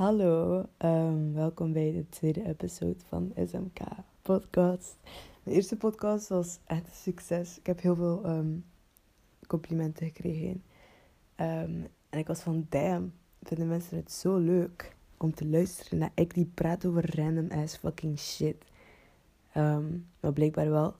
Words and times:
Hallo, 0.00 0.64
um, 0.78 1.32
welkom 1.34 1.72
bij 1.72 1.92
de 1.92 2.08
tweede 2.08 2.46
episode 2.46 2.98
van 3.08 3.32
SMK 3.46 3.78
Podcast. 4.22 4.96
Mijn 5.42 5.56
eerste 5.56 5.76
podcast 5.76 6.28
was 6.28 6.58
echt 6.66 6.86
een 6.86 6.94
succes. 6.94 7.58
Ik 7.58 7.66
heb 7.66 7.80
heel 7.80 7.94
veel 7.94 8.26
um, 8.26 8.64
complimenten 9.46 10.06
gekregen. 10.06 10.62
Um, 11.36 11.86
en 12.10 12.18
ik 12.18 12.26
was 12.26 12.40
van, 12.40 12.66
damn, 12.68 13.12
vinden 13.42 13.68
mensen 13.68 13.96
het 13.96 14.12
zo 14.12 14.36
leuk 14.36 14.96
om 15.16 15.34
te 15.34 15.46
luisteren 15.46 15.98
naar 15.98 16.12
ik 16.14 16.34
die 16.34 16.50
praat 16.54 16.86
over 16.86 17.16
random 17.16 17.50
ass 17.50 17.76
fucking 17.76 18.18
shit. 18.18 18.64
maar 20.20 20.32
blijkbaar 20.32 20.70
wel. 20.70 20.94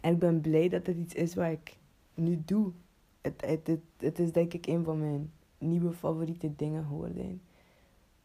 En 0.00 0.12
ik 0.12 0.18
ben 0.18 0.40
blij 0.40 0.68
dat 0.68 0.86
het 0.86 0.96
iets 0.96 1.14
is 1.14 1.34
wat 1.34 1.50
ik 1.50 1.76
nu 2.14 2.42
doe. 2.44 2.72
Het, 3.20 3.42
het, 3.46 3.66
het, 3.66 3.82
het 3.96 4.18
is 4.18 4.32
denk 4.32 4.52
ik 4.52 4.66
een 4.66 4.84
van 4.84 4.98
mijn 4.98 5.32
nieuwe 5.58 5.92
favoriete 5.92 6.56
dingen 6.56 6.84
geworden 6.84 7.40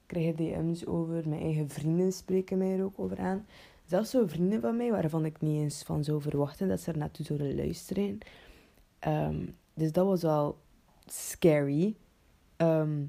krijg 0.08 0.36
DM's 0.36 0.86
over. 0.86 1.30
Mijn 1.30 1.42
eigen 1.42 1.70
vrienden 1.70 2.12
spreken 2.14 2.58
mij 2.58 2.78
er 2.78 2.84
ook 2.84 3.00
over 3.00 3.18
aan. 3.20 3.46
Zelfs 3.86 4.10
zo 4.10 4.28
vrienden 4.28 4.62
van 4.62 4.78
mij, 4.78 4.92
waarvan 4.92 5.26
ik 5.26 5.42
niet 5.42 5.62
eens 5.62 5.84
van 5.84 6.04
zou 6.04 6.22
verwachten 6.22 6.68
dat 6.68 6.82
ze 6.82 6.92
er 6.92 6.98
naartoe 6.98 7.26
zouden 7.26 7.56
luisteren. 7.56 8.18
Ehm, 9.00 9.46
dus 9.74 9.92
dat 9.92 10.06
was 10.06 10.22
wel 10.22 10.58
scary. 11.06 11.96
Ehm, 12.56 13.06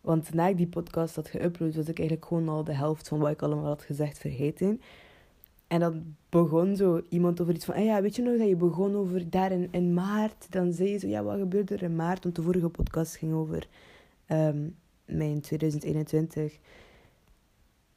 want 0.00 0.34
na 0.34 0.46
ik 0.46 0.56
die 0.56 0.66
podcast 0.66 1.14
had 1.14 1.28
geüpload, 1.28 1.74
was 1.74 1.88
ik 1.88 1.98
eigenlijk 1.98 2.26
gewoon 2.26 2.48
al 2.48 2.64
de 2.64 2.74
helft 2.74 3.08
van 3.08 3.18
wat 3.18 3.30
ik 3.30 3.42
allemaal 3.42 3.64
had 3.64 3.82
gezegd 3.82 4.18
vergeten. 4.18 4.80
En 5.66 5.80
dan 5.80 6.16
begon 6.28 6.76
zo 6.76 7.02
iemand 7.08 7.40
over 7.40 7.54
iets 7.54 7.64
van, 7.64 7.74
ah 7.74 7.84
ja, 7.84 8.02
weet 8.02 8.16
je 8.16 8.22
nog 8.22 8.38
dat 8.38 8.48
je 8.48 8.56
begon 8.56 8.96
over 8.96 9.30
daar 9.30 9.52
in, 9.52 9.68
in 9.70 9.94
maart? 9.94 10.46
Dan 10.50 10.72
zei 10.72 10.88
je 10.90 10.98
zo, 10.98 11.06
ja, 11.06 11.22
wat 11.22 11.38
gebeurde 11.38 11.74
er 11.74 11.82
in 11.82 11.96
maart? 11.96 12.22
Want 12.22 12.36
de 12.36 12.42
vorige 12.42 12.68
podcast 12.68 13.16
ging 13.16 13.32
over 13.32 13.68
um, 14.28 14.76
mijn 15.08 15.40
2021. 15.40 16.58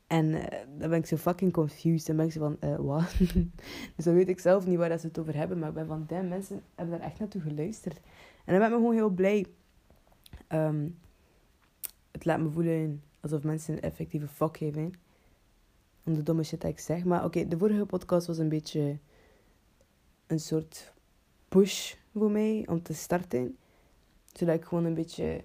En 0.08 0.26
uh, 0.26 0.44
dan 0.78 0.90
ben 0.90 1.00
ik 1.00 1.06
zo 1.06 1.18
fucking 1.18 1.54
confused. 1.54 2.08
Dan 2.08 2.16
ben 2.16 2.26
ik 2.26 2.32
zo 2.32 2.40
van, 2.40 2.70
uh, 2.70 2.76
wat? 2.76 3.14
dus 3.96 4.06
dan 4.06 4.14
weet 4.14 4.30
ik 4.30 4.40
zelf 4.40 4.68
niet 4.68 4.78
waar 4.78 4.90
dat 4.90 5.02
ze 5.02 5.08
het 5.08 5.20
over 5.20 5.36
hebben. 5.36 5.60
Maar 5.60 5.70
ik 5.70 5.76
ben 5.76 5.88
van, 5.88 6.04
damn, 6.08 6.28
mensen 6.28 6.62
hebben 6.76 6.98
daar 7.00 7.08
echt 7.08 7.20
naartoe 7.20 7.42
geluisterd. 7.42 7.96
En 8.46 8.54
dan 8.54 8.58
ben 8.58 8.64
ik 8.64 8.70
me 8.70 8.76
gewoon 8.76 8.94
heel 8.94 9.10
blij. 9.10 9.46
Um, 10.50 10.98
het 12.12 12.26
laat 12.26 12.40
me 12.40 12.50
voelen 12.50 13.04
alsof 13.20 13.44
mensen 13.44 13.74
een 13.74 13.82
effectieve 13.82 14.28
fuck 14.28 14.58
geven. 14.58 14.94
Om 16.04 16.14
de 16.14 16.24
domme 16.24 16.44
shit 16.44 16.62
dat 16.62 16.72
ik 16.72 16.80
zeg. 16.80 17.04
Maar 17.04 17.26
oké, 17.26 17.48
de 17.48 17.58
vorige 17.58 17.86
podcast 17.86 18.28
was 18.28 18.38
een 18.38 18.50
beetje 18.50 18.98
een 20.28 20.40
soort 20.40 20.94
push 21.50 21.94
voor 22.14 22.32
mij 22.32 22.66
om 22.70 22.82
te 22.82 22.94
starten. 22.94 23.58
Zodat 24.34 24.56
ik 24.56 24.66
gewoon 24.66 24.86
een 24.86 24.94
beetje 24.94 25.44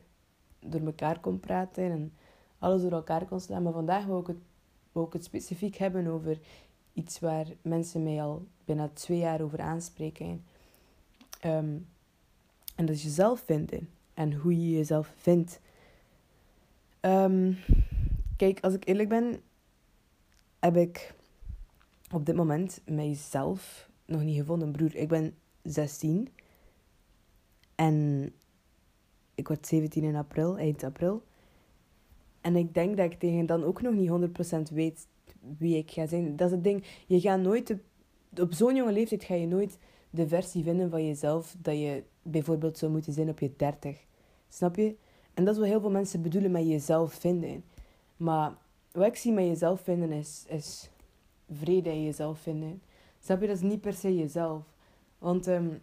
door 0.68 0.80
elkaar 0.80 1.20
kon 1.20 1.40
praten 1.40 1.90
en 1.90 2.12
alles 2.58 2.82
door 2.82 2.92
elkaar 2.92 3.24
kon 3.24 3.40
slaan. 3.40 3.62
Maar 3.62 3.72
vandaag 3.72 4.04
wil 4.04 4.20
ik 4.20 4.26
het, 4.26 4.36
wil 4.92 5.04
ik 5.04 5.12
het 5.12 5.24
specifiek 5.24 5.76
hebben 5.76 6.06
over 6.06 6.38
iets 6.92 7.18
waar 7.18 7.46
mensen 7.62 8.02
mij 8.02 8.22
al 8.22 8.46
bijna 8.64 8.88
twee 8.92 9.18
jaar 9.18 9.40
over 9.40 9.60
aanspreken. 9.60 10.44
Um, 11.44 11.86
en 12.74 12.86
dat 12.86 12.94
is 12.94 13.02
jezelf 13.02 13.40
vinden 13.40 13.88
en 14.14 14.32
hoe 14.32 14.60
je 14.60 14.76
jezelf 14.76 15.12
vindt. 15.16 15.60
Um, 17.00 17.58
kijk, 18.36 18.60
als 18.60 18.74
ik 18.74 18.86
eerlijk 18.86 19.08
ben, 19.08 19.40
heb 20.58 20.76
ik 20.76 21.14
op 22.12 22.26
dit 22.26 22.36
moment 22.36 22.80
mijzelf 22.84 23.88
nog 24.04 24.22
niet 24.22 24.38
gevonden. 24.38 24.72
Broer, 24.72 24.94
ik 24.94 25.08
ben 25.08 25.34
16 25.62 26.28
en 27.74 28.32
ik 29.36 29.48
word 29.48 29.66
17 29.66 30.04
in 30.04 30.16
april, 30.16 30.58
eind 30.58 30.84
april. 30.84 31.22
En 32.40 32.56
ik 32.56 32.74
denk 32.74 32.96
dat 32.96 33.12
ik 33.12 33.18
tegen 33.18 33.46
dan 33.46 33.64
ook 33.64 33.82
nog 33.82 33.94
niet 33.94 34.10
100% 34.70 34.74
weet 34.74 35.06
wie 35.58 35.76
ik 35.76 35.90
ga 35.90 36.06
zijn. 36.06 36.36
Dat 36.36 36.46
is 36.46 36.54
het 36.54 36.64
ding. 36.64 36.84
Je 37.06 37.20
gaat 37.20 37.40
nooit, 37.40 37.76
op 38.40 38.52
zo'n 38.52 38.76
jonge 38.76 38.92
leeftijd 38.92 39.24
ga 39.24 39.34
je 39.34 39.46
nooit 39.46 39.78
de 40.10 40.28
versie 40.28 40.62
vinden 40.62 40.90
van 40.90 41.06
jezelf 41.06 41.56
dat 41.58 41.74
je 41.74 42.02
bijvoorbeeld 42.22 42.78
zou 42.78 42.92
moeten 42.92 43.12
zijn 43.12 43.28
op 43.28 43.38
je 43.38 43.52
30. 43.56 44.04
Snap 44.48 44.76
je? 44.76 44.96
En 45.34 45.44
dat 45.44 45.54
is 45.54 45.60
wat 45.60 45.68
heel 45.68 45.80
veel 45.80 45.90
mensen 45.90 46.22
bedoelen 46.22 46.50
met 46.50 46.66
jezelf 46.66 47.12
vinden. 47.14 47.64
Maar 48.16 48.54
wat 48.92 49.06
ik 49.06 49.16
zie 49.16 49.32
met 49.32 49.46
jezelf 49.46 49.80
vinden 49.80 50.12
is, 50.12 50.44
is 50.48 50.90
vrede 51.50 51.90
in 51.90 52.04
jezelf 52.04 52.38
vinden. 52.38 52.82
Snap 53.20 53.40
je? 53.40 53.46
Dat 53.46 53.56
is 53.56 53.62
niet 53.62 53.80
per 53.80 53.92
se 53.92 54.16
jezelf. 54.16 54.62
Want 55.18 55.46
um, 55.46 55.80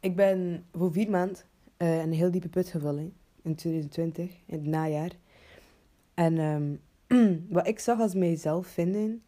ik 0.00 0.16
ben 0.16 0.66
voor 0.72 0.92
vier 0.92 1.10
maanden 1.10 1.36
uh, 1.82 1.98
een 1.98 2.12
heel 2.12 2.30
diepe 2.30 2.48
put 2.48 2.68
gevallen 2.68 3.12
in 3.42 3.54
2020, 3.54 4.30
in 4.46 4.58
het 4.58 4.66
najaar. 4.66 5.10
En 6.14 6.38
um, 6.38 6.80
wat 7.48 7.66
ik 7.66 7.78
zag 7.78 8.00
als 8.00 8.14
mijzelf 8.14 8.66
vinden, 8.66 9.22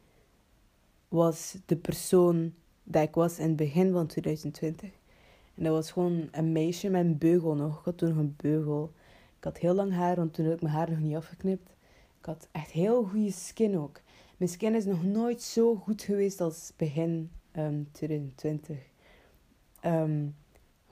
was 1.08 1.56
de 1.66 1.76
persoon 1.76 2.54
dat 2.82 3.02
ik 3.02 3.14
was 3.14 3.38
in 3.38 3.46
het 3.48 3.56
begin 3.56 3.92
van 3.92 4.06
2020. 4.06 4.90
En 5.54 5.64
dat 5.64 5.72
was 5.72 5.90
gewoon 5.90 6.28
een 6.32 6.52
meisje 6.52 6.88
met 6.88 7.04
een 7.04 7.18
beugel 7.18 7.54
nog. 7.54 7.78
Ik 7.78 7.84
had 7.84 7.98
toen 7.98 8.08
nog 8.08 8.18
een 8.18 8.34
beugel. 8.36 8.92
Ik 9.38 9.44
had 9.44 9.58
heel 9.58 9.74
lang 9.74 9.92
haar, 9.92 10.16
want 10.16 10.34
toen 10.34 10.44
had 10.44 10.54
ik 10.54 10.62
mijn 10.62 10.74
haar 10.74 10.90
nog 10.90 10.98
niet 10.98 11.16
afgeknipt. 11.16 11.70
Ik 12.18 12.24
had 12.24 12.48
echt 12.52 12.70
heel 12.70 13.04
goede 13.04 13.32
skin 13.32 13.78
ook. 13.78 14.00
Mijn 14.36 14.50
skin 14.50 14.74
is 14.74 14.84
nog 14.84 15.04
nooit 15.04 15.42
zo 15.42 15.74
goed 15.74 16.02
geweest 16.02 16.40
als 16.40 16.72
begin 16.76 17.30
um, 17.56 17.88
2020. 17.92 18.76
Um, 19.84 20.34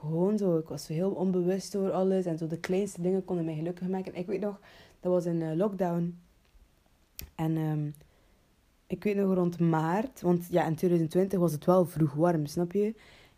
gewoon 0.06 0.38
zo, 0.38 0.58
ik 0.58 0.68
was 0.68 0.84
zo 0.84 0.92
heel 0.92 1.10
onbewust 1.10 1.76
over 1.76 1.90
alles. 1.90 2.24
En 2.24 2.38
zo 2.38 2.46
de 2.46 2.58
kleinste 2.58 3.02
dingen 3.02 3.24
konden 3.24 3.44
mij 3.44 3.54
gelukkig 3.54 3.88
maken. 3.88 4.14
Ik 4.14 4.26
weet 4.26 4.40
nog, 4.40 4.60
dat 5.00 5.12
was 5.12 5.24
een 5.24 5.56
lockdown. 5.56 6.18
En 7.34 7.56
um, 7.56 7.94
ik 8.92 9.04
weet 9.04 9.16
nog 9.16 9.34
rond 9.34 9.58
maart, 9.58 10.20
want 10.20 10.46
ja, 10.50 10.66
in 10.66 10.74
2020 10.74 11.38
was 11.38 11.52
het 11.52 11.64
wel 11.64 11.84
vroeg 11.84 12.12
warm, 12.12 12.46
snap 12.46 12.72
je? 12.72 12.86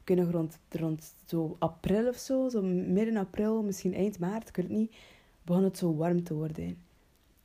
Ik 0.01 0.09
weet 0.09 0.17
nog 0.17 0.31
rond, 0.31 0.59
rond 0.69 1.15
zo 1.27 1.57
april 1.59 2.09
of 2.09 2.17
zo, 2.17 2.49
zo 2.49 2.63
midden 2.63 3.17
april, 3.17 3.63
misschien 3.63 3.95
eind 3.95 4.19
maart, 4.19 4.49
ik 4.49 4.57
weet 4.57 4.69
het 4.69 4.77
niet, 4.77 4.95
begon 5.43 5.65
het 5.65 5.79
zo 5.79 5.95
warm 5.95 6.23
te 6.23 6.35
worden. 6.35 6.77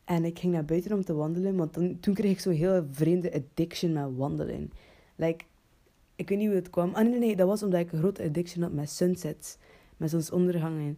En 0.04 0.26
ik 0.26 0.40
ging 0.40 0.54
naar 0.54 0.66
buiten 0.66 0.94
om 0.94 1.04
te 1.04 1.14
wandelen, 1.14 1.56
want 1.56 1.74
toen, 1.74 2.14
kreeg 2.14 2.32
ik 2.32 2.40
zo'n 2.40 2.54
heel 2.54 2.86
vreemde 2.92 3.34
addiction 3.34 3.94
met 3.94 4.16
wandelen. 4.16 4.72
Like, 5.16 5.46
ik 6.20 6.30
weet 6.30 6.38
niet 6.38 6.48
hoe 6.48 6.56
het 6.56 6.70
kwam. 6.70 6.94
Ah 6.94 7.08
nee, 7.08 7.20
nee, 7.20 7.36
dat 7.36 7.48
was 7.48 7.64
omdat 7.64 7.80
ik 7.80 7.92
een 7.92 8.00
grote 8.00 8.24
addiction 8.24 8.64
had 8.64 8.72
met 8.72 8.90
sunsets. 8.90 9.58
Met 9.98 10.10
zonsondergangen. 10.10 10.98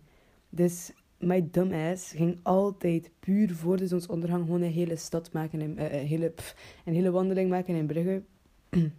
Dus 0.50 0.92
my 1.18 1.50
dumbass 1.52 2.12
ging 2.12 2.40
altijd 2.44 3.12
puur 3.20 3.56
voor 3.56 3.78
de 3.78 3.88
zonsondergang 3.88 4.46
gewoon 4.46 4.62
een 4.62 4.72
hele 4.72 4.96
stad 4.96 5.32
maken. 5.32 5.62
Uh, 5.62 5.94
een, 5.94 6.08
hele, 6.08 6.30
pff, 6.30 6.56
hele 6.84 7.12
wandeling 7.12 7.50
maken 7.50 7.76
in 7.76 7.86
Brugge. 7.86 8.24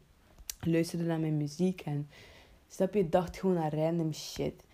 Luisterde 0.74 1.04
naar 1.04 1.20
mijn 1.20 1.36
muziek 1.36 1.80
en 1.80 2.08
snap 2.68 2.94
je, 2.94 3.08
dacht 3.08 3.38
gewoon 3.38 3.58
aan 3.58 3.70
random 3.70 4.12
shit. 4.12 4.64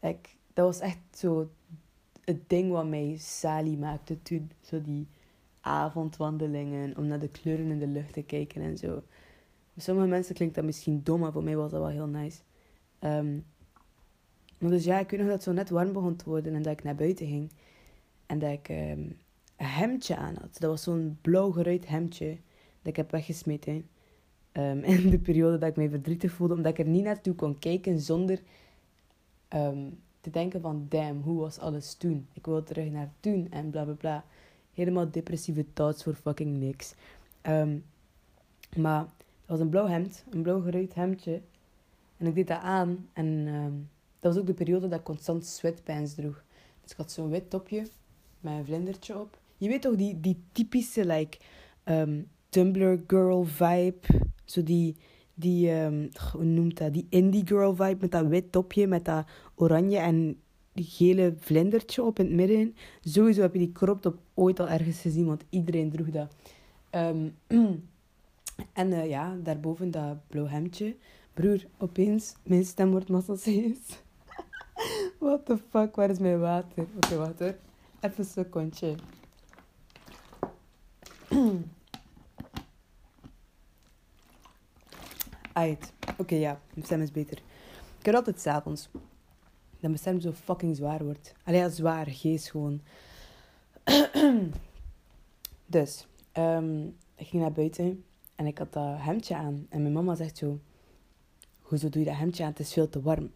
Like, 0.00 0.28
dat 0.52 0.66
was 0.66 0.80
echt 0.80 0.98
zo 1.10 1.50
het 2.24 2.48
ding 2.48 2.70
wat 2.70 2.86
mij 2.86 3.16
salie 3.18 3.78
maakte 3.78 4.22
toen. 4.22 4.50
Zo 4.60 4.82
die 4.82 5.06
avondwandelingen, 5.60 6.96
om 6.96 7.06
naar 7.06 7.20
de 7.20 7.28
kleuren 7.28 7.70
in 7.70 7.78
de 7.78 7.86
lucht 7.86 8.12
te 8.12 8.22
kijken 8.22 8.62
en 8.62 8.76
zo. 8.76 9.02
Sommige 9.76 10.08
mensen 10.08 10.34
klinkt 10.34 10.54
dat 10.54 10.64
misschien 10.64 11.00
dom, 11.02 11.20
maar 11.20 11.32
voor 11.32 11.44
mij 11.44 11.56
was 11.56 11.70
dat 11.70 11.80
wel 11.80 11.90
heel 11.90 12.06
nice. 12.06 12.40
Um, 13.00 13.44
dus 14.58 14.84
ja, 14.84 14.98
ik 14.98 15.10
weet 15.10 15.20
nog 15.20 15.28
dat 15.28 15.36
het 15.36 15.44
zo 15.44 15.52
net 15.52 15.70
warm 15.70 15.92
begon 15.92 16.16
te 16.16 16.24
worden 16.24 16.54
en 16.54 16.62
dat 16.62 16.72
ik 16.72 16.84
naar 16.84 16.94
buiten 16.94 17.26
ging. 17.26 17.50
En 18.26 18.38
dat 18.38 18.50
ik 18.50 18.68
um, 18.68 18.76
een 19.56 19.66
hemdje 19.66 20.16
aan 20.16 20.36
had. 20.40 20.58
Dat 20.58 20.70
was 20.70 20.82
zo'n 20.82 21.18
blauw 21.20 21.50
geruit 21.50 21.86
hemdje 21.86 22.28
dat 22.78 22.86
ik 22.92 22.96
heb 22.96 23.10
weggesmeten. 23.10 23.88
Um, 24.52 24.82
in 24.94 25.10
de 25.10 25.18
periode 25.18 25.58
dat 25.58 25.68
ik 25.68 25.76
mij 25.76 25.88
verdrietig 25.88 26.32
voelde, 26.32 26.54
omdat 26.54 26.78
ik 26.78 26.86
er 26.86 26.92
niet 26.92 27.04
naartoe 27.04 27.34
kon 27.34 27.58
kijken 27.58 28.00
zonder 28.00 28.40
te 30.20 30.30
denken 30.30 30.60
van 30.60 30.86
damn, 30.88 31.20
hoe 31.22 31.40
was 31.40 31.58
alles 31.58 31.94
toen? 31.94 32.26
Ik 32.32 32.46
wil 32.46 32.62
terug 32.62 32.90
naar 32.90 33.12
toen 33.20 33.46
en 33.50 33.70
bla 33.70 33.84
bla 33.84 33.92
bla. 33.94 34.24
Helemaal 34.74 35.10
depressieve 35.10 35.64
thoughts 35.72 36.02
voor 36.02 36.14
fucking 36.14 36.56
niks. 36.58 36.94
Maar 38.76 39.06
dat 39.46 39.56
was 39.56 39.60
een 39.60 39.68
blauw 39.68 39.86
hemd, 39.86 40.24
een 40.30 40.42
blauw 40.42 40.60
geruit 40.60 40.94
hemdje. 40.94 41.40
En 42.16 42.26
ik 42.26 42.34
deed 42.34 42.46
dat 42.46 42.60
aan. 42.60 43.08
En 43.12 43.26
uh, 43.26 43.64
dat 44.20 44.32
was 44.32 44.36
ook 44.36 44.46
de 44.46 44.54
periode 44.54 44.88
dat 44.88 44.98
ik 44.98 45.04
constant 45.04 45.46
sweatpants 45.46 46.14
droeg. 46.14 46.44
Dus 46.82 46.90
ik 46.90 46.96
had 46.96 47.12
zo'n 47.12 47.28
wit 47.28 47.50
topje 47.50 47.86
met 48.40 48.52
een 48.52 48.64
vlindertje 48.64 49.18
op. 49.18 49.38
Je 49.56 49.68
weet 49.68 49.82
toch, 49.82 49.96
die, 49.96 50.20
die 50.20 50.42
typische, 50.52 51.06
like, 51.06 51.38
um, 51.84 52.28
Tumblr 52.48 53.02
girl 53.06 53.44
vibe. 53.44 54.00
Zo 54.44 54.62
die, 54.62 54.96
die 55.34 55.70
um, 55.70 56.08
hoe 56.32 56.44
noemt 56.44 56.78
dat? 56.78 56.92
Die 56.92 57.06
indie 57.08 57.46
girl 57.46 57.74
vibe 57.74 57.96
met 58.00 58.10
dat 58.10 58.26
wit 58.26 58.52
topje, 58.52 58.86
met 58.86 59.04
dat 59.04 59.26
oranje 59.54 59.98
en 59.98 60.40
die 60.72 60.84
gele 60.84 61.34
vlindertje 61.38 62.02
op 62.02 62.18
in 62.18 62.24
het 62.24 62.34
midden. 62.34 62.74
Sowieso 63.00 63.40
heb 63.40 63.52
je 63.52 63.58
die 63.58 63.72
crop 63.72 64.02
top 64.02 64.18
ooit 64.34 64.60
al 64.60 64.68
ergens 64.68 65.00
gezien, 65.00 65.26
want 65.26 65.44
iedereen 65.48 65.90
droeg 65.90 66.10
dat. 66.10 66.34
Um, 66.90 67.34
En 68.72 68.90
uh, 68.90 69.08
ja, 69.08 69.36
daarboven 69.42 69.90
dat 69.90 70.26
blauw 70.28 70.46
hemdje. 70.46 70.96
Broer, 71.34 71.66
opeens, 71.78 72.34
mijn 72.42 72.64
stem 72.64 72.90
wordt 72.90 73.08
massaceus. 73.08 74.02
What 75.18 75.46
the 75.46 75.58
fuck, 75.70 75.96
waar 75.96 76.10
is 76.10 76.18
mijn 76.18 76.40
water? 76.40 76.82
Oké, 76.82 76.96
okay, 76.96 77.18
water. 77.18 77.58
Even 78.00 78.18
een 78.18 78.24
secondje. 78.24 78.94
Uit. 85.52 85.92
Oké, 86.18 86.34
ja. 86.34 86.60
Mijn 86.74 86.86
stem 86.86 87.00
is 87.00 87.10
beter. 87.10 87.38
Ik 87.98 88.06
heb 88.06 88.14
altijd 88.14 88.40
s'avonds. 88.40 88.88
Dat 88.92 89.00
mijn 89.80 89.98
stem 89.98 90.20
zo 90.20 90.32
fucking 90.32 90.76
zwaar 90.76 91.04
wordt. 91.04 91.34
Allee, 91.44 91.60
ja, 91.60 91.68
zwaar. 91.68 92.06
Geest 92.06 92.50
gewoon. 92.50 92.80
dus, 95.66 96.06
ehm, 96.32 96.86
ik 97.14 97.26
ging 97.26 97.42
naar 97.42 97.52
buiten. 97.52 98.04
En 98.36 98.46
ik 98.46 98.58
had 98.58 98.72
dat 98.72 98.98
hemdje 98.98 99.36
aan. 99.36 99.66
En 99.68 99.82
mijn 99.82 99.94
mama 99.94 100.14
zegt 100.14 100.38
zo... 100.38 100.58
Hoezo 101.60 101.88
doe 101.88 102.02
je 102.02 102.08
dat 102.08 102.18
hemdje 102.18 102.44
aan? 102.44 102.50
Het 102.50 102.60
is 102.60 102.72
veel 102.72 102.88
te 102.88 103.02
warm. 103.02 103.30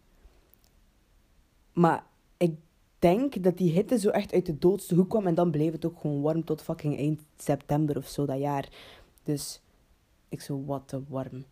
Maar 1.73 2.05
ik 2.37 2.55
denk 2.99 3.43
dat 3.43 3.57
die 3.57 3.71
hitte 3.71 3.99
zo 3.99 4.09
echt 4.09 4.33
uit 4.33 4.45
de 4.45 4.57
doodste 4.57 4.95
hoek 4.95 5.09
kwam. 5.09 5.27
En 5.27 5.35
dan 5.35 5.51
bleef 5.51 5.71
het 5.71 5.85
ook 5.85 5.99
gewoon 5.99 6.21
warm 6.21 6.43
tot 6.43 6.61
fucking 6.61 6.97
eind 6.97 7.21
september 7.37 7.97
of 7.97 8.07
zo 8.07 8.25
dat 8.25 8.39
jaar. 8.39 8.69
Dus 9.23 9.61
ik 10.29 10.41
zo, 10.41 10.63
wat 10.65 10.83
te 10.85 11.01
warm. 11.07 11.45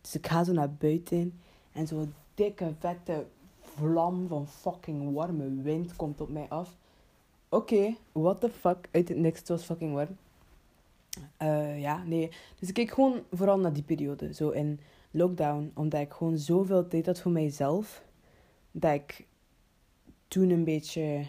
Dus 0.00 0.14
ik 0.14 0.26
ga 0.26 0.44
zo 0.44 0.52
naar 0.52 0.74
buiten. 0.74 1.40
En 1.72 1.86
zo'n 1.86 2.14
dikke, 2.34 2.74
vette 2.78 3.26
vlam 3.60 4.28
van 4.28 4.46
fucking 4.46 5.14
warme 5.14 5.62
wind 5.62 5.96
komt 5.96 6.20
op 6.20 6.28
mij 6.28 6.46
af. 6.48 6.76
Oké, 7.48 7.96
what 8.12 8.40
the 8.40 8.50
fuck. 8.50 8.88
Uit 8.90 9.08
het 9.08 9.18
niks, 9.18 9.38
het 9.38 9.48
was 9.48 9.62
fucking 9.62 9.92
warm. 9.94 10.16
Uh, 11.42 11.80
ja, 11.80 12.02
nee. 12.04 12.30
Dus 12.58 12.68
ik 12.68 12.74
keek 12.74 12.90
gewoon 12.90 13.22
vooral 13.30 13.58
naar 13.58 13.72
die 13.72 13.82
periode. 13.82 14.34
Zo 14.34 14.50
in 14.50 14.80
lockdown. 15.10 15.72
Omdat 15.74 16.00
ik 16.00 16.12
gewoon 16.12 16.38
zoveel 16.38 16.88
tijd 16.88 17.06
had 17.06 17.20
voor 17.20 17.32
mijzelf. 17.32 18.02
Dat 18.70 18.92
ik 18.92 19.26
toen 20.28 20.50
een 20.50 20.64
beetje 20.64 21.26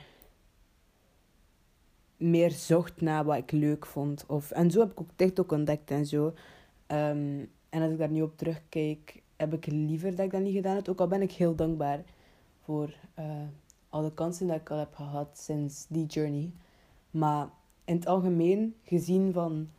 meer 2.17 2.51
zocht 2.51 3.01
naar 3.01 3.25
wat 3.25 3.37
ik 3.37 3.51
leuk 3.51 3.85
vond. 3.85 4.25
Of, 4.27 4.51
en 4.51 4.71
zo 4.71 4.79
heb 4.79 4.91
ik 4.91 5.01
ook 5.01 5.09
TikTok 5.15 5.51
ontdekt 5.51 5.91
en 5.91 6.05
zo. 6.05 6.25
Um, 6.25 7.49
en 7.69 7.81
als 7.81 7.91
ik 7.91 7.97
daar 7.97 8.09
nu 8.09 8.21
op 8.21 8.37
terugkijk, 8.37 9.21
heb 9.35 9.53
ik 9.53 9.65
liever 9.65 10.15
dat 10.15 10.25
ik 10.25 10.31
dat 10.31 10.41
niet 10.41 10.55
gedaan 10.55 10.75
heb. 10.75 10.89
Ook 10.89 10.99
al 10.99 11.07
ben 11.07 11.21
ik 11.21 11.31
heel 11.31 11.55
dankbaar 11.55 12.03
voor 12.63 12.93
uh, 13.19 13.25
alle 13.89 14.13
kansen 14.13 14.47
die 14.47 14.55
ik 14.55 14.69
al 14.69 14.77
heb 14.77 14.95
gehad 14.95 15.39
sinds 15.39 15.85
die 15.89 16.05
journey. 16.05 16.51
Maar 17.11 17.49
in 17.91 17.97
het 17.97 18.07
algemeen, 18.07 18.75
gezien 18.83 19.33
van 19.33 19.69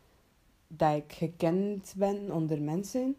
dat 0.67 0.97
ik 0.97 1.13
gekend 1.13 1.95
ben 1.97 2.33
onder 2.33 2.63
mensen, 2.63 3.17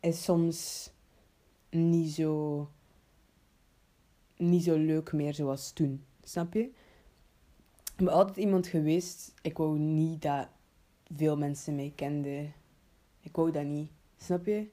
is 0.00 0.24
soms 0.24 0.90
niet 1.70 2.10
zo, 2.12 2.68
niet 4.36 4.64
zo 4.64 4.76
leuk 4.76 5.12
meer 5.12 5.34
zoals 5.34 5.72
toen. 5.72 6.04
Snap 6.22 6.54
je? 6.54 6.62
Ik 7.84 8.04
ben 8.04 8.08
altijd 8.08 8.36
iemand 8.36 8.66
geweest, 8.66 9.34
ik 9.42 9.56
wou 9.56 9.78
niet 9.78 10.22
dat 10.22 10.48
veel 11.14 11.36
mensen 11.36 11.74
mij 11.74 11.92
kenden. 11.94 12.52
Ik 13.20 13.36
wou 13.36 13.50
dat 13.50 13.64
niet. 13.64 13.90
Snap 14.16 14.46
je? 14.46 14.68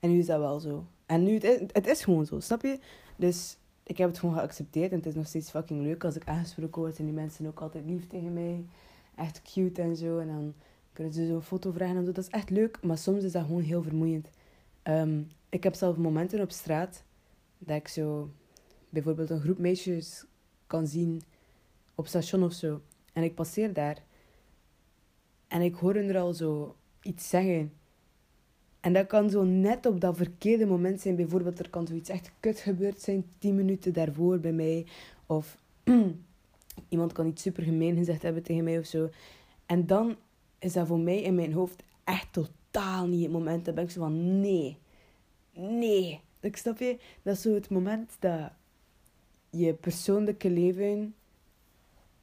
En 0.00 0.10
nu 0.10 0.18
is 0.18 0.26
dat 0.26 0.38
wel 0.38 0.60
zo. 0.60 0.86
En 1.06 1.22
nu, 1.22 1.34
het 1.34 1.44
is, 1.44 1.58
het 1.72 1.86
is 1.86 2.04
gewoon 2.04 2.26
zo, 2.26 2.40
snap 2.40 2.62
je? 2.62 2.78
Dus 3.16 3.56
ik 3.84 3.98
heb 3.98 4.08
het 4.08 4.18
gewoon 4.18 4.34
geaccepteerd 4.34 4.90
en 4.90 4.96
het 4.96 5.06
is 5.06 5.14
nog 5.14 5.26
steeds 5.26 5.50
fucking 5.50 5.82
leuk 5.82 6.04
als 6.04 6.16
ik 6.16 6.28
aangesproken 6.28 6.82
word 6.82 6.98
en 6.98 7.04
die 7.04 7.14
mensen 7.14 7.46
ook 7.46 7.60
altijd 7.60 7.84
lief 7.84 8.06
tegen 8.06 8.32
mij. 8.32 8.64
Echt 9.14 9.42
cute 9.42 9.82
en 9.82 9.96
zo. 9.96 10.18
En 10.18 10.26
dan 10.26 10.54
kunnen 10.92 11.12
ze 11.12 11.26
zo 11.26 11.34
een 11.34 11.42
foto 11.42 11.72
vragen 11.72 11.96
en 11.96 12.04
zo. 12.04 12.12
Dat 12.12 12.24
is 12.24 12.30
echt 12.30 12.50
leuk, 12.50 12.78
maar 12.82 12.98
soms 12.98 13.24
is 13.24 13.32
dat 13.32 13.44
gewoon 13.44 13.62
heel 13.62 13.82
vermoeiend. 13.82 14.30
Ehm, 14.82 15.22
ik 15.48 15.62
heb 15.62 15.74
zelf 15.74 15.96
momenten 15.96 16.40
op 16.40 16.50
straat 16.50 17.02
dat 17.58 17.76
ik 17.76 17.88
zo 17.88 18.30
bijvoorbeeld 18.88 19.30
een 19.30 19.40
groep 19.40 19.58
meisjes 19.58 20.24
kan 20.66 20.86
zien 20.86 21.22
op 21.94 22.06
station 22.06 22.42
of 22.42 22.52
zo. 22.52 22.80
En 23.12 23.22
ik 23.22 23.34
passeer 23.34 23.72
daar. 23.72 24.02
En 25.48 25.60
ik 25.60 25.74
hoor 25.74 25.94
hun 25.94 26.08
er 26.08 26.18
al 26.18 26.34
zo 26.34 26.76
iets 27.02 27.28
zeggen. 27.28 27.72
En 28.84 28.92
dat 28.92 29.06
kan 29.06 29.30
zo 29.30 29.42
net 29.42 29.86
op 29.86 30.00
dat 30.00 30.16
verkeerde 30.16 30.66
moment 30.66 31.00
zijn. 31.00 31.16
Bijvoorbeeld, 31.16 31.58
er 31.58 31.70
kan 31.70 31.86
zoiets 31.86 32.08
echt 32.08 32.30
kut 32.40 32.58
gebeurd 32.58 33.00
zijn, 33.00 33.24
tien 33.38 33.54
minuten 33.54 33.92
daarvoor 33.92 34.38
bij 34.38 34.52
mij. 34.52 34.86
Of 35.26 35.58
iemand 36.88 37.12
kan 37.12 37.26
iets 37.26 37.42
super 37.42 37.62
gemeen 37.62 37.96
gezegd 37.96 38.22
hebben 38.22 38.42
tegen 38.42 38.64
mij 38.64 38.78
of 38.78 38.86
zo. 38.86 39.10
En 39.66 39.86
dan 39.86 40.16
is 40.58 40.72
dat 40.72 40.86
voor 40.86 40.98
mij 40.98 41.22
in 41.22 41.34
mijn 41.34 41.52
hoofd 41.52 41.82
echt 42.04 42.32
totaal 42.32 43.06
niet 43.06 43.22
het 43.22 43.32
moment. 43.32 43.64
Dan 43.64 43.74
ben 43.74 43.84
ik 43.84 43.90
zo 43.90 44.00
van, 44.00 44.40
nee, 44.40 44.76
nee. 45.52 46.20
Ik 46.40 46.56
snap 46.56 46.78
je? 46.78 46.98
Dat 47.22 47.34
is 47.36 47.42
zo 47.42 47.54
het 47.54 47.70
moment 47.70 48.16
dat 48.18 48.50
je 49.50 49.72
persoonlijke 49.72 50.50
leven, 50.50 51.14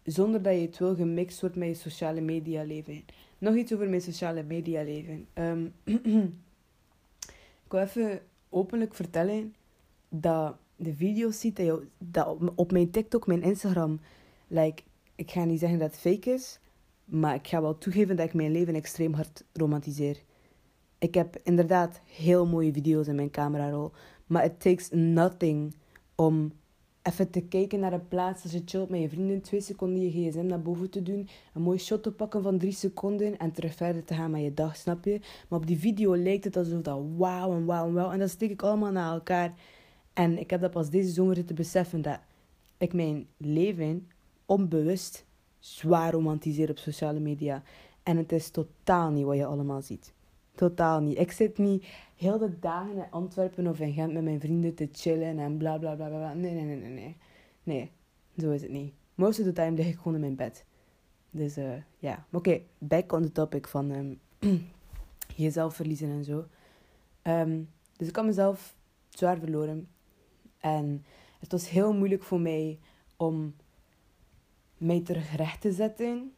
zonder 0.03 0.41
dat 0.41 0.53
je 0.53 0.61
het 0.61 0.77
wil, 0.77 0.95
gemixt 0.95 1.41
wordt 1.41 1.55
met 1.55 1.67
je 1.67 1.73
sociale 1.73 2.21
media 2.21 2.63
leven. 2.63 3.03
Nog 3.37 3.55
iets 3.55 3.73
over 3.73 3.89
mijn 3.89 4.01
sociale 4.01 4.43
media 4.43 4.83
leven. 4.83 5.27
Ehm, 5.33 5.67
ik 7.71 7.77
wil 7.77 8.03
even 8.03 8.21
openlijk 8.49 8.93
vertellen 8.93 9.55
dat 10.09 10.55
de 10.75 10.93
video's 10.93 11.39
ziet 11.39 11.55
dat, 11.55 11.65
je, 11.65 11.87
dat 11.97 12.37
op 12.55 12.71
mijn 12.71 12.91
TikTok, 12.91 13.27
mijn 13.27 13.41
Instagram, 13.41 13.99
like, 14.47 14.83
ik 15.15 15.31
ga 15.31 15.43
niet 15.43 15.59
zeggen 15.59 15.79
dat 15.79 15.91
het 15.91 15.99
fake 15.99 16.29
is, 16.29 16.59
maar 17.05 17.35
ik 17.35 17.47
ga 17.47 17.61
wel 17.61 17.77
toegeven 17.77 18.15
dat 18.15 18.25
ik 18.25 18.33
mijn 18.33 18.51
leven 18.51 18.75
extreem 18.75 19.13
hard 19.13 19.43
romantiseer. 19.53 20.21
Ik 20.97 21.13
heb 21.13 21.37
inderdaad 21.43 22.01
heel 22.05 22.45
mooie 22.45 22.73
video's 22.73 23.07
in 23.07 23.15
mijn 23.15 23.31
camerarol, 23.31 23.91
maar 24.25 24.45
it 24.45 24.59
takes 24.59 24.89
nothing 24.89 25.75
om 26.15 26.51
even 27.03 27.29
te 27.29 27.41
kijken 27.41 27.79
naar 27.79 27.93
een 27.93 28.07
plaats 28.07 28.43
als 28.43 28.51
je 28.51 28.61
chillt 28.65 28.89
met 28.89 29.01
je 29.01 29.09
vrienden, 29.09 29.41
twee 29.41 29.61
seconden 29.61 30.01
je 30.01 30.09
gsm 30.09 30.45
naar 30.45 30.61
boven 30.61 30.89
te 30.89 31.03
doen, 31.03 31.27
een 31.53 31.61
mooi 31.61 31.77
shot 31.77 32.03
te 32.03 32.11
pakken 32.11 32.43
van 32.43 32.57
drie 32.57 32.71
seconden 32.71 33.37
en 33.37 33.51
terug 33.51 33.75
verder 33.75 34.03
te 34.03 34.13
gaan 34.13 34.31
met 34.31 34.41
je 34.41 34.53
dag, 34.53 34.75
snap 34.75 35.05
je? 35.05 35.19
Maar 35.47 35.59
op 35.59 35.67
die 35.67 35.79
video 35.79 36.17
lijkt 36.17 36.43
het 36.43 36.57
alsof 36.57 36.81
dat 36.81 37.01
wauw 37.17 37.51
en 37.51 37.65
wauw 37.65 37.87
en 37.87 37.93
wauw 37.93 38.11
en 38.11 38.19
dat 38.19 38.29
steek 38.29 38.51
ik 38.51 38.61
allemaal 38.61 38.91
naar 38.91 39.13
elkaar. 39.13 39.53
En 40.13 40.39
ik 40.39 40.49
heb 40.49 40.61
dat 40.61 40.71
pas 40.71 40.89
deze 40.89 41.09
zomer 41.09 41.45
te 41.45 41.53
beseffen 41.53 42.01
dat 42.01 42.19
ik 42.77 42.93
mijn 42.93 43.27
leven 43.37 44.07
onbewust 44.45 45.25
zwaar 45.59 46.11
romantiseer 46.11 46.69
op 46.69 46.77
sociale 46.77 47.19
media. 47.19 47.63
En 48.03 48.17
het 48.17 48.31
is 48.31 48.49
totaal 48.49 49.09
niet 49.09 49.25
wat 49.25 49.35
je 49.35 49.45
allemaal 49.45 49.81
ziet. 49.81 50.13
Totaal 50.55 50.99
niet. 51.01 51.17
Ik 51.17 51.31
zit 51.31 51.57
niet 51.57 51.85
heel 52.15 52.37
de 52.37 52.59
dagen 52.59 52.95
in 52.95 53.11
Antwerpen 53.11 53.67
of 53.67 53.79
in 53.79 53.93
Gent 53.93 54.13
met 54.13 54.23
mijn 54.23 54.39
vrienden 54.39 54.73
te 54.73 54.89
chillen 54.91 55.39
en 55.39 55.57
bla 55.57 55.77
bla 55.77 55.95
bla 55.95 56.07
bla. 56.07 56.33
Nee, 56.33 56.53
nee, 56.53 56.63
nee, 56.63 56.75
nee, 56.75 56.89
nee. 56.89 57.17
Nee, 57.63 57.91
zo 58.37 58.51
is 58.51 58.61
het 58.61 58.71
niet. 58.71 58.93
Most 59.15 59.39
of 59.39 59.45
the 59.45 59.51
time 59.51 59.75
lig 59.75 59.87
ik 59.87 59.97
gewoon 59.97 60.13
in 60.13 60.19
mijn 60.19 60.35
bed. 60.35 60.65
Dus 61.31 61.57
uh, 61.57 61.73
ja. 61.99 62.25
Oké, 62.31 62.61
back 62.77 63.11
on 63.11 63.21
the 63.21 63.31
topic 63.31 63.67
van 63.67 63.91
um, 63.91 64.19
jezelf 65.35 65.75
verliezen 65.75 66.09
en 66.09 66.23
zo. 66.23 66.45
Um, 67.23 67.69
dus 67.97 68.07
ik 68.07 68.15
had 68.15 68.25
mezelf 68.25 68.75
zwaar 69.09 69.37
verloren. 69.37 69.87
En 70.59 71.05
het 71.39 71.51
was 71.51 71.69
heel 71.69 71.93
moeilijk 71.93 72.23
voor 72.23 72.39
mij 72.39 72.79
om 73.17 73.55
mij 74.77 75.01
terug 75.01 75.35
recht 75.35 75.61
te 75.61 75.71
zetten. 75.71 76.33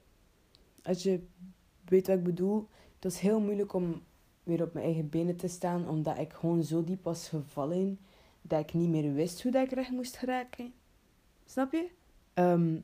Als 0.84 1.04
je 1.04 1.22
weet 1.86 2.08
wat 2.08 2.18
ik 2.18 2.24
bedoel. 2.24 2.68
Het 2.96 3.04
was 3.04 3.20
heel 3.20 3.40
moeilijk 3.40 3.74
om 3.74 4.02
weer 4.44 4.62
op 4.62 4.74
mijn 4.74 4.86
eigen 4.86 5.10
benen 5.10 5.36
te 5.36 5.48
staan, 5.48 5.88
omdat 5.88 6.18
ik 6.18 6.34
gewoon 6.34 6.64
zo 6.64 6.84
diep 6.84 7.04
was 7.04 7.28
gevallen 7.28 8.00
dat 8.42 8.60
ik 8.60 8.74
niet 8.74 8.90
meer 8.90 9.14
wist 9.14 9.44
hoe 9.44 9.52
dat 9.52 9.66
ik 9.66 9.72
recht 9.72 9.92
moest 9.92 10.18
geraken. 10.18 10.74
Snap 11.46 11.72
je? 11.72 11.90
Um, 12.34 12.84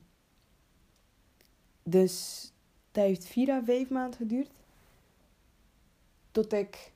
dus 1.84 2.46
dat 2.92 3.04
heeft 3.04 3.26
vier 3.26 3.50
à 3.50 3.64
vijf 3.64 3.90
maanden 3.90 4.20
geduurd. 4.20 4.52
Tot 6.32 6.54
ik 6.54 6.92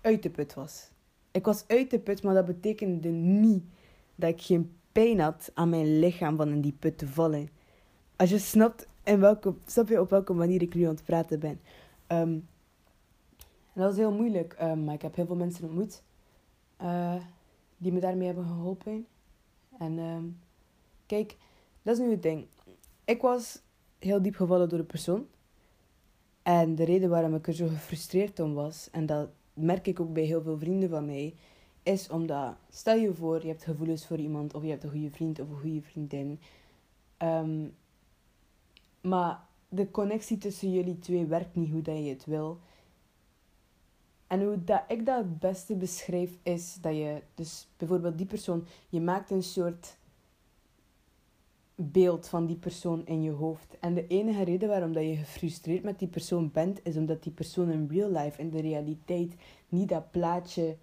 uit 0.00 0.22
de 0.22 0.30
put 0.30 0.54
was. 0.54 0.90
Ik 1.30 1.44
was 1.44 1.64
uit 1.66 1.90
de 1.90 1.98
put, 1.98 2.22
maar 2.22 2.34
dat 2.34 2.46
betekende 2.46 3.08
niet 3.08 3.64
dat 4.14 4.30
ik 4.30 4.42
geen 4.42 4.76
pijn 4.92 5.20
had 5.20 5.50
aan 5.54 5.68
mijn 5.68 5.98
lichaam 5.98 6.36
van 6.36 6.48
in 6.48 6.60
die 6.60 6.76
put 6.78 6.98
te 6.98 7.08
vallen. 7.08 7.48
Als 8.16 8.30
je 8.30 8.38
snapt, 8.38 8.86
in 9.04 9.20
welke, 9.20 9.54
snap 9.66 9.88
je 9.88 10.00
op 10.00 10.10
welke 10.10 10.32
manier 10.32 10.62
ik 10.62 10.74
nu 10.74 10.82
aan 10.82 10.94
het 10.94 11.04
praten 11.04 11.40
ben. 11.40 11.60
Um, 12.08 12.48
dat 13.74 13.84
was 13.84 13.96
heel 13.96 14.12
moeilijk, 14.12 14.56
um, 14.62 14.84
maar 14.84 14.94
ik 14.94 15.02
heb 15.02 15.14
heel 15.14 15.26
veel 15.26 15.36
mensen 15.36 15.64
ontmoet 15.64 16.02
uh, 16.82 17.14
die 17.76 17.92
me 17.92 18.00
daarmee 18.00 18.26
hebben 18.26 18.46
geholpen. 18.46 19.06
En 19.78 19.98
um, 19.98 20.38
kijk, 21.06 21.36
dat 21.82 21.98
is 21.98 22.04
nu 22.04 22.10
het 22.10 22.22
ding. 22.22 22.46
Ik 23.04 23.20
was 23.20 23.60
heel 23.98 24.22
diep 24.22 24.36
gevallen 24.36 24.68
door 24.68 24.78
de 24.78 24.84
persoon. 24.84 25.26
En 26.42 26.74
de 26.74 26.84
reden 26.84 27.10
waarom 27.10 27.34
ik 27.34 27.46
er 27.46 27.52
zo 27.52 27.66
gefrustreerd 27.66 28.40
om 28.40 28.54
was, 28.54 28.88
en 28.90 29.06
dat 29.06 29.28
merk 29.54 29.86
ik 29.86 30.00
ook 30.00 30.12
bij 30.12 30.24
heel 30.24 30.42
veel 30.42 30.58
vrienden 30.58 30.88
van 30.88 31.06
mij, 31.06 31.34
is 31.82 32.08
omdat, 32.08 32.54
stel 32.70 32.96
je 32.96 33.14
voor, 33.14 33.42
je 33.42 33.48
hebt 33.48 33.64
gevoelens 33.64 34.06
voor 34.06 34.18
iemand, 34.18 34.54
of 34.54 34.62
je 34.62 34.68
hebt 34.68 34.84
een 34.84 34.90
goede 34.90 35.10
vriend 35.10 35.40
of 35.40 35.48
een 35.48 35.60
goede 35.60 35.82
vriendin. 35.82 36.40
Um, 37.18 37.74
maar 39.00 39.40
de 39.68 39.90
connectie 39.90 40.38
tussen 40.38 40.72
jullie 40.72 40.98
twee 40.98 41.26
werkt 41.26 41.54
niet 41.54 41.70
hoe 41.70 41.82
dat 41.82 41.96
je 41.96 42.10
het 42.10 42.24
wil. 42.24 42.58
En 44.32 44.42
hoe 44.42 44.64
dat 44.64 44.82
ik 44.88 45.06
dat 45.06 45.16
het 45.16 45.38
beste 45.38 45.74
beschrijf 45.74 46.30
is 46.42 46.78
dat 46.80 46.96
je, 46.96 47.22
dus 47.34 47.68
bijvoorbeeld 47.76 48.18
die 48.18 48.26
persoon, 48.26 48.66
je 48.88 49.00
maakt 49.00 49.30
een 49.30 49.42
soort 49.42 49.96
beeld 51.74 52.28
van 52.28 52.46
die 52.46 52.56
persoon 52.56 53.06
in 53.06 53.22
je 53.22 53.30
hoofd. 53.30 53.78
En 53.80 53.94
de 53.94 54.06
enige 54.06 54.44
reden 54.44 54.68
waarom 54.68 54.92
dat 54.92 55.02
je 55.02 55.16
gefrustreerd 55.16 55.82
met 55.82 55.98
die 55.98 56.08
persoon 56.08 56.50
bent, 56.52 56.80
is 56.82 56.96
omdat 56.96 57.22
die 57.22 57.32
persoon 57.32 57.70
in 57.70 57.88
real 57.90 58.10
life, 58.10 58.40
in 58.40 58.50
de 58.50 58.60
realiteit, 58.60 59.34
niet 59.68 59.88
dat 59.88 60.10
plaatje, 60.10 60.76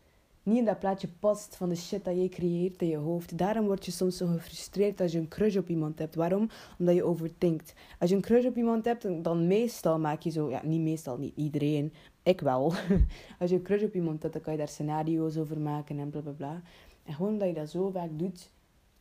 niet 0.43 0.57
in 0.57 0.65
dat 0.65 0.79
plaatje 0.79 1.09
past 1.19 1.55
van 1.55 1.69
de 1.69 1.75
shit 1.75 2.05
dat 2.05 2.21
je 2.21 2.29
creëert 2.29 2.81
in 2.81 2.87
je 2.87 2.97
hoofd. 2.97 3.37
Daarom 3.37 3.65
word 3.65 3.85
je 3.85 3.91
soms 3.91 4.17
zo 4.17 4.27
gefrustreerd 4.27 5.01
als 5.01 5.11
je 5.11 5.17
een 5.17 5.27
crush 5.27 5.55
op 5.55 5.69
iemand 5.69 5.99
hebt. 5.99 6.15
Waarom? 6.15 6.49
Omdat 6.79 6.95
je 6.95 7.03
overdenkt. 7.03 7.73
Als 7.99 8.09
je 8.09 8.15
een 8.15 8.21
crush 8.21 8.45
op 8.45 8.57
iemand 8.57 8.85
hebt, 8.85 9.23
dan 9.23 9.47
meestal 9.47 9.99
maak 9.99 10.21
je 10.21 10.29
zo, 10.29 10.49
ja, 10.49 10.61
niet 10.63 10.81
meestal, 10.81 11.17
niet 11.17 11.35
iedereen, 11.35 11.93
ik 12.29 12.41
wel. 12.41 12.73
als 13.39 13.49
je 13.49 13.55
een 13.55 13.61
crush 13.61 13.83
op 13.83 13.95
iemand 13.95 14.21
hebt, 14.21 14.33
dan 14.33 14.43
kan 14.43 14.53
je 14.53 14.59
daar 14.59 14.67
scenario's 14.67 15.37
over 15.37 15.59
maken 15.59 15.99
en 15.99 16.09
bla 16.09 16.21
bla 16.21 16.31
bla. 16.31 16.61
En 17.03 17.13
gewoon 17.13 17.31
omdat 17.31 17.47
je 17.47 17.53
dat 17.53 17.69
zo 17.69 17.89
vaak 17.89 18.09
doet, 18.11 18.51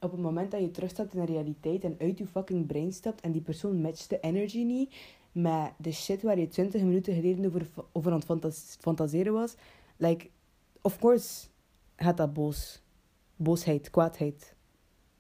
op 0.00 0.10
het 0.10 0.20
moment 0.20 0.50
dat 0.50 0.60
je 0.60 0.70
terugstaat 0.70 1.14
in 1.14 1.20
de 1.20 1.32
realiteit 1.32 1.84
en 1.84 1.96
uit 1.98 2.18
je 2.18 2.26
fucking 2.26 2.66
brain 2.66 2.92
stapt 2.92 3.20
en 3.20 3.32
die 3.32 3.40
persoon 3.40 3.80
matcht 3.80 4.10
de 4.10 4.20
energy 4.20 4.62
niet 4.62 4.94
met 5.32 5.72
de 5.76 5.92
shit 5.92 6.22
waar 6.22 6.38
je 6.38 6.48
20 6.48 6.82
minuten 6.82 7.14
geleden 7.14 7.46
over, 7.46 7.66
over 7.92 8.12
aan 8.12 8.40
het 8.40 8.76
fantaseren 8.80 9.32
was, 9.32 9.54
like, 9.96 10.30
of 10.80 10.98
course 10.98 11.46
gaat 11.96 12.16
dat 12.16 12.32
boos, 12.32 12.82
boosheid, 13.36 13.90
kwaadheid 13.90 14.54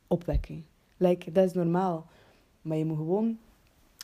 opwekken. 0.06 0.66
Like, 0.96 1.32
dat 1.32 1.44
is 1.44 1.52
normaal. 1.52 2.06
Maar 2.62 2.76
je 2.76 2.84
moet 2.84 2.96
gewoon, 2.96 3.38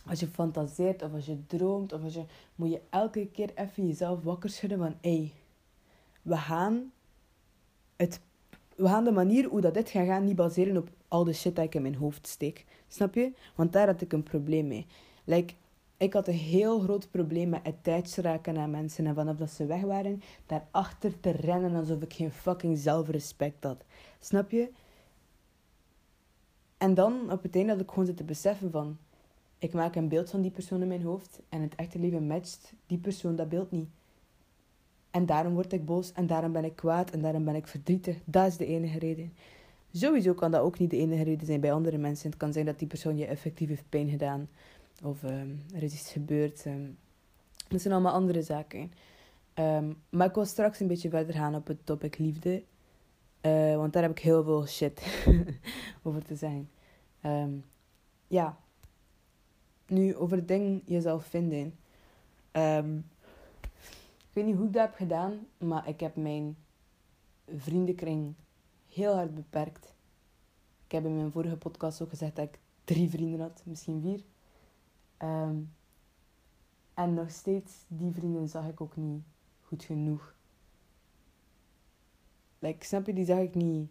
als 0.06 0.20
je 0.20 0.26
fantaseert 0.26 1.02
of 1.02 1.12
als 1.12 1.26
je 1.26 1.46
droomt 1.46 1.92
of 1.92 2.02
als 2.02 2.14
je, 2.14 2.24
moet 2.54 2.70
je 2.70 2.80
elke 2.90 3.26
keer 3.26 3.50
even 3.54 3.86
jezelf 3.86 4.22
wakker 4.22 4.50
schudden 4.50 4.78
van, 4.78 4.94
hé, 5.00 5.16
hey, 5.16 5.32
we 6.22 6.36
gaan 6.36 6.92
het 7.96 8.20
we 8.76 8.88
gaan 8.88 9.04
de 9.04 9.12
manier 9.12 9.48
hoe 9.48 9.60
dat 9.60 9.74
dit 9.74 9.90
gaat 9.90 10.06
gaan 10.06 10.24
niet 10.24 10.36
baseren 10.36 10.76
op 10.76 10.88
al 11.08 11.24
de 11.24 11.32
shit 11.32 11.56
dat 11.56 11.64
ik 11.64 11.74
in 11.74 11.82
mijn 11.82 11.94
hoofd 11.94 12.26
steek. 12.26 12.64
Snap 12.88 13.14
je? 13.14 13.32
Want 13.54 13.72
daar 13.72 13.86
had 13.86 14.00
ik 14.00 14.12
een 14.12 14.22
probleem 14.22 14.66
mee. 14.66 14.86
Like, 15.24 15.54
ik 15.96 16.12
had 16.12 16.28
een 16.28 16.34
heel 16.34 16.80
groot 16.80 17.10
probleem 17.10 17.48
met 17.48 17.64
attached 17.64 18.24
raken 18.24 18.58
aan 18.58 18.70
mensen. 18.70 19.06
En 19.06 19.14
vanaf 19.14 19.36
dat 19.36 19.50
ze 19.50 19.66
weg 19.66 19.82
waren, 19.82 20.22
daarachter 20.46 21.20
te 21.20 21.30
rennen 21.30 21.74
alsof 21.74 22.02
ik 22.02 22.12
geen 22.12 22.30
fucking 22.30 22.78
zelfrespect 22.78 23.64
had. 23.64 23.84
Snap 24.20 24.50
je? 24.50 24.70
En 26.78 26.94
dan 26.94 27.32
op 27.32 27.42
het 27.42 27.56
einde 27.56 27.72
dat 27.72 27.82
ik 27.82 27.88
gewoon 27.88 28.06
zit 28.06 28.16
te 28.16 28.24
beseffen 28.24 28.70
van... 28.70 28.98
Ik 29.58 29.72
maak 29.72 29.94
een 29.94 30.08
beeld 30.08 30.30
van 30.30 30.42
die 30.42 30.50
persoon 30.50 30.82
in 30.82 30.88
mijn 30.88 31.02
hoofd. 31.02 31.40
En 31.48 31.60
het 31.60 31.74
echte 31.74 31.98
leven 31.98 32.26
matcht 32.26 32.72
die 32.86 32.98
persoon 32.98 33.36
dat 33.36 33.48
beeld 33.48 33.70
niet. 33.70 33.88
En 35.10 35.26
daarom 35.26 35.54
word 35.54 35.72
ik 35.72 35.84
boos 35.84 36.12
en 36.12 36.26
daarom 36.26 36.52
ben 36.52 36.64
ik 36.64 36.76
kwaad 36.76 37.10
en 37.10 37.22
daarom 37.22 37.44
ben 37.44 37.54
ik 37.54 37.66
verdrietig. 37.66 38.16
Dat 38.24 38.46
is 38.46 38.56
de 38.56 38.66
enige 38.66 38.98
reden. 38.98 39.32
Sowieso 39.92 40.34
kan 40.34 40.50
dat 40.50 40.60
ook 40.60 40.78
niet 40.78 40.90
de 40.90 40.96
enige 40.96 41.22
reden 41.22 41.46
zijn 41.46 41.60
bij 41.60 41.72
andere 41.72 41.98
mensen. 41.98 42.30
Het 42.30 42.38
kan 42.38 42.52
zijn 42.52 42.66
dat 42.66 42.78
die 42.78 42.88
persoon 42.88 43.16
je 43.16 43.26
effectief 43.26 43.68
heeft 43.68 43.88
pijn 43.88 44.08
gedaan. 44.08 44.48
Of 45.02 45.22
um, 45.22 45.60
er 45.74 45.82
is 45.82 45.94
iets 45.94 46.12
gebeurd. 46.12 46.64
Um, 46.64 46.98
dat 47.68 47.80
zijn 47.80 47.94
allemaal 47.94 48.12
andere 48.12 48.42
zaken. 48.42 48.92
Um, 49.54 50.02
maar 50.08 50.26
ik 50.28 50.34
wil 50.34 50.44
straks 50.44 50.80
een 50.80 50.86
beetje 50.86 51.08
verder 51.08 51.34
gaan 51.34 51.54
op 51.54 51.66
het 51.66 51.86
topic 51.86 52.18
liefde. 52.18 52.62
Uh, 53.42 53.76
want 53.76 53.92
daar 53.92 54.02
heb 54.02 54.10
ik 54.10 54.18
heel 54.18 54.44
veel 54.44 54.66
shit 54.66 55.24
over 56.02 56.24
te 56.24 56.36
zeggen. 56.36 56.70
ja. 58.26 58.58
Nu, 59.94 60.16
over 60.16 60.36
het 60.36 60.48
ding 60.48 60.82
jezelf 60.84 61.26
vinden. 61.26 61.66
Ik 62.52 64.32
weet 64.32 64.44
niet 64.44 64.56
hoe 64.56 64.66
ik 64.66 64.72
dat 64.72 64.82
heb 64.82 64.94
gedaan, 64.94 65.46
maar 65.58 65.88
ik 65.88 66.00
heb 66.00 66.16
mijn 66.16 66.56
vriendenkring 67.56 68.34
heel 68.88 69.14
hard 69.14 69.34
beperkt. 69.34 69.94
Ik 70.84 70.92
heb 70.92 71.04
in 71.04 71.16
mijn 71.16 71.32
vorige 71.32 71.56
podcast 71.56 72.02
ook 72.02 72.08
gezegd 72.08 72.36
dat 72.36 72.44
ik 72.44 72.58
drie 72.84 73.10
vrienden 73.10 73.40
had, 73.40 73.62
misschien 73.64 74.00
vier. 74.00 74.20
Ehm, 75.16 75.56
en 76.94 77.14
nog 77.14 77.30
steeds, 77.30 77.84
die 77.88 78.12
vrienden 78.12 78.48
zag 78.48 78.68
ik 78.68 78.80
ook 78.80 78.96
niet 78.96 79.22
goed 79.60 79.84
genoeg. 79.84 80.34
Like, 82.58 82.84
snap 82.84 83.06
je, 83.06 83.12
die 83.12 83.24
zag 83.24 83.38
ik 83.38 83.54
niet 83.54 83.90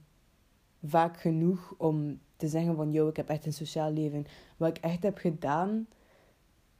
vaak 0.86 1.20
genoeg 1.20 1.74
om 1.78 2.20
te 2.38 2.48
zeggen 2.48 2.76
van... 2.76 2.92
Yo, 2.92 3.08
ik 3.08 3.16
heb 3.16 3.30
echt 3.30 3.46
een 3.46 3.54
sociaal 3.54 3.92
leven. 3.92 4.26
Wat 4.58 4.78
ik 4.78 4.84
echt 4.84 5.04
heb 5.04 5.18
gedaan 5.18 5.88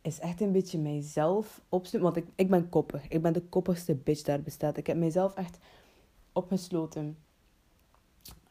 is 0.02 0.20
echt 0.20 0.42
een 0.42 0.52
beetje 0.52 0.80
mijzelf 0.80 1.62
opsluiten. 1.70 2.14
Want 2.14 2.28
ik, 2.28 2.34
ik 2.36 2.50
ben 2.50 2.70
koppig. 2.70 3.08
Ik 3.08 3.22
ben 3.22 3.34
de 3.34 3.42
koppigste 3.42 3.96
bitch 3.96 4.22
daar 4.22 4.42
bestaat. 4.42 4.78
Ik 4.78 4.88
heb 4.88 4.98
mijzelf 4.98 5.36
echt 5.36 5.58
opgesloten 6.34 7.18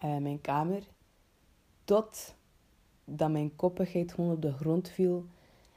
uh, 0.05 0.17
mijn 0.17 0.41
kamer. 0.41 0.83
Tot 1.85 2.35
dat 3.05 3.31
mijn 3.31 3.57
koppigheid 3.57 4.13
gewoon 4.13 4.33
op 4.33 4.43
de 4.43 4.53
grond 4.53 4.89
viel. 4.89 5.27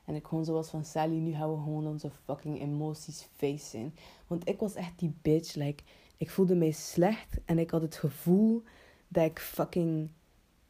En 0.05 0.15
ik 0.15 0.25
gewoon 0.25 0.45
zoals 0.45 0.69
van 0.69 0.85
Sally, 0.85 1.17
nu 1.17 1.31
gaan 1.31 1.51
we 1.51 1.57
gewoon 1.57 1.87
onze 1.87 2.11
fucking 2.23 2.61
emoties 2.61 3.27
facen. 3.35 3.95
Want 4.27 4.49
ik 4.49 4.59
was 4.59 4.75
echt 4.75 4.99
die 4.99 5.13
bitch. 5.21 5.55
Like, 5.55 5.83
ik 6.17 6.29
voelde 6.29 6.55
mij 6.55 6.71
slecht 6.71 7.37
en 7.45 7.59
ik 7.59 7.69
had 7.69 7.81
het 7.81 7.95
gevoel 7.95 8.63
dat 9.07 9.25
ik 9.25 9.39
fucking... 9.39 10.09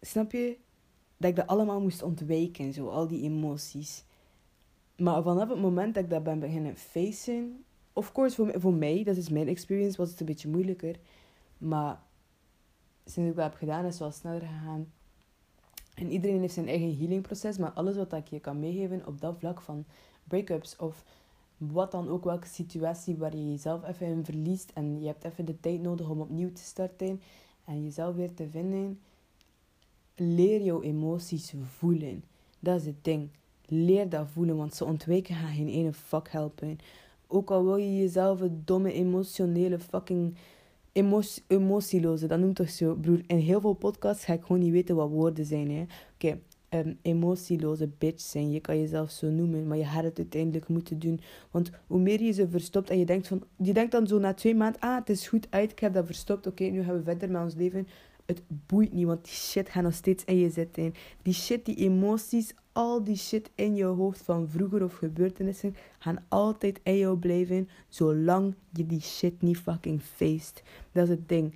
Snap 0.06 0.32
je? 0.32 0.58
Dat 1.18 1.30
ik 1.30 1.36
dat 1.36 1.48
allemaal 1.48 1.82
moest 1.82 2.02
ontwijken, 2.02 2.74
zo, 2.74 2.88
al 2.88 3.08
die 3.08 3.24
emoties. 3.24 4.04
Maar 4.98 5.24
vanaf 5.24 5.50
het 5.50 5.60
moment 5.60 5.94
dat 5.94 6.04
ik 6.04 6.10
dat 6.10 6.24
ben 6.24 6.40
beginnen 6.40 6.76
facen, 6.78 7.64
of 7.94 8.12
course 8.12 8.36
voor, 8.36 8.62
voor 8.62 8.74
mij, 8.74 9.04
dat 9.04 9.18
is 9.18 9.30
mijn 9.30 9.48
experience, 9.48 9.98
was 9.98 10.10
het 10.10 10.20
een 10.20 10.26
beetje 10.26 10.50
moeilijker. 10.50 11.00
Maar 11.58 12.02
sinds 13.06 13.30
ik 13.30 13.36
dat 13.36 13.46
heb 13.46 13.54
gedaan, 13.54 13.86
is 13.86 13.92
het 13.92 14.00
wel 14.00 14.12
sneller 14.12 14.42
gegaan. 14.42 14.92
En 15.94 16.12
iedereen 16.12 16.40
heeft 16.40 16.54
zijn 16.54 16.68
eigen 16.68 16.98
healingproces, 16.98 17.58
maar 17.58 17.72
alles 17.72 17.96
wat 17.96 18.14
ik 18.14 18.28
je 18.28 18.40
kan 18.40 18.60
meegeven 18.60 19.08
op 19.08 19.22
dat 19.22 19.36
vlak 19.38 19.62
van 19.62 19.86
breakups 20.24 20.76
of 20.76 21.04
wat 21.58 21.92
dan 21.92 22.10
ook, 22.10 22.24
welke 22.24 22.48
situatie 22.48 23.18
waar 23.18 23.36
je 23.36 23.50
jezelf 23.50 23.88
even 23.88 24.08
in 24.08 24.26
verliest 24.26 24.72
en 24.74 25.00
je 25.00 25.08
hebt 25.08 25.24
even 25.24 25.46
de 25.46 25.60
tijd 25.60 25.82
nodig 25.82 26.10
om 26.10 26.22
opnieuw 26.22 26.52
te 26.52 26.64
starten 26.64 27.22
en 27.66 27.84
jezelf 27.84 28.16
weer 28.16 28.34
te 28.34 28.50
vinden, 28.50 29.00
leer 30.16 30.62
jouw 30.62 30.82
emoties 30.82 31.54
voelen. 31.78 32.24
Dat 32.60 32.80
is 32.80 32.86
het 32.86 33.04
ding. 33.04 33.30
Leer 33.66 34.10
dat 34.10 34.28
voelen, 34.34 34.58
want 34.58 34.76
ze 34.76 34.86
ontwijken 34.86 35.36
gaan 35.36 35.56
geen 35.56 35.68
ene 35.68 35.94
fuck 35.94 36.32
helpen. 36.32 36.78
Ook 37.28 37.52
al 37.52 37.64
wil 37.64 37.78
je 37.78 37.98
jezelf 37.98 38.42
een 38.42 38.62
domme, 38.66 38.94
emotionele, 38.94 39.80
fucking 39.80 40.36
emotie, 40.92 41.44
emotieloze, 41.48 42.28
dat 42.28 42.40
noemt 42.40 42.56
toch 42.56 42.70
zo, 42.70 42.96
broer. 42.96 43.22
In 43.28 43.38
heel 43.38 43.62
veel 43.62 43.74
podcasts 43.74 44.26
ga 44.26 44.34
ik 44.34 44.42
gewoon 44.42 44.62
niet 44.62 44.72
weten 44.72 44.96
wat 44.96 45.10
woorden 45.10 45.46
zijn, 45.46 45.72
hè. 45.72 45.82
Oké, 45.82 45.92
okay, 46.28 46.42
um, 46.70 46.98
emotieloze 47.02 47.90
bitch 47.98 48.22
zijn. 48.22 48.52
Je 48.52 48.60
kan 48.60 48.80
jezelf 48.80 49.12
zo 49.12 49.30
noemen, 49.30 49.68
maar 49.68 49.78
je 49.78 49.86
gaat 49.86 50.04
het 50.04 50.18
uiteindelijk 50.18 50.68
moeten 50.68 51.00
doen. 51.00 51.20
Want 51.52 51.72
hoe 51.88 52.00
meer 52.00 52.22
je 52.22 52.32
ze 52.32 52.50
verstopt 52.50 52.90
en 52.90 53.00
je 53.00 53.06
denkt 53.06 53.28
van... 53.28 53.44
Je 53.58 53.74
denkt 53.74 53.92
dan 53.92 54.08
zo 54.08 54.20
na 54.20 54.34
twee 54.34 54.56
maanden, 54.56 54.82
ah, 54.82 54.96
het 54.96 55.10
is 55.10 55.28
goed 55.28 55.48
uit, 55.50 55.72
ik 55.72 55.80
heb 55.80 55.94
dat 55.94 56.06
verstopt. 56.06 56.48
Oké, 56.48 56.64
nu 56.64 56.84
gaan 56.84 56.96
we 56.96 57.04
verder 57.04 57.32
met 57.32 57.42
ons 57.42 57.56
leven. 57.56 57.88
Het 58.26 58.42
boeit 58.48 58.94
niet, 58.94 59.06
want 59.06 59.24
die 59.24 59.34
shit 59.34 59.70
gaat 59.70 59.84
nog 59.84 59.94
steeds 59.94 60.24
in 60.24 60.38
je 60.38 60.50
zitten. 60.50 60.94
Die 61.22 61.34
shit, 61.34 61.66
die 61.66 61.76
emoties, 61.76 62.54
al 62.76 63.04
die 63.04 63.16
shit 63.16 63.50
in 63.56 63.76
je 63.76 63.84
hoofd 63.84 64.22
van 64.22 64.50
vroeger 64.50 64.84
of 64.84 64.94
gebeurtenissen 64.94 65.76
gaan 66.00 66.26
altijd 66.28 66.80
in 66.84 66.98
jou 66.98 67.18
blijven 67.18 67.70
zolang 67.88 68.56
je 68.74 68.86
die 68.86 69.02
shit 69.02 69.42
niet 69.42 69.58
fucking 69.58 70.02
faced. 70.02 70.64
Dat 70.92 71.04
is 71.04 71.10
het 71.10 71.30
ding. 71.30 71.54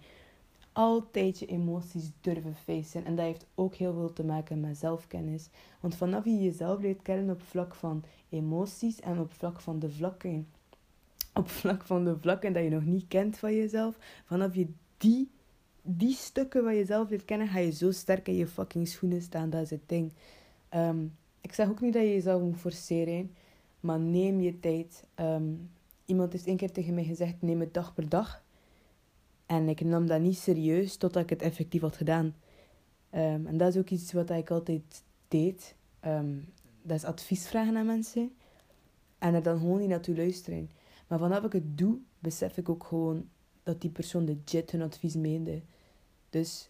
Altijd 0.71 1.39
je 1.39 1.45
emoties 1.45 2.11
durven 2.21 2.55
facen. 2.55 3.05
En 3.05 3.15
dat 3.15 3.25
heeft 3.25 3.45
ook 3.55 3.75
heel 3.75 3.93
veel 3.93 4.13
te 4.13 4.23
maken 4.23 4.59
met 4.59 4.77
zelfkennis. 4.77 5.49
Want 5.79 5.95
vanaf 5.95 6.25
je 6.25 6.37
jezelf 6.37 6.81
leert 6.81 7.01
kennen 7.01 7.35
op 7.35 7.41
vlak 7.41 7.75
van 7.75 8.03
emoties 8.29 8.99
en 8.99 9.19
op 9.19 9.31
vlak 9.31 9.59
van 9.59 9.79
de 9.79 9.89
vlakken. 9.89 10.47
Op 11.33 11.49
vlak 11.49 11.83
van 11.85 12.03
de 12.03 12.17
vlakken 12.19 12.53
dat 12.53 12.63
je 12.63 12.69
nog 12.69 12.85
niet 12.85 13.07
kent 13.07 13.37
van 13.37 13.55
jezelf. 13.55 13.97
Vanaf 14.25 14.55
je 14.55 14.67
die, 14.97 15.29
die 15.81 16.13
stukken 16.13 16.63
van 16.63 16.75
jezelf 16.75 17.09
leert 17.09 17.25
kennen, 17.25 17.47
ga 17.47 17.59
je 17.59 17.71
zo 17.71 17.91
sterk 17.91 18.27
in 18.27 18.35
je 18.35 18.47
fucking 18.47 18.87
schoenen 18.87 19.21
staan. 19.21 19.49
Dat 19.49 19.61
is 19.61 19.69
het 19.69 19.89
ding. 19.89 20.11
Ehm, 20.69 21.05
ik 21.41 21.53
zeg 21.53 21.69
ook 21.69 21.81
niet 21.81 21.93
dat 21.93 22.01
je 22.01 22.13
jezelf 22.13 22.41
moet 22.41 22.57
forceren, 22.57 23.31
maar 23.79 23.99
neem 23.99 24.41
je 24.41 24.59
tijd. 24.59 25.03
Ehm, 25.15 25.53
iemand 26.05 26.31
heeft 26.31 26.47
één 26.47 26.57
keer 26.57 26.71
tegen 26.71 26.93
mij 26.93 27.03
gezegd: 27.03 27.41
neem 27.41 27.59
het 27.59 27.73
dag 27.73 27.93
per 27.93 28.09
dag. 28.09 28.43
En 29.45 29.69
ik 29.69 29.81
nam 29.81 30.07
dat 30.07 30.21
niet 30.21 30.37
serieus 30.37 30.97
totdat 30.97 31.23
ik 31.23 31.29
het 31.29 31.41
effectief 31.41 31.81
had 31.81 31.97
gedaan. 31.97 32.35
Ehm, 33.09 33.45
en 33.45 33.57
dat 33.57 33.75
is 33.75 33.81
ook 33.81 33.89
iets 33.89 34.13
wat 34.13 34.29
ik 34.29 34.51
altijd 34.51 35.03
deed. 35.27 35.77
dat 36.81 36.97
is 36.97 37.03
advies 37.03 37.47
vragen 37.47 37.77
aan 37.77 37.85
mensen. 37.85 38.31
En 39.17 39.33
er 39.33 39.43
dan 39.43 39.59
gewoon 39.59 39.79
niet 39.79 39.89
naartoe 39.89 40.15
luisteren. 40.15 40.69
Maar 41.07 41.19
vanaf 41.19 41.43
ik 41.43 41.51
het 41.51 41.77
doe, 41.77 41.97
besef 42.19 42.57
ik 42.57 42.69
ook 42.69 42.83
gewoon 42.83 43.29
dat 43.69 43.81
die 43.81 43.89
persoon 43.89 44.23
legit 44.23 44.71
hun 44.71 44.81
advies 44.81 45.15
meende. 45.15 45.61
Dus 46.29 46.69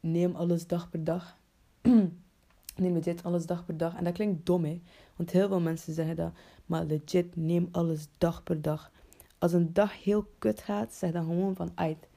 neem 0.00 0.34
alles 0.34 0.66
dag 0.66 0.90
per 0.90 1.04
dag. 1.04 1.36
neem 2.82 2.92
legit 2.92 3.22
alles 3.22 3.46
dag 3.46 3.64
per 3.64 3.76
dag. 3.76 3.96
En 3.96 4.04
dat 4.04 4.12
klinkt 4.12 4.46
dom, 4.46 4.64
hè. 4.64 4.80
Want 5.16 5.30
heel 5.30 5.48
veel 5.48 5.60
mensen 5.60 5.94
zeggen 5.94 6.16
dat. 6.16 6.32
Maar 6.66 6.84
legit, 6.84 7.36
neem 7.36 7.68
alles 7.72 8.06
dag 8.18 8.42
per 8.42 8.62
dag. 8.62 8.90
Als 9.38 9.52
een 9.52 9.72
dag 9.72 10.02
heel 10.02 10.26
kut 10.38 10.60
gaat, 10.60 10.94
zeg 10.94 11.12
dan 11.12 11.24
gewoon 11.24 11.56
van... 11.56 11.70
Uit, 11.74 12.08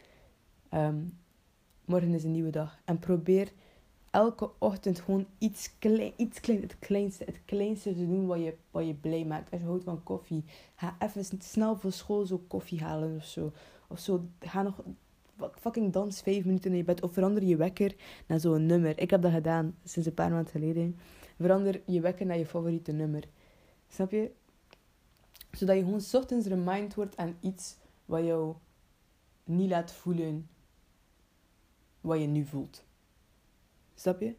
um, 0.73 1.17
morgen 1.85 2.13
is 2.13 2.23
een 2.23 2.31
nieuwe 2.31 2.49
dag. 2.49 2.79
En 2.85 2.99
probeer 2.99 3.51
elke 4.11 4.51
ochtend 4.57 4.99
gewoon 4.99 5.25
iets 5.37 5.69
klein, 5.79 6.13
iets 6.15 6.39
klein, 6.39 6.61
het 6.61 6.79
kleinste, 6.79 7.23
het 7.23 7.39
kleinste 7.45 7.93
te 7.93 8.07
doen 8.07 8.25
wat 8.25 8.39
je, 8.39 8.55
wat 8.71 8.85
je 8.85 8.93
blij 8.93 9.25
maakt. 9.25 9.51
Als 9.51 9.61
je 9.61 9.67
houdt 9.67 9.83
van 9.83 10.03
koffie, 10.03 10.43
ga 10.75 10.95
even 10.99 11.25
snel 11.39 11.75
voor 11.75 11.91
school 11.91 12.25
zo 12.25 12.43
koffie 12.47 12.83
halen 12.83 13.15
of 13.15 13.25
zo. 13.25 13.51
Of 13.93 14.00
zo, 14.00 14.25
ga 14.39 14.62
nog 14.62 14.81
fucking 15.59 15.93
dans 15.93 16.21
vijf 16.21 16.45
minuten 16.45 16.71
in 16.71 16.77
je 16.77 16.83
bed. 16.83 17.01
Of 17.01 17.13
verander 17.13 17.43
je 17.43 17.55
wekker 17.55 17.95
naar 18.27 18.39
zo'n 18.39 18.65
nummer. 18.65 19.00
Ik 19.00 19.09
heb 19.09 19.21
dat 19.21 19.31
gedaan 19.31 19.75
sinds 19.83 20.07
een 20.07 20.13
paar 20.13 20.31
maanden 20.31 20.51
geleden. 20.51 20.97
Verander 21.39 21.81
je 21.85 22.01
wekker 22.01 22.25
naar 22.25 22.38
je 22.38 22.45
favoriete 22.45 22.91
nummer. 22.91 23.23
Snap 23.88 24.12
je? 24.12 24.31
Zodat 25.51 25.75
je 25.75 25.83
gewoon 25.83 26.01
ochtends 26.13 26.47
remind 26.47 26.93
wordt 26.93 27.17
aan 27.17 27.38
iets 27.39 27.77
wat 28.05 28.23
jou 28.23 28.55
niet 29.43 29.69
laat 29.69 29.91
voelen 29.91 30.47
wat 32.01 32.19
je 32.19 32.27
nu 32.27 32.45
voelt. 32.45 32.83
Snap 33.95 34.19
je? 34.19 34.35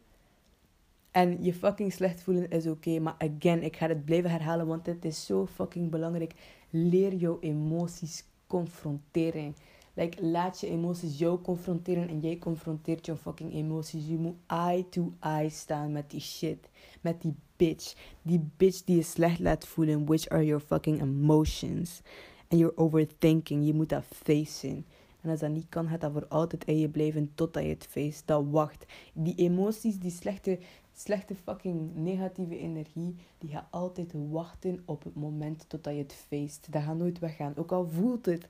En 1.11 1.43
je 1.43 1.53
fucking 1.53 1.93
slecht 1.93 2.21
voelen 2.21 2.49
is 2.49 2.67
oké, 2.67 2.99
maar 2.99 3.15
again, 3.17 3.63
ik 3.63 3.75
ga 3.75 3.87
het 3.87 4.05
blijven 4.05 4.31
herhalen, 4.31 4.67
want 4.67 4.85
het 4.85 5.05
is 5.05 5.25
zo 5.25 5.45
fucking 5.45 5.91
belangrijk. 5.91 6.33
Leer 6.69 7.13
jouw 7.13 7.39
emoties 7.39 8.25
confronteren. 8.55 9.55
Like, 9.93 10.25
laat 10.25 10.59
je 10.59 10.67
emoties 10.67 11.17
jou 11.17 11.41
confronteren 11.41 12.07
en 12.07 12.19
jij 12.19 12.37
confronteert 12.37 13.05
jouw 13.05 13.15
fucking 13.15 13.53
emoties. 13.53 14.07
Je 14.07 14.17
moet 14.17 14.35
eye 14.47 14.89
to 14.89 15.13
eye 15.19 15.49
staan 15.49 15.91
met 15.91 16.11
die 16.11 16.19
shit. 16.19 16.69
Met 17.01 17.21
die 17.21 17.33
bitch. 17.55 17.95
Die 18.21 18.49
bitch 18.57 18.83
die 18.83 18.95
je 18.95 19.03
slecht 19.03 19.39
laat 19.39 19.67
voelen. 19.67 20.05
Which 20.05 20.29
are 20.29 20.45
your 20.45 20.61
fucking 20.61 21.01
emotions. 21.01 22.01
And 22.47 22.59
your 22.59 22.77
overthinking. 22.77 23.65
Je 23.65 23.73
moet 23.73 23.89
dat 23.89 24.03
facen. 24.03 24.85
En 25.21 25.29
als 25.29 25.39
dat 25.39 25.49
niet 25.49 25.69
kan, 25.69 25.87
gaat 25.87 26.01
dat 26.01 26.11
voor 26.11 26.27
altijd 26.27 26.65
in 26.65 26.79
je 26.79 26.89
blijven 26.89 27.31
totdat 27.35 27.63
je 27.63 27.69
het 27.69 27.87
face. 27.89 28.21
Dat 28.25 28.45
wacht. 28.49 28.85
Die 29.13 29.35
emoties, 29.35 29.99
die 29.99 30.11
slechte, 30.11 30.59
slechte 30.99 31.35
fucking 31.35 31.95
negatieve 31.95 32.57
energie, 32.57 33.15
die 33.37 33.49
gaat 33.49 33.67
altijd 33.69 34.11
wachten 34.13 34.83
op 34.85 35.03
het 35.03 35.15
moment 35.15 35.65
totdat 35.69 35.93
je 35.93 35.99
het 35.99 36.13
feest. 36.13 36.71
Dat 36.71 36.83
gaat 36.83 36.97
nooit 36.97 37.19
weggaan. 37.19 37.55
Ook 37.55 37.71
al 37.71 37.87
voelt 37.87 38.25
het, 38.25 38.47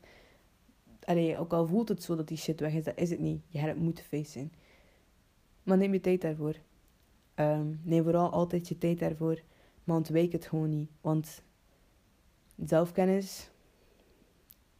allee, 1.03 1.37
ook 1.37 1.53
al 1.53 1.67
voelt 1.67 1.89
het 1.89 2.03
zo 2.03 2.15
dat 2.15 2.27
die 2.27 2.37
shit 2.37 2.59
weg 2.59 2.73
is, 2.73 2.83
dat 2.83 2.97
is 2.97 3.09
het 3.09 3.19
niet. 3.19 3.41
Je 3.47 3.59
gaat 3.59 3.67
het 3.67 3.79
moeten 3.79 4.03
facen. 4.03 4.51
Maar 5.63 5.77
neem 5.77 5.93
je 5.93 6.01
tijd 6.01 6.21
daarvoor. 6.21 6.55
Um, 7.35 7.79
neem 7.83 8.03
vooral 8.03 8.29
altijd 8.29 8.67
je 8.67 8.77
tijd 8.77 8.99
daarvoor. 8.99 9.41
Maar 9.83 9.95
ontwijk 9.95 10.31
het 10.31 10.45
gewoon 10.45 10.69
niet. 10.69 10.89
Want 11.01 11.41
zelfkennis 12.65 13.49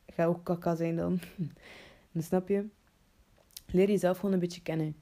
gaat 0.05 0.27
ook 0.27 0.43
kaka 0.43 0.75
zijn 0.75 0.95
dan. 0.95 1.19
Dan 2.11 2.23
snap 2.23 2.47
je? 2.47 2.65
Leer 3.65 3.87
jezelf 3.89 4.17
gewoon 4.17 4.33
een 4.33 4.39
beetje 4.39 4.61
kennen. 4.61 4.95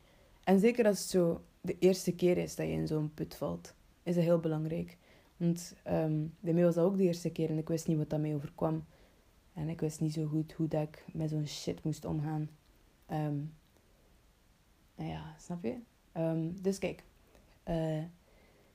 En 0.43 0.59
zeker 0.59 0.85
als 0.85 0.99
het 0.99 1.09
zo 1.09 1.41
de 1.65 1.77
eerste 1.79 2.15
keer 2.15 2.37
is 2.37 2.55
dat 2.55 2.65
je 2.65 2.71
in 2.71 2.87
zo'n 2.87 3.13
put 3.13 3.35
valt, 3.35 3.73
is 4.03 4.15
dat 4.15 4.23
heel 4.23 4.39
belangrijk. 4.39 4.97
Want 5.37 5.75
um, 5.87 6.33
bij 6.39 6.53
mij 6.53 6.63
was 6.63 6.75
dat 6.75 6.85
ook 6.85 6.97
de 6.97 7.03
eerste 7.03 7.31
keer 7.31 7.49
en 7.49 7.57
ik 7.57 7.67
wist 7.67 7.87
niet 7.87 7.97
wat 7.97 8.09
dat 8.09 8.25
overkwam. 8.25 8.85
En 9.53 9.69
ik 9.69 9.81
wist 9.81 9.99
niet 9.99 10.13
zo 10.13 10.25
goed 10.25 10.53
hoe 10.53 10.67
dat 10.67 10.81
ik 10.81 11.05
met 11.13 11.29
zo'n 11.29 11.47
shit 11.47 11.83
moest 11.83 12.05
omgaan. 12.05 12.49
Um, 13.11 13.53
nou 14.95 15.09
ja, 15.09 15.35
snap 15.39 15.63
je? 15.63 15.75
Um, 16.17 16.61
dus 16.61 16.77
kijk, 16.77 17.03
uh, 17.67 18.03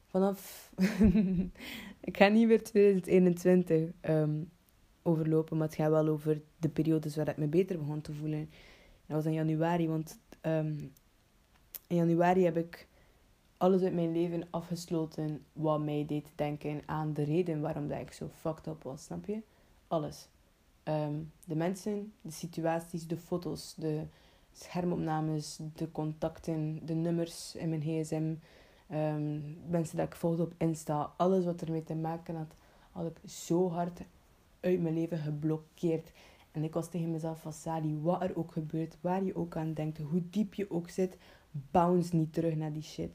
vanaf. 0.07 0.73
ik 2.11 2.17
ga 2.17 2.29
niet 2.29 2.47
meer 2.47 2.63
2021 2.63 3.91
um, 4.01 4.51
overlopen, 5.03 5.57
maar 5.57 5.67
het 5.67 5.77
gaat 5.77 5.91
wel 5.91 6.09
over 6.09 6.43
de 6.57 6.69
periodes 6.69 7.17
waar 7.17 7.29
ik 7.29 7.37
me 7.37 7.47
beter 7.47 7.79
begon 7.79 8.01
te 8.01 8.13
voelen. 8.13 8.51
dat 9.07 9.17
was 9.17 9.27
in 9.27 9.33
januari, 9.33 9.89
want 9.89 10.19
in 11.89 11.97
januari 11.97 12.45
heb 12.45 12.57
ik 12.57 12.89
alles 13.57 13.83
uit 13.83 13.95
mijn 13.95 14.13
leven 14.13 14.47
afgesloten 14.51 15.45
wat 15.53 15.81
mij 15.81 16.05
deed 16.07 16.27
denken 16.35 16.83
aan 16.87 17.13
de 17.13 17.23
reden 17.23 17.61
waarom 17.61 17.89
dat 17.89 18.01
ik 18.01 18.13
zo 18.13 18.29
fucked 18.41 18.67
up 18.67 18.83
was, 18.83 19.03
snap 19.03 19.27
je? 19.27 19.43
Alles. 19.87 20.29
Um, 20.85 21.33
de 21.45 21.57
mensen, 21.57 22.13
de 22.21 22.31
situaties, 22.31 23.07
de 23.07 23.17
foto's, 23.17 23.75
de 23.77 24.07
schermopnames, 24.53 25.59
de 25.75 25.91
contacten, 25.93 26.87
de 26.87 26.95
nummers 26.95 27.55
in 27.55 27.69
mijn 27.69 27.83
gsm, 27.83 28.35
um, 28.95 29.59
mensen 29.69 29.97
dat 29.97 30.07
ik 30.07 30.15
volgde 30.15 30.43
op 30.43 30.55
Insta, 30.57 31.13
alles 31.17 31.45
wat 31.45 31.61
ermee 31.61 31.85
te 31.85 31.95
maken 31.95 32.37
had, 32.37 32.55
had 32.93 33.07
ik 33.07 33.31
zo 33.31 33.71
hard 33.71 34.01
uit 34.61 34.81
mijn 34.81 34.95
leven 34.95 35.19
geblokkeerd. 35.19 36.13
En 36.51 36.65
ik 36.65 36.75
was 36.75 36.89
tegen 36.89 37.11
mezelf 37.11 37.41
van 37.41 37.53
Sally, 37.53 37.99
wat 38.01 38.23
er 38.23 38.37
ook 38.37 38.53
gebeurt, 38.53 38.97
waar 39.01 39.25
je 39.25 39.37
ook 39.37 39.57
aan 39.57 39.73
denkt, 39.73 39.99
hoe 39.99 40.23
diep 40.31 40.55
je 40.55 40.71
ook 40.71 40.91
zit, 40.91 41.17
bounce 41.71 42.17
niet 42.17 42.33
terug 42.33 42.57
naar 42.57 42.73
die 42.73 42.83
shit. 42.83 43.11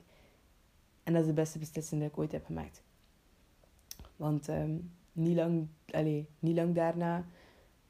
En 1.03 1.13
dat 1.13 1.21
is 1.21 1.27
de 1.27 1.33
beste 1.33 1.59
beslissing 1.59 2.01
die 2.01 2.09
ik 2.09 2.17
ooit 2.17 2.31
heb 2.31 2.45
gemaakt. 2.45 2.83
Want 4.15 4.47
um, 4.47 4.91
niet, 5.11 5.35
lang, 5.35 5.67
allez, 5.89 6.25
niet 6.39 6.55
lang 6.55 6.75
daarna 6.75 7.25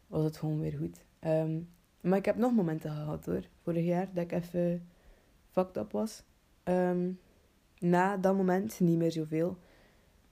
was 0.08 0.24
het 0.24 0.38
gewoon 0.38 0.60
weer 0.60 0.78
goed. 0.78 1.04
Um, 1.20 1.70
maar 2.02 2.18
ik 2.18 2.26
heb 2.26 2.38
nog 2.38 2.54
momenten 2.54 2.92
gehad 2.92 3.26
hoor. 3.26 3.48
Vorig 3.62 3.86
jaar 3.86 4.14
dat 4.14 4.24
ik 4.24 4.32
even 4.32 4.88
fucked 5.52 5.78
up 5.78 5.92
was. 5.92 6.24
Um, 6.64 7.20
na 7.80 8.18
dat 8.18 8.36
moment 8.36 8.80
niet 8.80 8.98
meer 8.98 9.12
zoveel. 9.12 9.58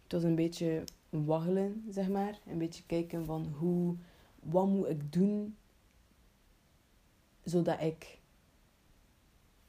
Het 0.04 0.12
was 0.12 0.24
een 0.24 0.36
beetje 0.36 0.84
waggelen, 1.10 1.84
zeg 1.90 2.10
maar. 2.10 2.40
Een 2.46 2.58
beetje 2.58 2.84
kijken 2.86 3.26
van 3.26 3.54
hoe, 3.58 3.96
wat 4.40 4.68
moet 4.68 4.90
ik 4.90 5.14
doen 5.14 5.56
zodat 7.44 7.82
ik 7.82 8.20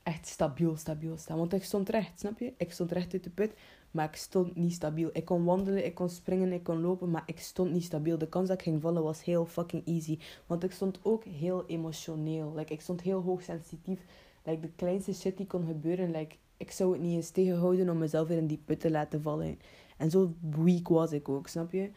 echt 0.03 0.27
stabiel, 0.27 0.77
stabiel 0.77 1.17
sta. 1.17 1.37
Want 1.37 1.53
ik 1.53 1.65
stond 1.65 1.89
recht, 1.89 2.21
snap 2.21 2.39
je? 2.39 2.53
Ik 2.57 2.73
stond 2.73 2.93
recht 2.93 3.13
uit 3.13 3.25
de 3.25 3.31
put, 3.31 3.53
maar 3.91 4.09
ik 4.09 4.17
stond 4.17 4.57
niet 4.57 4.73
stabiel. 4.73 5.11
Ik 5.13 5.25
kon 5.25 5.45
wandelen, 5.45 5.85
ik 5.85 5.95
kon 5.95 6.09
springen, 6.09 6.53
ik 6.53 6.63
kon 6.63 6.81
lopen, 6.81 7.11
maar 7.11 7.23
ik 7.27 7.41
stond 7.41 7.73
niet 7.73 7.85
stabiel. 7.85 8.19
De 8.19 8.29
kans 8.29 8.49
dat 8.49 8.57
ik 8.57 8.63
ging 8.63 8.81
vallen 8.81 9.03
was 9.03 9.25
heel 9.25 9.47
fucking 9.47 9.87
easy. 9.87 10.19
Want 10.47 10.65
ik 10.65 10.73
stond 10.73 10.99
ook 11.03 11.25
heel 11.25 11.67
emotioneel. 11.67 12.53
Like, 12.55 12.73
ik 12.73 12.81
stond 12.81 13.01
heel 13.01 13.21
hoogsensitief. 13.21 14.01
Like, 14.45 14.61
de 14.61 14.71
kleinste 14.77 15.13
shit 15.13 15.37
die 15.37 15.47
kon 15.47 15.67
gebeuren, 15.67 16.11
like, 16.11 16.37
ik 16.57 16.71
zou 16.71 16.93
het 16.93 17.01
niet 17.01 17.15
eens 17.15 17.31
tegenhouden 17.31 17.89
om 17.89 17.99
mezelf 17.99 18.29
weer 18.29 18.39
in 18.39 18.47
die 18.47 18.63
put 18.65 18.81
te 18.81 18.91
laten 18.91 19.23
vallen. 19.23 19.59
En 19.97 20.11
zo 20.11 20.35
weak 20.41 20.89
was 20.89 21.13
ik 21.13 21.29
ook, 21.29 21.49
snap 21.49 21.73
je? 21.73 21.91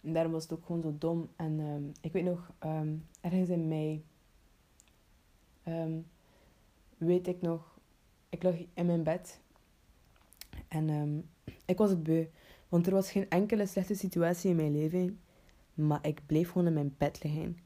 En 0.00 0.12
daarom 0.12 0.32
was 0.32 0.42
het 0.42 0.52
ook 0.52 0.64
gewoon 0.66 0.82
zo 0.82 0.94
dom. 0.98 1.28
En 1.36 1.58
um, 1.58 1.92
ik 2.00 2.12
weet 2.12 2.24
nog, 2.24 2.50
um, 2.64 3.06
ergens 3.20 3.48
in 3.48 3.68
mei, 3.68 4.04
um, 5.68 6.06
weet 7.00 7.26
ik 7.26 7.40
nog, 7.40 7.78
ik 8.28 8.42
lag 8.42 8.54
in 8.74 8.86
mijn 8.86 9.02
bed. 9.02 9.40
En 10.68 11.28
ik 11.64 11.78
was 11.78 11.90
het 11.90 12.02
beu. 12.02 12.26
Want 12.68 12.86
er 12.86 12.92
was 12.92 13.10
geen 13.10 13.28
enkele 13.28 13.66
slechte 13.66 13.94
situatie 13.94 14.50
in 14.50 14.56
mijn 14.56 14.72
leven. 14.72 15.20
Maar 15.74 16.06
ik 16.06 16.20
bleef 16.26 16.50
gewoon 16.50 16.66
in 16.66 16.72
mijn 16.72 16.94
bed 16.98 17.22
liggen. 17.22 17.58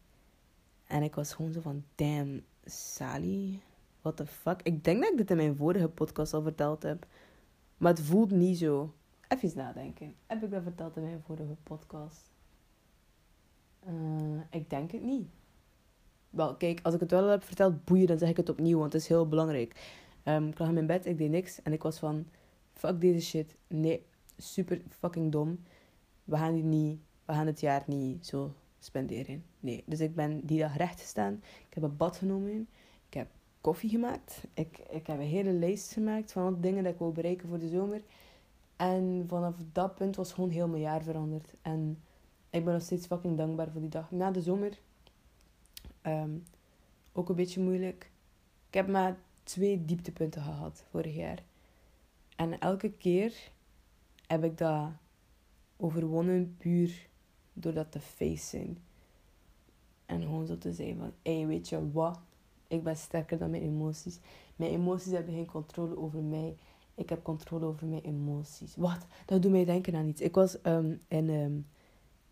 En 0.87 1.03
ik 1.03 1.14
was 1.14 1.35
gewoon 1.35 1.53
zo 1.53 1.61
van, 1.61 1.85
damn, 1.94 2.44
Sally, 2.64 3.61
what 4.01 4.16
the 4.16 4.27
fuck. 4.27 4.62
Ik 4.62 4.85
denk 4.85 5.01
dat 5.03 5.11
ik 5.11 5.16
dit 5.16 5.31
in 5.31 5.37
mijn 5.37 5.57
vorige 5.57 5.88
podcast 5.88 6.35
al 6.35 6.42
verteld 6.42 6.83
heb. 6.83 7.07
Maar 7.77 7.92
het 7.92 8.03
voelt 8.03 8.31
niet 8.31 8.59
zo. 8.59 8.94
Even 9.29 9.57
nadenken. 9.57 10.14
Heb 10.27 10.42
ik 10.42 10.51
dat 10.51 10.62
verteld 10.62 10.97
in 10.97 11.03
mijn 11.03 11.23
vorige 11.27 11.57
podcast? 11.62 12.33
Uh, 13.88 14.40
ik 14.51 14.70
denk 14.70 14.90
het 14.90 15.03
niet. 15.03 15.29
Wel, 16.35 16.55
kijk, 16.55 16.81
als 16.83 16.94
ik 16.94 17.01
het 17.01 17.11
wel 17.11 17.29
heb 17.29 17.44
verteld, 17.44 17.85
boeien, 17.85 18.07
dan 18.07 18.18
zeg 18.18 18.29
ik 18.29 18.37
het 18.37 18.49
opnieuw, 18.49 18.79
want 18.79 18.92
het 18.92 19.03
is 19.03 19.09
heel 19.09 19.29
belangrijk. 19.29 19.92
Um, 20.25 20.49
ik 20.49 20.59
lag 20.59 20.68
in 20.68 20.75
mijn 20.75 20.87
bed, 20.87 21.07
ik 21.07 21.18
deed 21.18 21.31
niks 21.31 21.62
en 21.62 21.73
ik 21.73 21.83
was 21.83 21.99
van, 21.99 22.27
fuck 22.73 23.01
deze 23.01 23.20
shit. 23.20 23.57
Nee, 23.66 24.03
super 24.37 24.81
fucking 24.88 25.33
dom. 25.33 25.59
We 26.25 26.37
gaan, 26.37 26.55
die 26.55 26.62
niet, 26.62 26.99
we 27.25 27.33
gaan 27.33 27.47
het 27.47 27.61
jaar 27.61 27.83
niet 27.87 28.27
zo 28.27 28.55
spenderen. 28.79 29.44
Nee, 29.61 29.83
dus 29.87 30.01
ik 30.01 30.14
ben 30.14 30.40
die 30.47 30.59
dag 30.59 30.77
recht 30.77 31.01
gestaan. 31.01 31.42
Ik 31.68 31.75
heb 31.75 31.83
een 31.83 31.97
bad 31.97 32.16
genomen. 32.16 32.68
Ik 33.09 33.14
heb 33.14 33.29
koffie 33.61 33.90
gemaakt. 33.90 34.40
Ik, 34.55 34.79
ik 34.90 35.07
heb 35.07 35.18
een 35.18 35.27
hele 35.27 35.53
lijst 35.53 35.92
gemaakt 35.92 36.33
van 36.33 36.42
alle 36.42 36.61
dingen 36.61 36.85
dat 36.85 36.92
ik 36.92 36.99
wil 36.99 37.12
bereiken 37.12 37.49
voor 37.49 37.59
de 37.59 37.68
zomer. 37.68 38.03
En 38.77 39.25
vanaf 39.29 39.55
dat 39.73 39.94
punt 39.94 40.16
was 40.16 40.33
gewoon 40.33 40.51
heel 40.51 40.68
mijn 40.68 40.83
jaar 40.83 41.03
veranderd. 41.03 41.55
En 41.62 41.99
ik 42.51 42.64
ben 42.64 42.73
nog 42.73 42.83
steeds 42.83 43.07
fucking 43.07 43.37
dankbaar 43.37 43.70
voor 43.70 43.81
die 43.81 43.90
dag. 43.90 44.11
Na 44.11 44.31
de 44.31 44.42
zomer, 44.42 44.79
um, 46.07 46.45
ook 47.12 47.29
een 47.29 47.35
beetje 47.35 47.61
moeilijk. 47.61 48.11
Ik 48.69 48.75
heb 48.75 48.88
maar 48.88 49.19
twee 49.43 49.85
dieptepunten 49.85 50.43
gehad 50.43 50.85
vorig 50.90 51.14
jaar. 51.14 51.43
En 52.37 52.59
elke 52.59 52.90
keer 52.90 53.51
heb 54.27 54.45
ik 54.45 54.59
dat 54.59 54.90
overwonnen 55.77 56.57
puur 56.59 57.09
door 57.53 57.75
dat 57.75 57.93
te 57.93 58.01
facen. 58.01 58.79
En 60.07 60.23
gewoon 60.23 60.47
zo 60.47 60.59
te 60.59 60.73
zeggen 60.73 60.97
van, 60.97 61.12
hé, 61.23 61.37
hey, 61.37 61.47
weet 61.47 61.69
je 61.69 61.93
wat? 61.93 62.21
Ik 62.67 62.83
ben 62.83 62.97
sterker 62.97 63.38
dan 63.38 63.51
mijn 63.51 63.62
emoties. 63.62 64.19
Mijn 64.57 64.71
emoties 64.71 65.12
hebben 65.12 65.35
geen 65.35 65.47
controle 65.47 65.99
over 65.99 66.23
mij. 66.23 66.57
Ik 66.95 67.09
heb 67.09 67.23
controle 67.23 67.64
over 67.64 67.87
mijn 67.87 68.03
emoties. 68.03 68.77
Wat? 68.77 69.07
Dat 69.27 69.43
doet 69.43 69.51
mij 69.51 69.64
denken 69.64 69.95
aan 69.95 70.09
iets. 70.09 70.21
Ik 70.21 70.35
was 70.35 70.57
um, 70.62 71.01
in 71.09 71.29
um, 71.29 71.67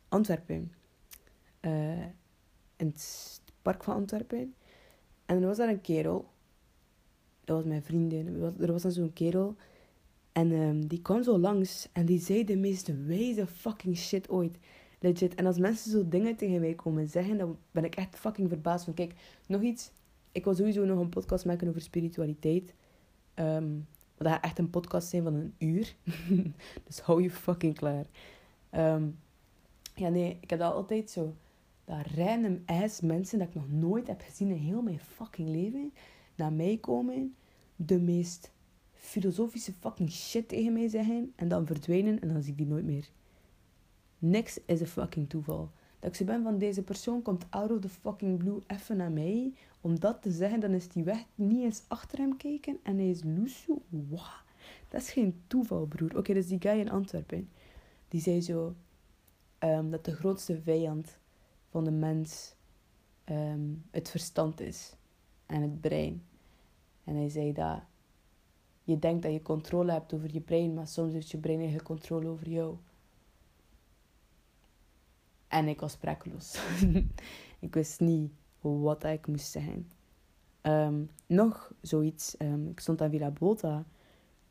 Antwerpen. 0.08 0.72
Uh, 1.60 2.04
in 2.76 2.86
het 2.86 3.40
park 3.62 3.84
van 3.84 3.94
Antwerpen. 3.94 4.54
En 5.26 5.40
er 5.40 5.46
was 5.46 5.56
daar 5.56 5.68
een 5.68 5.80
kerel. 5.80 6.30
Dat 7.44 7.56
was 7.56 7.64
mijn 7.64 7.82
vriendin. 7.82 8.54
Er 8.60 8.72
was 8.72 8.82
dan 8.82 8.92
zo'n 8.92 9.12
kerel. 9.12 9.56
En 10.32 10.52
um, 10.52 10.86
die 10.86 11.02
kwam 11.02 11.22
zo 11.22 11.38
langs 11.38 11.88
en 11.92 12.06
die 12.06 12.20
zei 12.20 12.44
de 12.44 12.56
meest 12.56 13.06
wijze 13.06 13.46
fucking 13.46 13.96
shit 13.96 14.28
ooit. 14.28 14.58
Legit. 15.00 15.34
En 15.34 15.46
als 15.46 15.58
mensen 15.58 15.90
zo 15.90 16.08
dingen 16.08 16.36
tegen 16.36 16.60
mij 16.60 16.74
komen 16.74 17.08
zeggen, 17.08 17.38
dan 17.38 17.58
ben 17.70 17.84
ik 17.84 17.94
echt 17.94 18.16
fucking 18.16 18.48
verbaasd. 18.48 18.84
Van 18.84 18.94
kijk, 18.94 19.14
nog 19.46 19.62
iets. 19.62 19.90
Ik 20.32 20.44
wil 20.44 20.54
sowieso 20.54 20.84
nog 20.84 20.98
een 20.98 21.08
podcast 21.08 21.44
maken 21.44 21.68
over 21.68 21.80
spiritualiteit. 21.80 22.74
Um, 23.34 23.86
dat 24.16 24.32
gaat 24.32 24.44
echt 24.44 24.58
een 24.58 24.70
podcast 24.70 25.08
zijn 25.08 25.22
van 25.22 25.34
een 25.34 25.54
uur. 25.58 25.94
dus 26.86 27.00
hou 27.00 27.22
je 27.22 27.30
fucking 27.30 27.74
klaar. 27.74 28.06
Um, 28.70 29.18
ja, 29.94 30.08
nee, 30.08 30.38
ik 30.40 30.50
heb 30.50 30.58
dat 30.58 30.72
altijd 30.72 31.10
zo. 31.10 31.34
Dat 31.84 32.06
random 32.06 32.62
ass 32.66 33.00
mensen 33.00 33.38
dat 33.38 33.48
ik 33.48 33.54
nog 33.54 33.70
nooit 33.70 34.06
heb 34.06 34.20
gezien 34.20 34.48
in 34.48 34.56
heel 34.56 34.82
mijn 34.82 34.98
fucking 34.98 35.48
leven. 35.48 35.92
Naar 36.34 36.52
mij 36.52 36.76
komen. 36.76 37.34
De 37.76 38.00
meest 38.00 38.52
filosofische 38.92 39.72
fucking 39.72 40.10
shit 40.10 40.48
tegen 40.48 40.72
mij 40.72 40.88
zeggen. 40.88 41.32
En 41.36 41.48
dan 41.48 41.66
verdwijnen 41.66 42.20
en 42.20 42.28
dan 42.28 42.42
zie 42.42 42.52
ik 42.52 42.58
die 42.58 42.66
nooit 42.66 42.84
meer. 42.84 43.10
Niks 44.18 44.60
is 44.66 44.80
een 44.80 44.86
fucking 44.86 45.28
toeval. 45.28 45.70
Dat 45.98 46.10
ik 46.10 46.16
ze 46.16 46.24
ben 46.24 46.42
van 46.42 46.58
deze 46.58 46.82
persoon 46.82 47.22
komt 47.22 47.46
out 47.50 47.70
of 47.70 47.80
the 47.80 47.88
fucking 47.88 48.38
blue 48.38 48.58
even 48.66 48.96
naar 48.96 49.12
mij. 49.12 49.52
Om 49.80 50.00
dat 50.00 50.22
te 50.22 50.30
zeggen, 50.30 50.60
dan 50.60 50.70
is 50.70 50.88
die 50.88 51.04
weg 51.04 51.24
niet 51.34 51.62
eens 51.62 51.82
achter 51.88 52.18
hem 52.18 52.36
kijken. 52.36 52.78
En 52.82 52.96
hij 52.96 53.10
is 53.10 53.22
loesoe. 53.24 53.78
Wow. 53.88 54.20
Dat 54.88 55.00
is 55.00 55.10
geen 55.10 55.42
toeval, 55.46 55.86
broer. 55.86 56.16
Oké, 56.16 56.34
dus 56.34 56.46
die 56.46 56.60
guy 56.60 56.78
in 56.78 56.90
Antwerpen. 56.90 57.48
Die 58.08 58.20
zei 58.20 58.40
zo... 58.40 58.74
Um, 59.64 59.90
dat 59.90 60.04
de 60.04 60.14
grootste 60.14 60.60
vijand 60.60 61.18
van 61.72 61.84
de 61.84 61.90
mens 61.90 62.54
um, 63.24 63.84
het 63.90 64.10
verstand 64.10 64.60
is. 64.60 64.96
En 65.46 65.62
het 65.62 65.80
brein. 65.80 66.22
En 67.04 67.16
hij 67.16 67.28
zei 67.28 67.52
dat... 67.52 67.80
Je 68.84 68.98
denkt 68.98 69.22
dat 69.22 69.32
je 69.32 69.42
controle 69.42 69.92
hebt 69.92 70.12
over 70.12 70.32
je 70.32 70.40
brein. 70.40 70.74
Maar 70.74 70.86
soms 70.86 71.12
heeft 71.12 71.30
je 71.30 71.38
brein 71.38 71.60
eigen 71.60 71.82
controle 71.82 72.28
over 72.28 72.48
jou. 72.48 72.76
En 75.48 75.68
ik 75.68 75.80
was 75.80 75.92
sprakeloos. 75.92 76.60
ik 77.66 77.74
wist 77.74 78.00
niet 78.00 78.32
wat 78.60 79.04
ik 79.04 79.26
moest 79.26 79.50
zeggen. 79.50 79.88
Um, 80.62 81.10
nog 81.26 81.72
zoiets. 81.80 82.34
Um, 82.38 82.68
ik 82.68 82.80
stond 82.80 83.00
aan 83.00 83.10
Villa 83.10 83.30
Bota. 83.30 83.84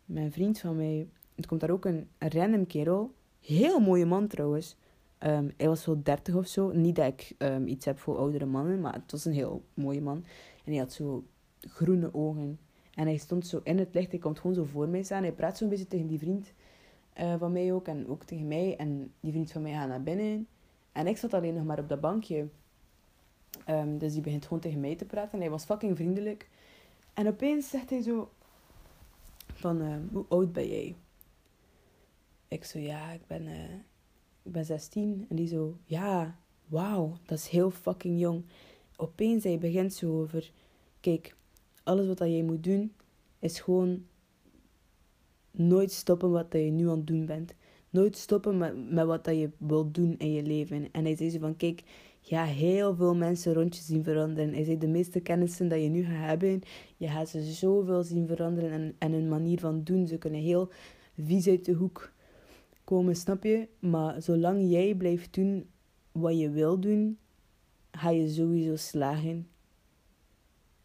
Mijn 0.05 0.31
vriend 0.31 0.59
van 0.59 0.75
mij. 0.75 1.07
Er 1.35 1.47
komt 1.47 1.61
daar 1.61 1.69
ook 1.69 1.85
een, 1.85 2.09
random 2.17 2.67
kerel. 2.67 3.13
Heel 3.39 3.79
mooie 3.79 4.05
man 4.05 4.27
trouwens. 4.27 4.75
Um, 5.25 5.51
hij 5.57 5.67
was 5.67 5.85
wel 5.85 6.03
30 6.03 6.35
of 6.35 6.47
zo. 6.47 6.71
Niet 6.71 6.95
dat 6.95 7.05
ik 7.05 7.35
iets 7.65 7.85
heb 7.85 7.99
voor 7.99 8.17
oudere 8.17 8.45
mannen. 8.45 8.81
Maar 8.81 8.93
het 8.93 9.11
was 9.11 9.25
een 9.25 9.33
heel 9.33 9.63
mooie 9.73 10.01
man. 10.01 10.25
En 10.65 10.71
hij 10.71 10.77
had 10.77 10.93
zo 10.93 11.23
groene 11.59 12.13
ogen. 12.13 12.59
En 12.93 13.05
hij 13.05 13.17
stond 13.17 13.47
zo 13.47 13.59
in 13.63 13.77
het 13.77 13.93
licht. 13.93 14.11
Hij 14.11 14.19
komt 14.19 14.39
gewoon 14.39 14.55
zo 14.55 14.63
voor 14.63 14.87
mij 14.87 15.03
staan. 15.03 15.23
Hij 15.23 15.31
praat 15.31 15.57
zo'n 15.57 15.69
beetje 15.69 15.87
tegen 15.87 16.07
die 16.07 16.19
vriend 16.19 16.53
uh, 17.19 17.35
van 17.39 17.51
mij 17.51 17.73
ook. 17.73 17.87
En 17.87 18.07
ook 18.07 18.23
tegen 18.23 18.47
mij. 18.47 18.75
En 18.77 19.13
die 19.19 19.31
vriend 19.31 19.51
van 19.51 19.61
mij 19.61 19.73
gaat 19.73 19.87
naar 19.87 20.03
binnen. 20.03 20.47
En 20.91 21.07
ik 21.07 21.17
zat 21.17 21.33
alleen 21.33 21.53
nog 21.53 21.65
maar 21.65 21.79
op 21.79 21.89
dat 21.89 22.01
bankje. 22.01 22.47
Um, 23.69 23.97
dus 23.97 24.13
die 24.13 24.21
begint 24.21 24.43
gewoon 24.43 24.59
tegen 24.59 24.79
mij 24.79 24.95
te 24.95 25.05
praten. 25.05 25.31
En 25.31 25.39
hij 25.39 25.49
was 25.49 25.65
fucking 25.65 25.95
vriendelijk. 25.95 26.49
En 27.13 27.27
opeens 27.27 27.69
zegt 27.69 27.89
hij 27.89 28.01
zo... 28.01 28.31
Van, 29.53 29.81
uh, 29.81 29.95
hoe 30.11 30.25
oud 30.29 30.53
ben 30.53 30.67
jij? 30.67 30.95
Ik 32.47 32.63
zo, 32.63 32.79
ja, 32.79 33.11
ik 33.11 33.27
ben, 33.27 33.47
uh, 33.47 33.55
ik 34.43 34.51
ben 34.51 34.65
16. 34.65 35.25
En 35.29 35.35
die 35.35 35.47
zo, 35.47 35.77
ja, 35.83 36.39
wauw, 36.67 37.17
dat 37.25 37.37
is 37.37 37.47
heel 37.47 37.71
fucking 37.71 38.19
jong. 38.19 38.45
Opeens 38.95 39.43
hij 39.43 39.57
begint 39.57 39.93
zo 39.93 40.21
over... 40.21 40.51
Kijk, 40.99 41.35
alles 41.83 42.07
wat 42.07 42.19
jij 42.19 42.43
moet 42.43 42.63
doen, 42.63 42.93
is 43.39 43.59
gewoon 43.59 44.05
nooit 45.51 45.91
stoppen 45.91 46.31
wat 46.31 46.45
je 46.49 46.59
nu 46.59 46.89
aan 46.89 46.97
het 46.97 47.07
doen 47.07 47.25
bent 47.25 47.53
nooit 47.91 48.17
stoppen 48.17 48.57
met, 48.57 48.91
met 48.91 49.05
wat 49.05 49.25
dat 49.25 49.37
je 49.37 49.49
wilt 49.57 49.93
doen 49.93 50.15
in 50.17 50.31
je 50.31 50.43
leven. 50.43 50.87
En 50.91 51.03
hij 51.03 51.15
zei 51.15 51.29
zo 51.29 51.39
van, 51.39 51.55
kijk, 51.55 51.83
gaat 52.21 52.47
heel 52.47 52.95
veel 52.95 53.15
mensen 53.15 53.53
rond 53.53 53.75
je 53.75 53.83
zien 53.83 54.03
veranderen. 54.03 54.53
Hij 54.53 54.63
zei, 54.63 54.77
de 54.77 54.87
meeste 54.87 55.19
kennissen 55.19 55.67
dat 55.67 55.81
je 55.81 55.89
nu 55.89 56.03
gaat 56.03 56.27
hebben, 56.27 56.61
je 56.97 57.07
gaat 57.07 57.29
ze 57.29 57.41
zoveel 57.43 58.03
zien 58.03 58.27
veranderen. 58.27 58.71
En, 58.71 58.95
en 58.97 59.11
hun 59.11 59.27
manier 59.27 59.59
van 59.59 59.83
doen, 59.83 60.07
ze 60.07 60.17
kunnen 60.17 60.41
heel 60.41 60.69
vies 61.17 61.47
uit 61.47 61.65
de 61.65 61.73
hoek 61.73 62.11
komen, 62.91 63.15
snap 63.15 63.43
je? 63.43 63.67
Maar 63.79 64.21
zolang 64.21 64.69
jij 64.71 64.95
blijft 64.95 65.33
doen 65.33 65.69
wat 66.11 66.39
je 66.39 66.49
wil 66.49 66.79
doen, 66.79 67.17
ga 67.91 68.09
je 68.09 68.29
sowieso 68.29 68.75
slagen. 68.75 69.47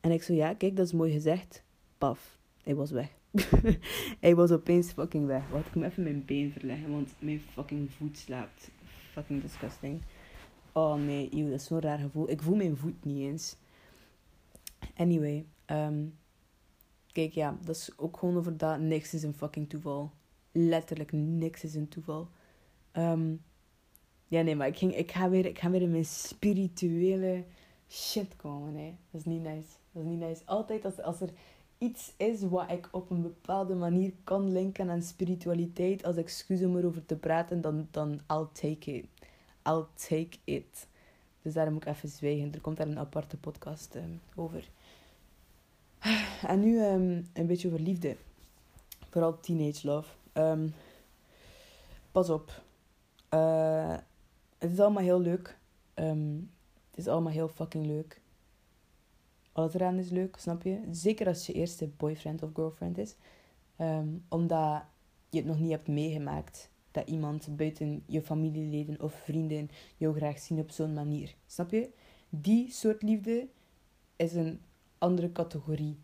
En 0.01 0.11
ik 0.11 0.23
zo, 0.23 0.33
ja, 0.33 0.55
kijk, 0.55 0.77
dat 0.77 0.87
is 0.87 0.93
mooi 0.93 1.13
gezegd. 1.13 1.63
Paf, 1.99 2.39
hij 2.63 2.75
was 2.75 2.91
weg. 2.91 3.11
hij 4.25 4.35
was 4.35 4.51
opeens 4.51 4.93
fucking 4.93 5.27
weg. 5.27 5.49
Wacht, 5.51 5.67
ik 5.67 5.75
moet 5.75 5.85
even 5.85 6.03
mijn 6.03 6.25
been 6.25 6.53
verleggen, 6.53 6.91
want 6.91 7.15
mijn 7.19 7.41
fucking 7.41 7.91
voet 7.91 8.19
slaapt. 8.19 8.71
Fucking 9.13 9.43
disgusting. 9.43 10.03
Oh 10.73 10.95
nee, 10.95 11.29
eeuw, 11.33 11.51
dat 11.51 11.61
is 11.61 11.67
zo'n 11.67 11.81
raar 11.81 11.99
gevoel. 11.99 12.31
Ik 12.31 12.43
voel 12.43 12.57
mijn 12.57 12.77
voet 12.77 13.05
niet 13.05 13.23
eens. 13.23 13.57
Anyway, 14.97 15.47
um, 15.67 16.15
kijk 17.13 17.33
ja, 17.33 17.59
dat 17.65 17.77
is 17.77 17.91
ook 17.97 18.17
gewoon 18.17 18.37
over 18.37 18.57
dat. 18.57 18.79
Niks 18.79 19.15
is 19.15 19.23
een 19.23 19.35
fucking 19.35 19.69
toeval. 19.69 20.13
Letterlijk 20.59 21.13
niks 21.13 21.65
is 21.65 21.75
een 21.75 21.89
toeval. 21.89 22.29
Um, 22.93 23.43
ja, 24.27 24.43
nee, 24.43 24.57
maar 24.57 24.67
ik, 24.67 24.79
ging, 24.79 24.97
ik, 24.97 25.13
ga 25.13 25.29
weer, 25.29 25.47
ik 25.47 25.59
ga 25.59 25.71
weer 25.71 25.83
in 25.83 25.91
mijn 25.91 26.05
spirituele 26.05 27.45
shit 27.89 28.37
komen. 28.37 28.75
Hè. 28.75 28.95
Dat 29.11 29.21
is 29.21 29.27
niet 29.27 29.43
nice. 29.43 29.69
Dat 29.93 30.03
is 30.03 30.09
niet 30.09 30.19
nice. 30.19 30.43
Altijd 30.45 31.03
als, 31.03 31.21
er 31.21 31.31
iets 31.79 32.13
is 32.17 32.43
wat 32.43 32.71
ik 32.71 32.89
op 32.93 33.11
een 33.11 33.23
bepaalde 33.23 33.75
manier 33.75 34.13
kan 34.25 34.53
linken 34.53 34.91
aan 34.91 35.03
spiritualiteit 35.03 36.05
als 36.05 36.17
excuus 36.17 36.63
om 36.63 36.77
erover 36.77 37.07
te 37.07 37.17
praten, 37.17 37.61
dan, 37.61 37.89
dan 37.91 38.21
I'll 38.31 38.47
take 38.53 38.93
it. 38.93 39.07
I'll 39.65 39.85
take 39.95 40.39
it. 40.45 40.87
Dus 41.43 41.53
daarom 41.53 41.73
moet 41.73 41.87
ik 41.87 41.95
even 41.95 42.09
zwijgen. 42.09 42.53
Er 42.53 42.61
komt 42.61 42.77
daar 42.77 42.89
een 42.89 42.99
aparte 42.99 43.37
podcast 43.37 43.95
um, 43.95 44.21
over. 44.35 44.71
En 46.47 46.61
nu 46.61 46.81
um, 46.81 47.29
een 47.33 47.47
beetje 47.47 47.69
over 47.69 47.81
liefde. 47.81 48.17
Vooral 49.11 49.41
teenage 49.41 49.87
love. 49.87 50.09
Um, 50.39 50.75
pas 52.13 52.31
op. 52.31 52.63
Uh, 53.35 53.97
het 54.59 54.71
is 54.71 54.81
allemaal 54.81 55.03
heel 55.03 55.21
leuk. 55.21 55.59
het 55.95 56.95
is 56.95 57.09
allemaal 57.09 57.33
heel 57.33 57.49
fucking 57.49 57.87
leuk. 57.87 58.21
Alles 59.53 59.75
eraan 59.75 59.99
is 59.99 60.11
leuk, 60.11 60.37
snap 60.39 60.63
je? 60.63 60.81
Zeker 60.91 61.27
als 61.27 61.47
je 61.47 61.53
eerste 61.53 61.89
boyfriend 61.97 62.43
of 62.43 62.51
girlfriend 62.55 62.99
is. 62.99 63.15
Um, 63.81 64.25
omdat 64.29 64.83
je 65.31 65.39
het 65.39 65.47
nog 65.47 65.59
niet 65.59 65.71
hebt 65.71 65.89
meegemaakt 65.89 66.71
dat 66.91 67.09
iemand 67.09 67.57
buiten 67.57 68.03
je 68.07 68.23
familieleden 68.23 69.03
of 69.03 69.15
vrienden 69.15 69.71
jou 69.97 70.17
graag 70.17 70.39
zien 70.39 70.59
op 70.59 70.71
zo'n 70.71 70.93
manier. 70.93 71.35
Snap 71.47 71.71
je? 71.71 71.91
Die 72.29 72.71
soort 72.71 73.03
liefde 73.03 73.49
is 74.17 74.35
een 74.35 74.61
andere 74.99 75.33
categorie 75.33 75.99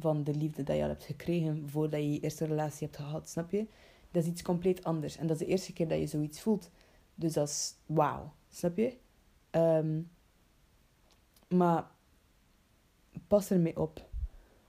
van 0.00 0.24
de 0.24 0.34
liefde 0.34 0.62
dat 0.62 0.76
je 0.76 0.82
al 0.82 0.88
hebt 0.88 1.04
gekregen 1.04 1.68
voordat 1.68 2.00
je 2.00 2.12
je 2.12 2.20
eerste 2.20 2.44
relatie 2.44 2.86
hebt 2.86 3.00
gehad. 3.00 3.28
Snap 3.28 3.50
je? 3.50 3.66
Dat 4.10 4.22
is 4.22 4.28
iets 4.28 4.42
compleet 4.42 4.84
anders. 4.84 5.16
En 5.16 5.26
dat 5.26 5.40
is 5.40 5.46
de 5.46 5.52
eerste 5.52 5.72
keer 5.72 5.88
dat 5.88 5.98
je 5.98 6.06
zoiets 6.06 6.40
voelt. 6.40 6.70
Dus 7.14 7.32
dat 7.32 7.48
is 7.48 7.74
wauw. 7.86 8.32
Snap 8.48 8.76
je? 8.76 8.96
Um, 9.50 10.10
maar 11.48 11.90
pas 13.26 13.50
ermee 13.50 13.80
op. 13.80 14.08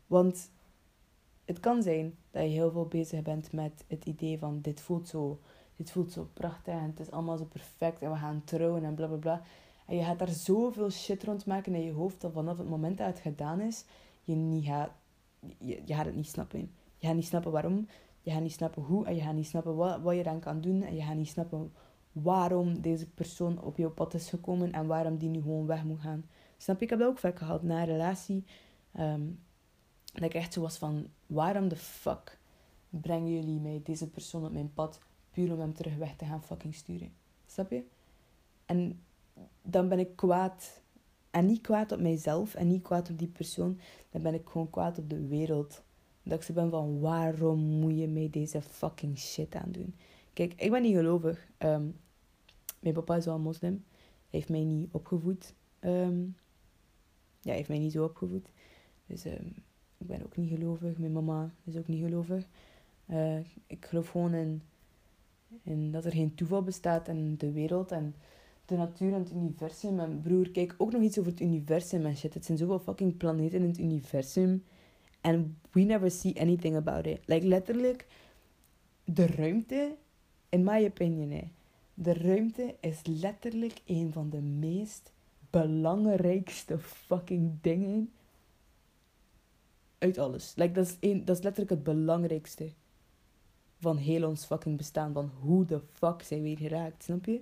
Want 0.07 0.51
het 1.45 1.59
kan 1.59 1.83
zijn 1.83 2.15
dat 2.31 2.43
je 2.43 2.49
heel 2.49 2.71
veel 2.71 2.85
bezig 2.85 3.21
bent 3.21 3.51
met 3.51 3.83
het 3.87 4.05
idee 4.05 4.39
van 4.39 4.61
dit 4.61 4.81
voelt 4.81 5.07
zo, 5.07 5.39
dit 5.75 5.91
voelt 5.91 6.11
zo 6.11 6.29
prachtig 6.33 6.73
en 6.73 6.89
het 6.89 6.99
is 6.99 7.11
allemaal 7.11 7.37
zo 7.37 7.45
perfect 7.45 8.01
en 8.01 8.11
we 8.11 8.17
gaan 8.17 8.41
trouwen 8.45 8.83
en 8.83 8.95
bla 8.95 9.07
bla 9.07 9.17
bla. 9.17 9.41
En 9.85 9.95
je 9.95 10.03
gaat 10.03 10.19
daar 10.19 10.27
zoveel 10.27 10.89
shit 10.89 11.23
rond 11.23 11.45
maken 11.45 11.75
in 11.75 11.83
je 11.83 11.91
hoofd 11.91 12.21
dat 12.21 12.31
vanaf 12.31 12.57
het 12.57 12.69
moment 12.69 12.97
dat 12.97 13.07
het 13.07 13.19
gedaan 13.19 13.59
is, 13.59 13.85
je, 14.23 14.35
niet 14.35 14.65
gaat, 14.65 14.91
je, 15.58 15.82
je 15.86 15.93
gaat 15.93 16.06
het 16.06 16.15
niet 16.15 16.27
snappen. 16.27 16.71
Je 16.97 17.08
gaat 17.08 17.15
niet 17.15 17.25
snappen 17.25 17.51
waarom, 17.51 17.88
je 18.21 18.32
gaat 18.32 18.41
niet 18.41 18.51
snappen 18.51 18.84
hoe 18.84 19.06
en 19.06 19.15
je 19.15 19.21
gaat 19.21 19.34
niet 19.34 19.47
snappen 19.47 19.75
wat, 19.75 20.01
wat 20.01 20.15
je 20.15 20.23
dan 20.23 20.39
kan 20.39 20.62
doen 20.62 20.82
en 20.82 20.95
je 20.95 21.01
gaat 21.01 21.15
niet 21.15 21.27
snappen 21.27 21.73
waarom 22.12 22.82
deze 22.82 23.10
persoon 23.10 23.62
op 23.62 23.77
jouw 23.77 23.91
pad 23.91 24.13
is 24.13 24.30
gekomen 24.30 24.71
en 24.71 24.88
waarom 24.88 25.17
die 25.17 25.30
nu 25.30 25.41
gewoon 25.41 25.65
weg 25.65 25.84
moet 25.84 25.99
gaan. 25.99 26.25
Snap 26.58 26.77
je? 26.77 26.84
Ik 26.84 26.89
heb 26.89 26.99
dat 26.99 27.08
ook 27.08 27.19
vaak 27.19 27.38
gehad 27.38 27.63
na 27.63 27.80
een 27.80 27.86
relatie. 27.86 28.45
Um, 28.99 29.39
dat 30.13 30.23
ik 30.23 30.34
echt 30.34 30.54
zo 30.54 30.62
was 30.62 30.77
van, 30.77 31.08
waarom 31.27 31.67
de 31.67 31.75
fuck 31.75 32.39
brengen 32.89 33.34
jullie 33.34 33.60
mij 33.60 33.82
deze 33.84 34.10
persoon 34.10 34.45
op 34.45 34.51
mijn 34.51 34.73
pad 34.73 34.99
puur 35.32 35.54
om 35.54 35.60
hem 35.60 35.73
terug 35.73 35.95
weg 35.95 36.15
te 36.15 36.25
gaan 36.25 36.43
fucking 36.43 36.75
sturen? 36.75 37.13
Snap 37.45 37.69
je? 37.69 37.84
En 38.65 39.04
dan 39.62 39.89
ben 39.89 39.99
ik 39.99 40.15
kwaad. 40.15 40.80
En 41.31 41.45
niet 41.45 41.61
kwaad 41.61 41.91
op 41.91 41.99
mijzelf 41.99 42.55
en 42.55 42.67
niet 42.67 42.81
kwaad 42.81 43.09
op 43.09 43.19
die 43.19 43.27
persoon. 43.27 43.79
Dan 44.09 44.21
ben 44.21 44.33
ik 44.33 44.49
gewoon 44.49 44.69
kwaad 44.69 44.97
op 44.97 45.09
de 45.09 45.27
wereld. 45.27 45.83
Dat 46.23 46.37
ik 46.37 46.43
ze 46.43 46.53
ben 46.53 46.69
van, 46.69 46.99
waarom 46.99 47.59
moet 47.59 47.97
je 47.97 48.07
mij 48.07 48.29
deze 48.29 48.61
fucking 48.61 49.17
shit 49.17 49.55
aandoen? 49.55 49.95
Kijk, 50.33 50.53
ik 50.57 50.71
ben 50.71 50.81
niet 50.81 50.95
gelovig. 50.95 51.49
Um, 51.57 51.99
mijn 52.79 52.93
papa 52.93 53.15
is 53.15 53.25
wel 53.25 53.39
moslim. 53.39 53.83
Hij 54.01 54.39
heeft 54.39 54.49
mij 54.49 54.63
niet 54.63 54.89
opgevoed. 54.91 55.53
Um, 55.79 56.35
ja, 57.41 57.53
heeft 57.53 57.69
mij 57.69 57.79
niet 57.79 57.91
zo 57.91 58.03
opgevoed. 58.03 58.49
Dus 59.05 59.25
um, 59.25 59.55
ik 59.97 60.07
ben 60.07 60.23
ook 60.23 60.37
niet 60.37 60.49
gelovig. 60.49 60.97
Mijn 60.97 61.11
mama 61.11 61.53
is 61.63 61.77
ook 61.77 61.87
niet 61.87 62.03
gelovig. 62.03 62.47
Uh, 63.05 63.39
ik 63.67 63.85
geloof 63.85 64.09
gewoon 64.09 64.33
in, 64.33 64.61
in 65.63 65.91
dat 65.91 66.05
er 66.05 66.11
geen 66.11 66.35
toeval 66.35 66.63
bestaat 66.63 67.07
in 67.07 67.35
de 67.37 67.51
wereld 67.51 67.91
en 67.91 68.15
de 68.71 68.77
natuur 68.77 69.13
en 69.13 69.19
het 69.19 69.31
universum. 69.31 69.95
Mijn 69.95 70.21
broer, 70.21 70.49
kijk 70.51 70.75
ook 70.77 70.91
nog 70.91 71.01
iets 71.01 71.19
over 71.19 71.31
het 71.31 71.41
universum 71.41 72.05
en 72.05 72.17
shit. 72.17 72.34
Het 72.34 72.45
zijn 72.45 72.57
zoveel 72.57 72.79
fucking 72.79 73.17
planeten 73.17 73.60
in 73.60 73.67
het 73.67 73.79
universum. 73.79 74.63
En 75.21 75.57
we 75.71 75.81
never 75.81 76.12
see 76.12 76.39
anything 76.39 76.75
about 76.75 77.05
it. 77.05 77.19
Like 77.25 77.47
letterlijk, 77.47 78.07
de 79.03 79.25
ruimte, 79.25 79.95
in 80.49 80.63
my 80.63 80.86
opinion, 80.86 81.51
de 81.93 82.13
ruimte 82.13 82.75
is 82.79 82.99
letterlijk 83.03 83.81
een 83.86 84.12
van 84.13 84.29
de 84.29 84.41
meest 84.41 85.12
belangrijkste 85.49 86.79
fucking 86.79 87.51
dingen 87.62 88.12
uit 89.97 90.17
alles. 90.17 90.53
Like, 90.55 90.71
dat, 90.71 90.86
is 90.86 90.97
een, 90.99 91.25
dat 91.25 91.38
is 91.38 91.43
letterlijk 91.43 91.73
het 91.73 91.84
belangrijkste 91.84 92.69
van 93.79 93.97
heel 93.97 94.27
ons 94.27 94.45
fucking 94.45 94.77
bestaan. 94.77 95.13
Van 95.13 95.31
hoe 95.39 95.65
de 95.65 95.81
fuck 95.93 96.21
zijn 96.21 96.41
we 96.41 96.47
hier 96.47 96.57
geraakt, 96.57 97.03
snap 97.03 97.25
je? 97.25 97.41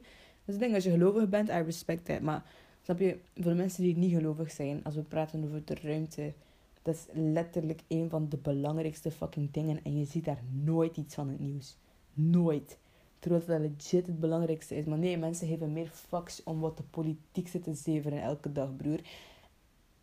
Dus 0.50 0.58
denk, 0.58 0.74
als 0.76 0.84
je 0.84 0.92
gelovig 0.92 1.30
bent, 1.30 1.50
I 1.50 1.62
respect 1.62 2.06
that. 2.06 2.22
Maar 2.22 2.44
snap 2.84 3.00
je, 3.00 3.18
voor 3.36 3.52
de 3.52 3.58
mensen 3.58 3.84
die 3.84 3.98
niet 3.98 4.14
gelovig 4.14 4.52
zijn, 4.52 4.84
als 4.84 4.96
we 4.96 5.02
praten 5.02 5.44
over 5.44 5.62
de 5.66 5.76
ruimte, 5.82 6.34
dat 6.82 6.96
is 6.96 7.06
letterlijk 7.14 7.82
een 7.88 8.10
van 8.10 8.30
de 8.30 8.38
belangrijkste 8.38 9.12
fucking 9.12 9.52
dingen. 9.52 9.80
En 9.84 9.98
je 9.98 10.06
ziet 10.06 10.26
daar 10.26 10.42
nooit 10.64 10.98
iets 10.98 11.16
van 11.16 11.28
het 11.28 11.40
nieuws. 11.40 11.78
Nooit. 12.14 12.78
Terwijl 13.20 13.46
dat 13.46 13.60
legit 13.60 14.08
het 14.08 14.20
belangrijkste 14.20 14.76
is. 14.76 14.86
Maar 14.86 14.98
nee, 14.98 15.18
mensen 15.18 15.48
geven 15.48 15.74
meer 15.74 15.90
fucks 15.94 16.44
om 16.44 16.60
wat 16.60 16.78
de 16.78 16.84
politiek 16.84 17.48
zit 17.48 17.64
te 17.64 17.74
zeveren 17.74 18.22
elke 18.22 18.52
dag, 18.52 18.76
broer. 18.76 19.00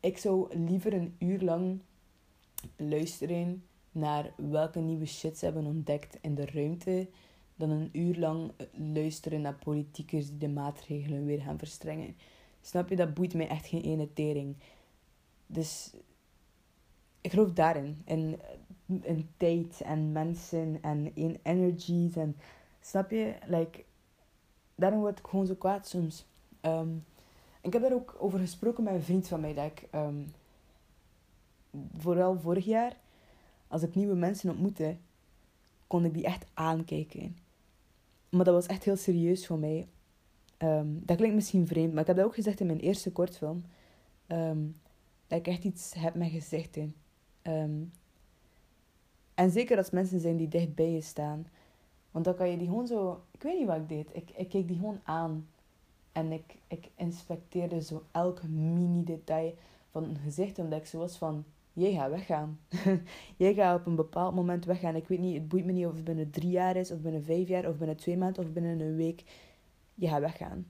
Ik 0.00 0.18
zou 0.18 0.58
liever 0.58 0.92
een 0.92 1.14
uur 1.18 1.40
lang 1.40 1.78
luisteren 2.76 3.62
naar 3.92 4.32
welke 4.36 4.78
nieuwe 4.78 5.06
shit 5.06 5.38
ze 5.38 5.44
hebben 5.44 5.66
ontdekt 5.66 6.18
in 6.20 6.34
de 6.34 6.46
ruimte, 6.46 7.06
dan 7.56 7.70
een 7.70 7.88
uur 7.92 8.16
lang 8.16 8.52
luisteren 8.72 9.40
naar 9.40 9.54
politiekers 9.54 10.28
die 10.28 10.38
de 10.38 10.48
maatregelen 10.48 11.24
weer 11.24 11.40
gaan 11.40 11.58
verstrengen. 11.58 12.16
Snap 12.60 12.88
je, 12.88 12.96
dat 12.96 13.14
boeit 13.14 13.34
mij 13.34 13.48
echt 13.48 13.66
geen 13.66 13.82
ene 13.82 14.12
tering. 14.12 14.56
Dus 15.46 15.92
ik 17.20 17.30
geloof 17.30 17.52
daarin. 17.52 18.02
In, 18.04 18.40
in 19.02 19.28
tijd 19.36 19.80
en 19.80 20.12
mensen 20.12 20.78
en 20.82 21.10
in 21.14 21.38
energies 21.42 22.16
en 22.16 22.36
Snap 22.86 23.10
je? 23.10 23.34
Like, 23.46 23.84
daarom 24.74 25.00
word 25.00 25.18
ik 25.18 25.26
gewoon 25.26 25.46
zo 25.46 25.54
kwaad 25.54 25.88
soms. 25.88 26.26
Um, 26.62 27.04
ik 27.60 27.72
heb 27.72 27.82
daar 27.82 27.92
ook 27.92 28.16
over 28.18 28.38
gesproken 28.38 28.84
met 28.84 28.94
een 28.94 29.02
vriend 29.02 29.28
van 29.28 29.40
mij. 29.40 29.54
Dat 29.54 29.64
ik, 29.64 29.88
um, 29.94 30.32
vooral 31.96 32.40
vorig 32.40 32.64
jaar, 32.64 32.96
als 33.68 33.82
ik 33.82 33.94
nieuwe 33.94 34.14
mensen 34.14 34.50
ontmoette, 34.50 34.96
kon 35.86 36.04
ik 36.04 36.14
die 36.14 36.24
echt 36.24 36.46
aankijken. 36.54 37.36
Maar 38.36 38.44
dat 38.44 38.54
was 38.54 38.66
echt 38.66 38.84
heel 38.84 38.96
serieus 38.96 39.46
voor 39.46 39.58
mij. 39.58 39.86
Um, 40.58 41.02
dat 41.04 41.16
klinkt 41.16 41.34
misschien 41.34 41.66
vreemd, 41.66 41.92
maar 41.92 42.00
ik 42.00 42.06
heb 42.06 42.16
dat 42.16 42.26
ook 42.26 42.34
gezegd 42.34 42.60
in 42.60 42.66
mijn 42.66 42.80
eerste 42.80 43.12
kortfilm. 43.12 43.64
Um, 44.28 44.76
dat 45.26 45.38
ik 45.38 45.46
echt 45.46 45.64
iets 45.64 45.94
heb 45.94 46.14
met 46.14 46.30
gezichten. 46.30 46.94
Um, 47.42 47.92
en 49.34 49.50
zeker 49.50 49.76
als 49.76 49.90
mensen 49.90 50.20
zijn 50.20 50.36
die 50.36 50.48
dicht 50.48 50.74
bij 50.74 50.90
je 50.90 51.00
staan. 51.00 51.46
Want 52.10 52.24
dan 52.24 52.34
kan 52.34 52.50
je 52.50 52.56
die 52.56 52.66
gewoon 52.66 52.86
zo... 52.86 53.22
Ik 53.30 53.42
weet 53.42 53.58
niet 53.58 53.66
wat 53.66 53.76
ik 53.76 53.88
deed. 53.88 54.08
Ik, 54.12 54.30
ik 54.36 54.48
keek 54.48 54.68
die 54.68 54.76
gewoon 54.76 55.00
aan. 55.02 55.48
En 56.12 56.32
ik, 56.32 56.56
ik 56.66 56.88
inspecteerde 56.94 57.82
zo 57.82 58.02
elk 58.10 58.42
mini-detail 58.42 59.54
van 59.90 60.04
een 60.04 60.18
gezicht. 60.18 60.58
Omdat 60.58 60.78
ik 60.78 60.86
zo 60.86 60.98
was 60.98 61.16
van... 61.16 61.44
Jij 61.76 61.92
gaat 61.92 62.10
weggaan. 62.10 62.60
jij 63.36 63.54
gaat 63.54 63.80
op 63.80 63.86
een 63.86 63.96
bepaald 63.96 64.34
moment 64.34 64.64
weggaan. 64.64 64.96
Ik 64.96 65.08
weet 65.08 65.18
niet, 65.18 65.34
het 65.34 65.48
boeit 65.48 65.64
me 65.64 65.72
niet 65.72 65.86
of 65.86 65.94
het 65.94 66.04
binnen 66.04 66.30
drie 66.30 66.50
jaar 66.50 66.76
is, 66.76 66.90
of 66.90 67.00
binnen 67.00 67.24
vijf 67.24 67.48
jaar, 67.48 67.68
of 67.68 67.76
binnen 67.76 67.96
twee 67.96 68.16
maanden, 68.16 68.44
of 68.44 68.52
binnen 68.52 68.80
een 68.80 68.96
week. 68.96 69.24
Je 69.94 70.08
gaat 70.08 70.20
weggaan. 70.20 70.66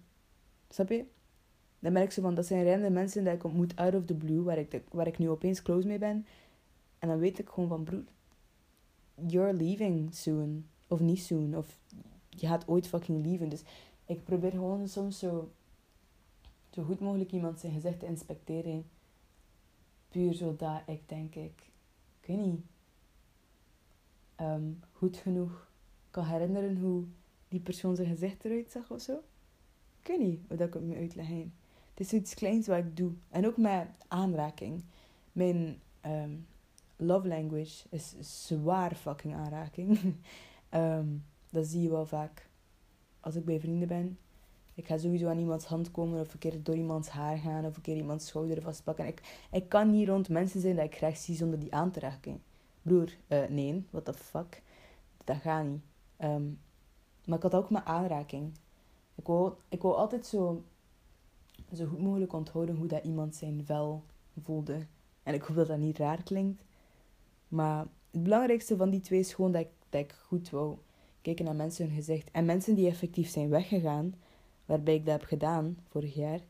Snap 0.69 0.89
je? 0.89 1.05
Dan 1.79 1.97
ik 1.97 2.11
zo 2.11 2.23
van, 2.23 2.35
dat 2.35 2.47
zijn 2.47 2.65
random 2.65 2.93
mensen 2.93 3.25
die 3.25 3.33
ik 3.33 3.45
ontmoet 3.45 3.77
out 3.77 3.95
of 3.95 4.05
the 4.05 4.15
blue, 4.15 4.43
waar 4.43 4.59
ik, 4.59 4.83
waar 4.91 5.07
ik 5.07 5.19
nu 5.19 5.29
opeens 5.31 5.63
close 5.63 5.87
mee 5.87 5.99
ben. 5.99 6.27
En 6.99 7.09
dan 7.09 7.19
weet 7.19 7.39
ik 7.39 7.49
gewoon 7.49 7.69
van, 7.69 7.85
broer, 7.85 8.05
you're 9.27 9.53
leaving 9.53 10.15
soon. 10.15 10.67
Of 10.87 11.01
niet 11.01 11.21
zoen. 11.21 11.57
Of 11.57 11.79
je 12.29 12.47
gaat 12.47 12.69
ooit 12.69 12.89
fucking 12.89 13.27
lieven. 13.27 13.49
Dus 13.49 13.63
ik 14.05 14.25
probeer 14.25 14.51
gewoon 14.51 14.89
soms 14.89 15.19
zo, 15.19 15.51
zo 16.71 16.83
goed 16.83 17.01
mogelijk 17.01 17.33
iemand 17.33 17.61
zijn 17.61 17.73
gezicht 17.73 18.01
te 18.01 18.07
inspecteren. 18.07 18.85
Puur 20.17 20.35
zodat 20.35 20.83
ik 20.87 21.09
denk 21.09 21.35
ik, 21.35 21.71
ik 22.21 22.27
weet 22.27 22.39
niet, 22.39 22.61
um, 24.41 24.81
goed 24.93 25.17
genoeg 25.17 25.71
kan 26.11 26.25
herinneren 26.25 26.79
hoe 26.79 27.05
die 27.49 27.61
persoon 27.61 27.97
zijn 27.97 28.09
gezicht 28.09 28.45
eruit 28.45 28.71
zag 28.71 28.91
of 28.91 29.01
zo. 29.01 29.13
Ik 30.01 30.07
weet 30.07 30.19
niet 30.19 30.41
hoe 30.49 30.57
dat 30.57 30.67
ik 30.67 30.75
het 30.75 30.83
me 30.83 30.97
uitleggen. 30.97 31.55
Het 31.91 32.01
is 32.01 32.13
iets 32.13 32.35
kleins 32.35 32.67
wat 32.67 32.79
ik 32.79 32.97
doe. 32.97 33.13
En 33.29 33.47
ook 33.47 33.57
met 33.57 33.89
aanraking. 34.09 34.85
Mijn 35.33 35.81
um, 36.07 36.47
love 36.97 37.29
language 37.29 37.87
is 37.91 38.15
zwaar 38.21 38.95
fucking 38.95 39.35
aanraking. 39.35 40.15
Um, 40.75 41.25
dat 41.51 41.67
zie 41.67 41.83
je 41.83 41.91
wel 41.91 42.07
vaak 42.07 42.49
als 43.21 43.35
ik 43.35 43.45
bij 43.45 43.61
vrienden 43.61 43.89
ben. 43.89 44.19
Ik 44.77 44.87
ga 44.87 44.99
sowieso 44.99 45.29
aan 45.29 45.39
iemands 45.39 45.65
hand 45.65 45.91
komen 45.91 46.21
of 46.21 46.33
een 46.33 46.39
keer 46.39 46.63
door 46.63 46.77
iemands 46.77 47.09
haar 47.09 47.39
gaan 47.39 47.65
of 47.65 47.77
een 47.77 47.83
keer 47.83 47.97
iemands 47.97 48.27
schouder 48.27 48.63
vastpakken. 48.63 49.07
Ik, 49.07 49.47
ik 49.51 49.69
kan 49.69 49.91
niet 49.91 50.09
rond 50.09 50.29
mensen 50.29 50.61
zijn 50.61 50.77
dat 50.77 50.85
ik 50.85 50.97
graag 50.97 51.17
zie 51.17 51.37
zonder 51.37 51.59
die 51.59 51.75
aan 51.75 51.91
te 51.91 52.01
raken. 52.01 52.43
Broer, 52.83 53.17
uh, 53.29 53.49
nee, 53.49 53.87
what 53.91 54.05
the 54.05 54.15
fuck. 54.15 54.63
Dat 55.25 55.37
gaat 55.37 55.65
niet. 55.65 55.81
Um, 56.21 56.59
maar 57.25 57.37
ik 57.37 57.43
had 57.43 57.55
ook 57.55 57.71
mijn 57.71 57.85
aanraking. 57.85 58.53
Ik 59.15 59.27
wou, 59.27 59.53
ik 59.69 59.83
wou 59.83 59.95
altijd 59.95 60.27
zo, 60.27 60.63
zo 61.73 61.87
goed 61.87 62.01
mogelijk 62.01 62.33
onthouden 62.33 62.77
hoe 62.77 62.87
dat 62.87 63.05
iemand 63.05 63.35
zijn 63.35 63.65
vel 63.65 64.03
voelde. 64.43 64.87
En 65.23 65.35
ik 65.35 65.43
hoop 65.43 65.57
dat 65.57 65.67
dat 65.67 65.79
niet 65.79 65.99
raar 65.99 66.23
klinkt. 66.23 66.65
Maar 67.49 67.87
het 68.11 68.23
belangrijkste 68.23 68.77
van 68.77 68.91
die 68.91 69.01
twee 69.01 69.21
is 69.21 69.35
gewoon 69.35 69.53
dat 69.53 69.61
ik 69.61 69.71
dat 69.89 70.01
ik 70.01 70.13
goed 70.13 70.51
wou 70.51 70.77
kijken 71.23 71.45
naar 71.45 71.55
mensen 71.55 71.87
hun 71.87 71.95
gezicht. 71.95 72.31
En 72.31 72.45
mensen 72.45 72.75
die 72.75 72.89
effectief 72.89 73.29
zijn 73.29 73.49
weggegaan, 73.49 74.15
waarbij 74.67 74.95
ik 74.95 75.05
dat 75.05 75.21
heb 75.21 75.29
gedaan 75.29 75.79
vorig 75.89 76.15
jaar. 76.15 76.41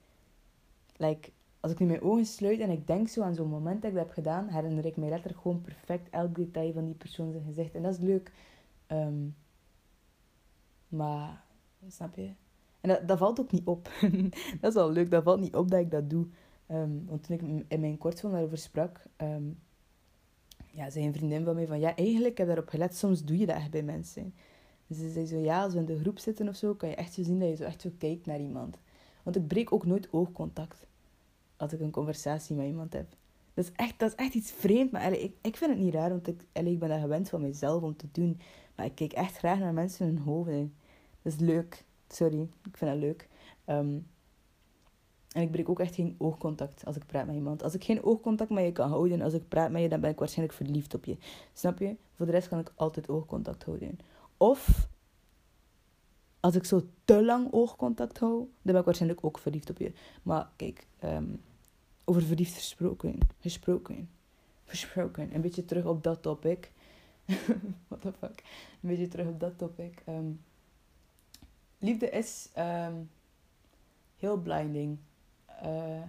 Like, 0.96 1.30
als 1.60 1.72
ik 1.72 1.78
nu 1.78 1.86
mijn 1.86 2.02
ogen 2.02 2.26
sluit 2.26 2.60
en 2.60 2.70
ik 2.70 2.86
denk 2.86 3.08
zo 3.08 3.22
aan 3.22 3.34
zo'n 3.34 3.48
moment 3.48 3.82
dat 3.82 3.90
ik 3.90 3.96
dat 3.96 4.06
heb 4.06 4.14
gedaan, 4.14 4.48
herinner 4.48 4.86
ik 4.86 4.96
mij 4.96 5.08
letterlijk 5.08 5.40
gewoon 5.40 5.60
perfect 5.60 6.10
elk 6.10 6.34
detail 6.34 6.72
van 6.72 6.84
die 6.84 6.94
persoon 6.94 7.32
zijn 7.32 7.44
gezicht. 7.44 7.74
En 7.74 7.82
dat 7.82 7.92
is 7.92 8.00
leuk. 8.00 8.32
Um, 8.88 9.36
maar, 10.88 11.44
snap 11.88 12.16
je? 12.16 12.30
En 12.80 12.88
dat, 12.88 13.08
dat 13.08 13.18
valt 13.18 13.40
ook 13.40 13.52
niet 13.52 13.66
op. 13.66 13.90
dat 14.60 14.70
is 14.70 14.74
wel 14.74 14.90
leuk, 14.90 15.10
dat 15.10 15.22
valt 15.22 15.40
niet 15.40 15.56
op 15.56 15.70
dat 15.70 15.80
ik 15.80 15.90
dat 15.90 16.10
doe. 16.10 16.26
Um, 16.70 17.04
want 17.06 17.22
toen 17.22 17.36
ik 17.36 17.64
in 17.68 17.80
mijn 17.80 17.98
kortfilm 17.98 18.32
daarover 18.32 18.58
sprak, 18.58 19.04
um, 19.16 19.58
ja, 20.70 20.90
zei 20.90 21.06
een 21.06 21.14
vriendin 21.14 21.44
van 21.44 21.54
mij 21.54 21.66
van, 21.66 21.80
ja, 21.80 21.96
eigenlijk 21.96 22.30
ik 22.30 22.38
heb 22.38 22.46
daarop 22.46 22.68
gelet, 22.68 22.96
soms 22.96 23.24
doe 23.24 23.38
je 23.38 23.46
dat 23.46 23.56
echt 23.56 23.70
bij 23.70 23.82
mensen. 23.82 24.34
Dus 24.86 24.98
ze 24.98 25.10
zei 25.10 25.26
zo, 25.26 25.36
ja, 25.36 25.62
als 25.62 25.72
we 25.72 25.78
in 25.78 25.86
de 25.86 25.98
groep 25.98 26.18
zitten 26.18 26.48
of 26.48 26.56
zo, 26.56 26.74
kan 26.74 26.88
je 26.88 26.94
echt 26.94 27.12
zo 27.12 27.22
zien 27.22 27.38
dat 27.38 27.48
je 27.48 27.56
zo 27.56 27.64
echt 27.64 27.80
zo 27.80 27.90
kijkt 27.98 28.26
naar 28.26 28.40
iemand. 28.40 28.76
Want 29.22 29.36
ik 29.36 29.46
breek 29.46 29.72
ook 29.72 29.86
nooit 29.86 30.12
oogcontact 30.12 30.86
als 31.56 31.72
ik 31.72 31.80
een 31.80 31.90
conversatie 31.90 32.56
met 32.56 32.66
iemand 32.66 32.92
heb. 32.92 33.06
Dat 33.54 33.64
is 33.64 33.72
echt, 33.72 33.98
dat 33.98 34.08
is 34.08 34.14
echt 34.14 34.34
iets 34.34 34.52
vreemd, 34.52 34.90
maar 34.90 35.12
ik, 35.12 35.34
ik 35.40 35.56
vind 35.56 35.70
het 35.70 35.80
niet 35.80 35.94
raar, 35.94 36.10
want 36.10 36.26
ik, 36.26 36.46
ik 36.52 36.78
ben 36.78 36.88
dat 36.88 37.00
gewend 37.00 37.28
van 37.28 37.40
mezelf 37.40 37.82
om 37.82 37.96
te 37.96 38.06
doen. 38.12 38.40
Maar 38.74 38.86
ik 38.86 38.94
kijk 38.94 39.12
echt 39.12 39.36
graag 39.36 39.58
naar 39.58 39.72
mensen 39.72 40.06
hun 40.06 40.18
hoofden. 40.18 40.74
Dat 41.22 41.32
is 41.32 41.38
leuk. 41.38 41.84
Sorry, 42.08 42.40
ik 42.40 42.76
vind 42.76 42.90
dat 42.90 43.00
leuk. 43.00 43.28
Um, 43.66 44.06
en 45.36 45.42
ik 45.42 45.50
breek 45.50 45.68
ook 45.68 45.80
echt 45.80 45.94
geen 45.94 46.14
oogcontact 46.18 46.84
als 46.84 46.96
ik 46.96 47.06
praat 47.06 47.26
met 47.26 47.34
iemand. 47.34 47.62
Als 47.62 47.74
ik 47.74 47.84
geen 47.84 48.02
oogcontact 48.02 48.50
met 48.50 48.64
je 48.64 48.72
kan 48.72 48.88
houden, 48.88 49.20
als 49.20 49.32
ik 49.32 49.48
praat 49.48 49.70
met 49.70 49.82
je, 49.82 49.88
dan 49.88 50.00
ben 50.00 50.10
ik 50.10 50.18
waarschijnlijk 50.18 50.56
verliefd 50.56 50.94
op 50.94 51.04
je. 51.04 51.16
Snap 51.52 51.78
je? 51.78 51.96
Voor 52.14 52.26
de 52.26 52.32
rest 52.32 52.48
kan 52.48 52.58
ik 52.58 52.72
altijd 52.74 53.08
oogcontact 53.08 53.64
houden. 53.64 53.98
Of 54.36 54.88
als 56.40 56.54
ik 56.54 56.64
zo 56.64 56.82
te 57.04 57.24
lang 57.24 57.52
oogcontact 57.52 58.18
hou, 58.18 58.38
dan 58.38 58.48
ben 58.62 58.76
ik 58.76 58.84
waarschijnlijk 58.84 59.24
ook 59.24 59.38
verliefd 59.38 59.70
op 59.70 59.78
je. 59.78 59.92
Maar 60.22 60.50
kijk, 60.56 60.86
um, 61.04 61.42
over 62.04 62.22
verliefd 62.22 62.54
gesproken. 62.54 63.18
Gesproken. 63.40 64.10
Gesproken. 64.64 65.34
Een 65.34 65.40
beetje 65.40 65.64
terug 65.64 65.84
op 65.84 66.02
dat 66.02 66.22
topic. 66.22 66.72
What 67.88 68.00
the 68.00 68.12
fuck. 68.12 68.42
Een 68.82 68.88
beetje 68.88 69.08
terug 69.08 69.26
op 69.26 69.40
dat 69.40 69.58
topic. 69.58 70.02
Um, 70.08 70.40
liefde 71.78 72.10
is 72.10 72.48
um, 72.58 73.10
heel 74.16 74.36
blinding. 74.36 74.98
Uh, 75.64 76.02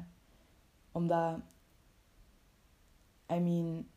omdat, 0.92 1.40
I 3.32 3.40
mean, 3.40 3.88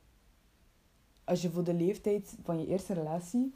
als 1.24 1.42
je 1.42 1.50
voor 1.50 1.64
de 1.64 1.74
leeftijd 1.74 2.36
van 2.42 2.60
je 2.60 2.66
eerste 2.66 2.92
relatie, 2.94 3.54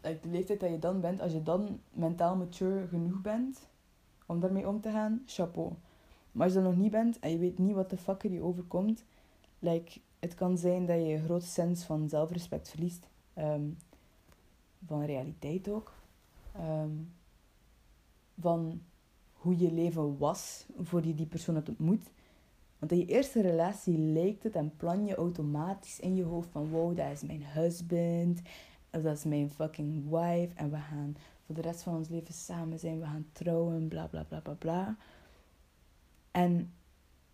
de 0.00 0.18
leeftijd 0.22 0.60
dat 0.60 0.70
je 0.70 0.78
dan 0.78 1.00
bent, 1.00 1.20
als 1.20 1.32
je 1.32 1.42
dan 1.42 1.80
mentaal 1.90 2.36
mature 2.36 2.86
genoeg 2.86 3.20
bent 3.20 3.68
om 4.26 4.40
daarmee 4.40 4.68
om 4.68 4.80
te 4.80 4.90
gaan, 4.90 5.22
chapeau. 5.26 5.72
Maar 6.32 6.44
als 6.44 6.54
je 6.54 6.62
dat 6.62 6.70
nog 6.70 6.80
niet 6.80 6.90
bent 6.90 7.18
en 7.18 7.30
je 7.30 7.38
weet 7.38 7.58
niet 7.58 7.74
wat 7.74 7.90
de 7.90 7.96
fuck 7.96 8.24
er 8.24 8.32
je 8.32 8.42
overkomt, 8.42 9.04
like, 9.58 10.00
het 10.18 10.34
kan 10.34 10.58
zijn 10.58 10.86
dat 10.86 10.96
je 10.96 11.12
een 11.12 11.24
grote 11.24 11.46
sens 11.46 11.84
van 11.84 12.08
zelfrespect 12.08 12.68
verliest. 12.68 13.08
Ehm, 13.34 13.68
van 14.86 15.04
realiteit 15.04 15.68
ook. 15.68 15.92
Ehm, 16.52 16.90
van 18.40 18.82
hoe 19.32 19.58
je 19.58 19.72
leven 19.72 20.18
was 20.18 20.66
voor 20.78 21.06
je 21.06 21.14
die 21.14 21.26
persoon 21.26 21.54
hebt 21.54 21.68
ontmoet. 21.68 22.10
Want 22.78 22.92
in 22.92 22.98
je 22.98 23.06
eerste 23.06 23.40
relatie 23.40 23.98
lijkt 23.98 24.42
het 24.42 24.54
en 24.54 24.76
plan 24.76 25.06
je 25.06 25.14
automatisch 25.14 26.00
in 26.00 26.14
je 26.14 26.24
hoofd 26.24 26.48
van 26.50 26.68
wow, 26.68 26.96
dat 26.96 27.10
is 27.12 27.22
mijn 27.22 27.44
husband, 27.44 28.40
dat 28.90 29.04
is 29.04 29.24
mijn 29.24 29.50
fucking 29.50 30.04
wife 30.04 30.50
en 30.54 30.70
we 30.70 30.76
gaan 30.76 31.16
voor 31.46 31.54
de 31.54 31.60
rest 31.60 31.82
van 31.82 31.96
ons 31.96 32.08
leven 32.08 32.34
samen 32.34 32.78
zijn, 32.78 32.98
we 32.98 33.04
gaan 33.04 33.26
trouwen, 33.32 33.88
bla 33.88 34.06
bla 34.06 34.22
bla 34.22 34.40
bla 34.40 34.52
bla. 34.52 34.96
En 36.30 36.72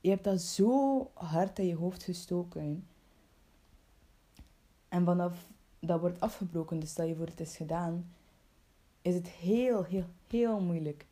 je 0.00 0.10
hebt 0.10 0.24
dat 0.24 0.40
zo 0.40 1.10
hard 1.14 1.58
in 1.58 1.66
je 1.66 1.74
hoofd 1.74 2.02
gestoken. 2.02 2.86
En 4.88 5.04
vanaf 5.04 5.46
dat 5.78 6.00
wordt 6.00 6.20
afgebroken, 6.20 6.80
dus 6.80 6.94
dat 6.94 7.08
je 7.08 7.16
voor 7.16 7.26
het 7.26 7.40
is 7.40 7.56
gedaan, 7.56 8.14
is 9.02 9.14
het 9.14 9.28
heel, 9.28 9.84
heel, 9.84 10.06
heel 10.28 10.60
moeilijk 10.60 11.06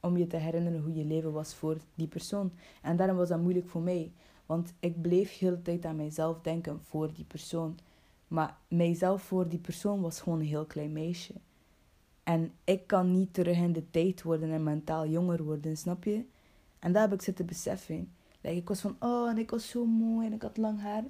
om 0.00 0.16
je 0.16 0.26
te 0.26 0.36
herinneren 0.36 0.80
hoe 0.80 0.94
je 0.94 1.04
leven 1.04 1.32
was 1.32 1.54
voor 1.54 1.76
die 1.94 2.06
persoon. 2.06 2.52
En 2.82 2.96
daarom 2.96 3.16
was 3.16 3.28
dat 3.28 3.40
moeilijk 3.40 3.68
voor 3.68 3.82
mij. 3.82 4.12
Want 4.46 4.72
ik 4.80 5.02
bleef 5.02 5.38
heel 5.38 5.50
de 5.50 5.62
tijd 5.62 5.84
aan 5.84 5.96
mijzelf 5.96 6.40
denken 6.40 6.80
voor 6.82 7.12
die 7.12 7.24
persoon. 7.24 7.78
Maar 8.28 8.56
mijzelf 8.68 9.22
voor 9.22 9.48
die 9.48 9.58
persoon 9.58 10.00
was 10.00 10.20
gewoon 10.20 10.40
een 10.40 10.46
heel 10.46 10.64
klein 10.64 10.92
meisje. 10.92 11.34
En 12.22 12.52
ik 12.64 12.86
kan 12.86 13.12
niet 13.12 13.34
terug 13.34 13.56
in 13.56 13.72
de 13.72 13.90
tijd 13.90 14.22
worden 14.22 14.50
en 14.50 14.62
mentaal 14.62 15.06
jonger 15.06 15.44
worden, 15.44 15.76
snap 15.76 16.04
je? 16.04 16.24
En 16.78 16.92
daar 16.92 17.02
heb 17.02 17.12
ik 17.12 17.22
zitten 17.22 17.46
beseffen. 17.46 18.12
Like, 18.40 18.56
ik 18.56 18.68
was 18.68 18.80
van, 18.80 18.96
oh, 18.98 19.30
en 19.30 19.38
ik 19.38 19.50
was 19.50 19.68
zo 19.68 19.84
mooi 19.84 20.26
en 20.26 20.32
ik 20.32 20.42
had 20.42 20.56
lang 20.56 20.80
haar. 20.80 21.04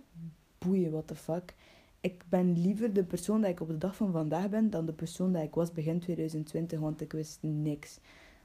Boeien, 0.58 0.90
what 0.90 1.06
the 1.06 1.14
fuck. 1.14 1.54
Ik 2.00 2.24
ben 2.28 2.60
liever 2.60 2.92
de 2.92 3.04
persoon 3.04 3.40
dat 3.40 3.50
ik 3.50 3.60
op 3.60 3.68
de 3.68 3.78
dag 3.78 3.96
van 3.96 4.12
vandaag 4.12 4.48
ben 4.48 4.70
dan 4.70 4.86
de 4.86 4.92
persoon 4.92 5.32
dat 5.32 5.42
ik 5.42 5.54
was 5.54 5.72
begin 5.72 6.00
2020, 6.00 6.80
want 6.80 7.00
ik 7.00 7.12
wist 7.12 7.38
niks. 7.40 7.98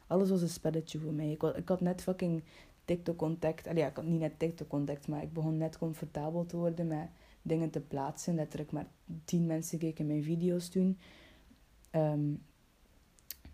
Alles 0.08 0.30
was 0.30 0.42
een 0.42 0.50
spelletje 0.50 1.00
voor 1.00 1.14
mij. 1.14 1.32
Ik 1.32 1.44
ik 1.44 1.70
had 1.70 1.82
net 1.82 2.02
fucking 2.02 2.44
TikTok-contact. 2.86 3.66
Ja, 3.76 3.88
ik 3.88 3.96
had 3.96 4.06
niet 4.06 4.20
net 4.20 4.40
TikTok-contact, 4.40 5.08
maar 5.08 5.24
ik 5.24 5.34
begon 5.34 5.58
net 5.58 5.78
comfortabel 5.78 6.46
te 6.46 6.58
worden 6.58 6.88
met 6.88 7.08
dingen 7.44 7.70
te 7.70 7.80
plaatsen. 7.80 8.36
Letterlijk 8.36 8.72
maar 8.72 8.88
tien 9.26 9.46
mensen 9.46 9.80
keken 9.80 10.08
mijn 10.08 10.24
video's 10.24 10.70
toen. 10.70 10.98
Ehm, 11.90 12.34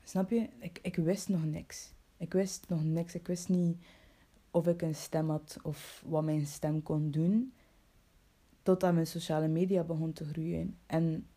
snap 0.03 0.29
je? 0.29 0.49
Ik, 0.59 0.79
ik 0.81 0.95
wist 0.95 1.29
nog 1.29 1.45
niks. 1.45 1.93
Ik 2.17 2.33
wist 2.33 2.65
nog 2.69 2.83
niks. 2.83 3.15
Ik 3.15 3.27
wist 3.27 3.49
niet 3.49 3.77
of 4.51 4.67
ik 4.67 4.81
een 4.81 4.95
stem 4.95 5.29
had 5.29 5.57
of 5.63 6.03
wat 6.07 6.23
mijn 6.23 6.45
stem 6.45 6.83
kon 6.83 7.11
doen. 7.11 7.53
Totdat 8.63 8.93
mijn 8.93 9.07
sociale 9.07 9.47
media 9.47 9.83
begon 9.83 10.13
te 10.13 10.25
groeien. 10.25 10.77
En 10.85 11.27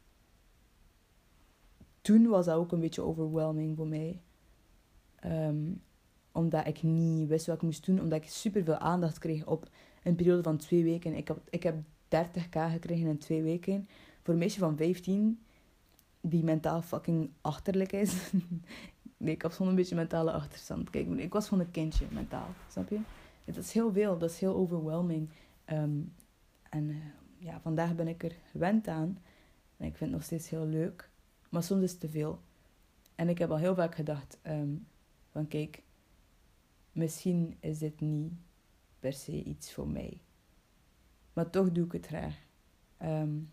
toen 2.01 2.27
was 2.27 2.45
dat 2.45 2.57
ook 2.57 2.73
een 2.73 2.81
beetje 2.81 3.03
overwhelming 3.03 3.77
voor 3.77 3.87
mij. 3.87 4.21
Um, 5.25 5.83
omdat 6.33 6.67
ik 6.67 6.83
niet 6.83 7.29
wist 7.29 7.47
wat 7.47 7.57
ik 7.57 7.63
moest 7.63 7.87
doen. 7.87 8.01
Omdat 8.01 8.23
ik 8.23 8.29
superveel 8.29 8.77
aandacht 8.77 9.19
kreeg 9.19 9.47
op 9.47 9.69
een 10.03 10.15
periode 10.15 10.43
van 10.43 10.57
twee 10.57 10.85
weken. 10.85 11.15
Ik 11.15 11.29
heb, 11.29 11.39
ik 11.51 11.63
heb 11.63 11.77
30k 12.17 12.71
gekregen 12.73 13.07
in 13.07 13.19
twee 13.19 13.43
weken. 13.43 13.89
Voor 14.23 14.33
een 14.35 14.41
meisje 14.41 14.59
van 14.59 14.77
15 14.77 15.39
die 16.21 16.45
mentaal 16.45 16.83
fucking 16.83 17.31
achterlijk 17.41 17.93
is. 17.93 18.33
nee, 19.17 19.35
ik 19.35 19.43
had 19.43 19.55
zo'n 19.55 19.75
beetje 19.75 19.95
mentale 19.95 20.33
achterstand. 20.33 20.91
Kijk, 20.91 21.09
ik 21.09 21.33
was 21.33 21.49
gewoon 21.49 21.65
een 21.65 21.71
kindje 21.71 22.07
mentaal, 22.11 22.49
snap 22.69 22.89
je? 22.89 23.01
Het 23.45 23.57
is 23.57 23.73
heel 23.73 23.93
veel, 23.93 24.19
dat 24.19 24.31
is 24.31 24.41
heel 24.41 24.55
overwhelming. 24.55 25.29
Um, 25.67 26.13
en 26.71 26.89
uh, 26.89 26.97
ja, 27.39 27.61
vandaag 27.61 27.95
ben 27.95 28.09
ik 28.09 28.25
er 28.25 28.37
gewend 28.51 28.89
aan. 28.89 29.19
En 29.77 29.87
ik 29.87 29.97
vind 29.97 30.11
het 30.11 30.11
nog 30.11 30.23
steeds 30.23 30.49
heel 30.49 30.67
leuk. 30.67 31.11
Maar 31.49 31.63
soms 31.63 31.83
is 31.83 31.91
het 31.91 32.01
te 32.01 32.09
veel. 32.09 32.41
En 33.15 33.29
ik 33.29 33.39
heb 33.39 33.51
al 33.51 33.59
heel 33.59 33.75
vaak 33.75 33.95
gedacht 33.95 34.39
um, 34.47 34.87
van 35.31 35.49
kijk, 35.49 35.83
misschien 36.93 37.57
is 37.61 37.79
dit 37.79 38.01
niet 38.01 38.33
per 39.01 39.13
se 39.13 39.43
iets 39.43 39.73
voor 39.73 39.89
mij. 39.89 40.21
Maar 41.33 41.51
toch 41.51 41.73
doe 41.73 41.85
ik 41.85 41.93
het 41.93 42.07
graag. 42.07 42.35
Um, 43.03 43.51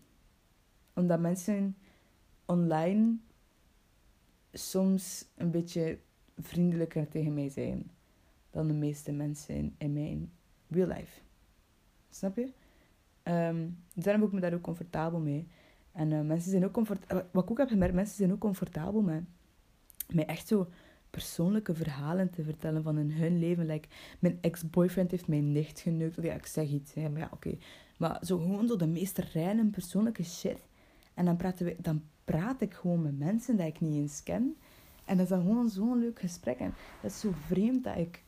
omdat 0.94 1.20
mensen 1.20 1.76
online 2.44 3.16
soms 4.52 5.26
een 5.36 5.50
beetje 5.50 5.98
vriendelijker 6.38 7.08
tegen 7.08 7.34
mij 7.34 7.48
zijn 7.48 7.90
dan 8.50 8.66
de 8.66 8.72
meeste 8.72 9.12
mensen 9.12 9.74
in, 9.78 9.92
mijn 9.92 10.32
real 10.68 10.88
life. 10.88 11.20
Snap 12.10 12.36
je? 12.36 12.52
Um, 13.22 13.84
daarom 13.94 14.20
voel 14.20 14.28
ik 14.28 14.34
me 14.34 14.40
daar 14.40 14.54
ook 14.54 14.60
comfortabel 14.60 15.20
mee. 15.20 15.48
En 15.92 16.10
uh, 16.10 16.20
mensen 16.20 16.50
zijn 16.50 16.64
ook 16.64 16.72
comfortabel. 16.72 17.24
Wat 17.30 17.44
ik 17.44 17.50
ook 17.50 17.58
heb 17.58 17.68
gemerkt, 17.68 17.94
mensen 17.94 18.16
zijn 18.16 18.32
ook 18.32 18.38
comfortabel 18.38 19.00
met, 19.00 19.22
met 20.12 20.26
echt 20.26 20.48
zo 20.48 20.68
persoonlijke 21.10 21.74
verhalen 21.74 22.30
te 22.30 22.42
vertellen 22.42 22.82
van 22.82 22.98
in 22.98 23.10
hun 23.10 23.38
leven. 23.38 23.66
Like, 23.66 23.88
mijn 24.18 24.38
ex-boyfriend 24.40 25.10
heeft 25.10 25.26
mijn 25.26 25.52
nicht 25.52 25.80
geneukt. 25.80 26.22
Ja, 26.22 26.34
ik 26.34 26.46
zeg 26.46 26.68
iets. 26.68 26.94
Maar 26.94 27.18
ja, 27.18 27.28
oké. 27.32 27.56
Maar 27.96 28.18
zo 28.22 28.38
gewoon 28.38 28.66
zo 28.68 28.76
de 28.76 28.86
meest 28.86 29.18
random 29.18 29.70
persoonlijke 29.70 30.24
shit. 30.24 30.58
En 31.14 31.24
dan, 31.24 31.36
praten 31.36 31.66
we, 31.66 31.76
dan 31.78 32.02
praat 32.24 32.60
ik 32.60 32.74
gewoon 32.74 33.02
met 33.02 33.18
mensen 33.18 33.56
die 33.56 33.66
ik 33.66 33.80
niet 33.80 33.94
eens 33.94 34.22
ken. 34.22 34.56
En 35.04 35.16
dat 35.16 35.24
is 35.24 35.30
dan 35.30 35.40
gewoon 35.42 35.68
zo'n 35.68 35.98
leuk 35.98 36.20
gesprek. 36.20 36.58
En 36.58 36.74
dat 37.02 37.10
is 37.10 37.20
zo 37.20 37.32
vreemd 37.46 37.84
dat 37.84 37.96
ik 37.96 38.22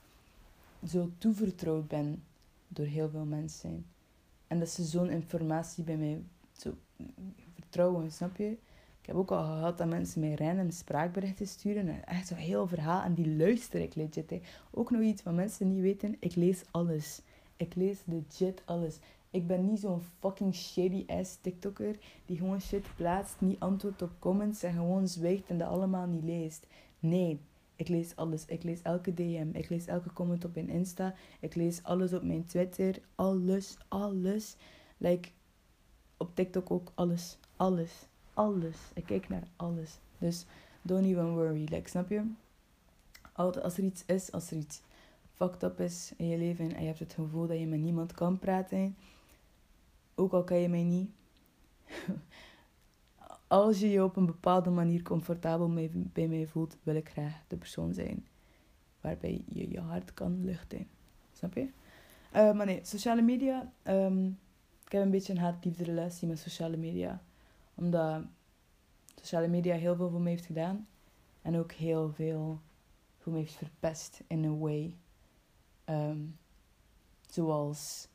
zo 0.86 1.10
toevertrouwd 1.18 1.88
ben 1.88 2.22
door 2.68 2.86
heel 2.86 3.08
veel 3.08 3.24
mensen. 3.24 3.86
En 4.46 4.58
dat 4.58 4.68
ze 4.68 4.84
zo'n 4.84 5.10
informatie 5.10 5.84
bij 5.84 5.96
mij 5.96 6.22
zo 6.52 6.74
vertrouwen, 7.54 8.12
snap 8.12 8.36
je? 8.36 8.56
Ik 9.02 9.08
heb 9.08 9.16
ook 9.16 9.30
al 9.30 9.44
gehad 9.44 9.78
dat 9.78 9.88
mensen 9.88 10.20
mij 10.20 10.34
random 10.34 10.70
spraakberichten 10.70 11.46
sturen. 11.46 11.88
En 11.88 12.04
echt 12.04 12.26
zo'n 12.26 12.36
heel 12.36 12.66
verhaal. 12.66 13.02
En 13.02 13.14
die 13.14 13.36
luister 13.36 13.80
ik 13.80 13.94
legit. 13.94 14.30
Hè. 14.30 14.40
Ook 14.70 14.90
nog 14.90 15.00
iets 15.00 15.22
wat 15.22 15.34
mensen 15.34 15.68
niet 15.68 15.82
weten. 15.82 16.16
Ik 16.20 16.34
lees 16.34 16.62
alles. 16.70 17.22
Ik 17.56 17.74
lees 17.74 17.98
legit 18.04 18.62
alles. 18.64 18.98
Ik 19.30 19.46
ben 19.46 19.64
niet 19.64 19.80
zo'n 19.80 20.02
fucking 20.18 20.54
shady 20.54 21.04
ass 21.06 21.38
TikToker 21.40 21.96
die 22.26 22.36
gewoon 22.36 22.60
shit 22.60 22.86
plaatst, 22.96 23.40
niet 23.40 23.60
antwoordt 23.60 24.02
op 24.02 24.10
comments 24.18 24.62
en 24.62 24.72
gewoon 24.72 25.08
zwijgt 25.08 25.50
en 25.50 25.58
dat 25.58 25.68
allemaal 25.68 26.06
niet 26.06 26.24
leest. 26.24 26.66
Nee, 26.98 27.40
ik 27.76 27.88
lees 27.88 28.16
alles. 28.16 28.44
Ik 28.44 28.62
lees 28.62 28.82
elke 28.82 29.14
DM. 29.14 29.48
Ik 29.52 29.68
lees 29.68 29.86
elke 29.86 30.12
comment 30.12 30.44
op 30.44 30.54
mijn 30.54 30.68
Insta. 30.68 31.14
Ik 31.40 31.54
lees 31.54 31.82
alles 31.82 32.12
op 32.12 32.22
mijn 32.22 32.46
Twitter. 32.46 32.98
Alles, 33.14 33.76
alles. 33.88 34.56
Like, 34.96 35.28
op 36.16 36.34
TikTok 36.34 36.70
ook 36.70 36.92
alles. 36.94 37.38
Alles. 37.56 38.06
Alles. 38.42 38.76
Ik 38.94 39.04
kijk 39.04 39.28
naar 39.28 39.42
alles. 39.56 39.98
Dus 40.18 40.46
don't 40.82 41.04
even 41.04 41.34
worry. 41.34 41.82
Snap 41.84 42.08
je? 42.08 42.22
Altijd 43.32 43.64
als 43.64 43.78
er 43.78 43.84
iets 43.84 44.04
is, 44.06 44.32
als 44.32 44.50
er 44.50 44.56
iets 44.56 44.82
fucked 45.34 45.62
up 45.62 45.80
is 45.80 46.12
in 46.16 46.28
je 46.28 46.38
leven 46.38 46.74
en 46.74 46.80
je 46.80 46.86
hebt 46.86 46.98
het 46.98 47.12
gevoel 47.12 47.46
dat 47.46 47.58
je 47.58 47.66
met 47.66 47.80
niemand 47.80 48.12
kan 48.12 48.38
praten, 48.38 48.96
ook 50.14 50.32
al 50.32 50.44
kan 50.44 50.56
je 50.56 50.68
mij 50.68 50.82
niet. 50.82 51.10
Als 53.46 53.80
je 53.80 53.90
je 53.90 54.04
op 54.04 54.16
een 54.16 54.26
bepaalde 54.26 54.70
manier 54.70 55.02
comfortabel 55.02 55.72
bij 55.92 56.28
mij 56.28 56.46
voelt, 56.46 56.76
wil 56.82 56.94
ik 56.94 57.08
graag 57.08 57.42
de 57.48 57.56
persoon 57.56 57.94
zijn 57.94 58.26
waarbij 59.00 59.44
je 59.48 59.70
je 59.70 59.80
hart 59.80 60.14
kan 60.14 60.44
luchten. 60.44 60.86
Snap 61.32 61.54
je? 61.54 61.68
Uh, 62.34 62.52
maar 62.52 62.66
nee, 62.66 62.80
sociale 62.82 63.22
media. 63.22 63.72
Um, 63.84 64.38
ik 64.84 64.92
heb 64.92 65.02
een 65.02 65.10
beetje 65.10 65.32
een 65.32 65.38
haat-liefde 65.38 65.84
relatie 65.84 66.28
met 66.28 66.38
sociale 66.38 66.76
media. 66.76 67.22
Omdat 67.82 68.24
sociale 69.14 69.48
media 69.48 69.74
heel 69.74 69.96
veel 69.96 70.10
voor 70.10 70.20
me 70.20 70.28
heeft 70.28 70.46
gedaan. 70.46 70.86
En 71.42 71.56
ook 71.56 71.72
heel 71.72 72.12
veel 72.12 72.60
voor 73.18 73.32
me 73.32 73.38
heeft 73.38 73.54
verpest 73.54 74.22
in 74.26 74.44
a 74.44 74.56
way. 74.56 74.96
Um, 75.84 76.38
zoals 77.26 78.08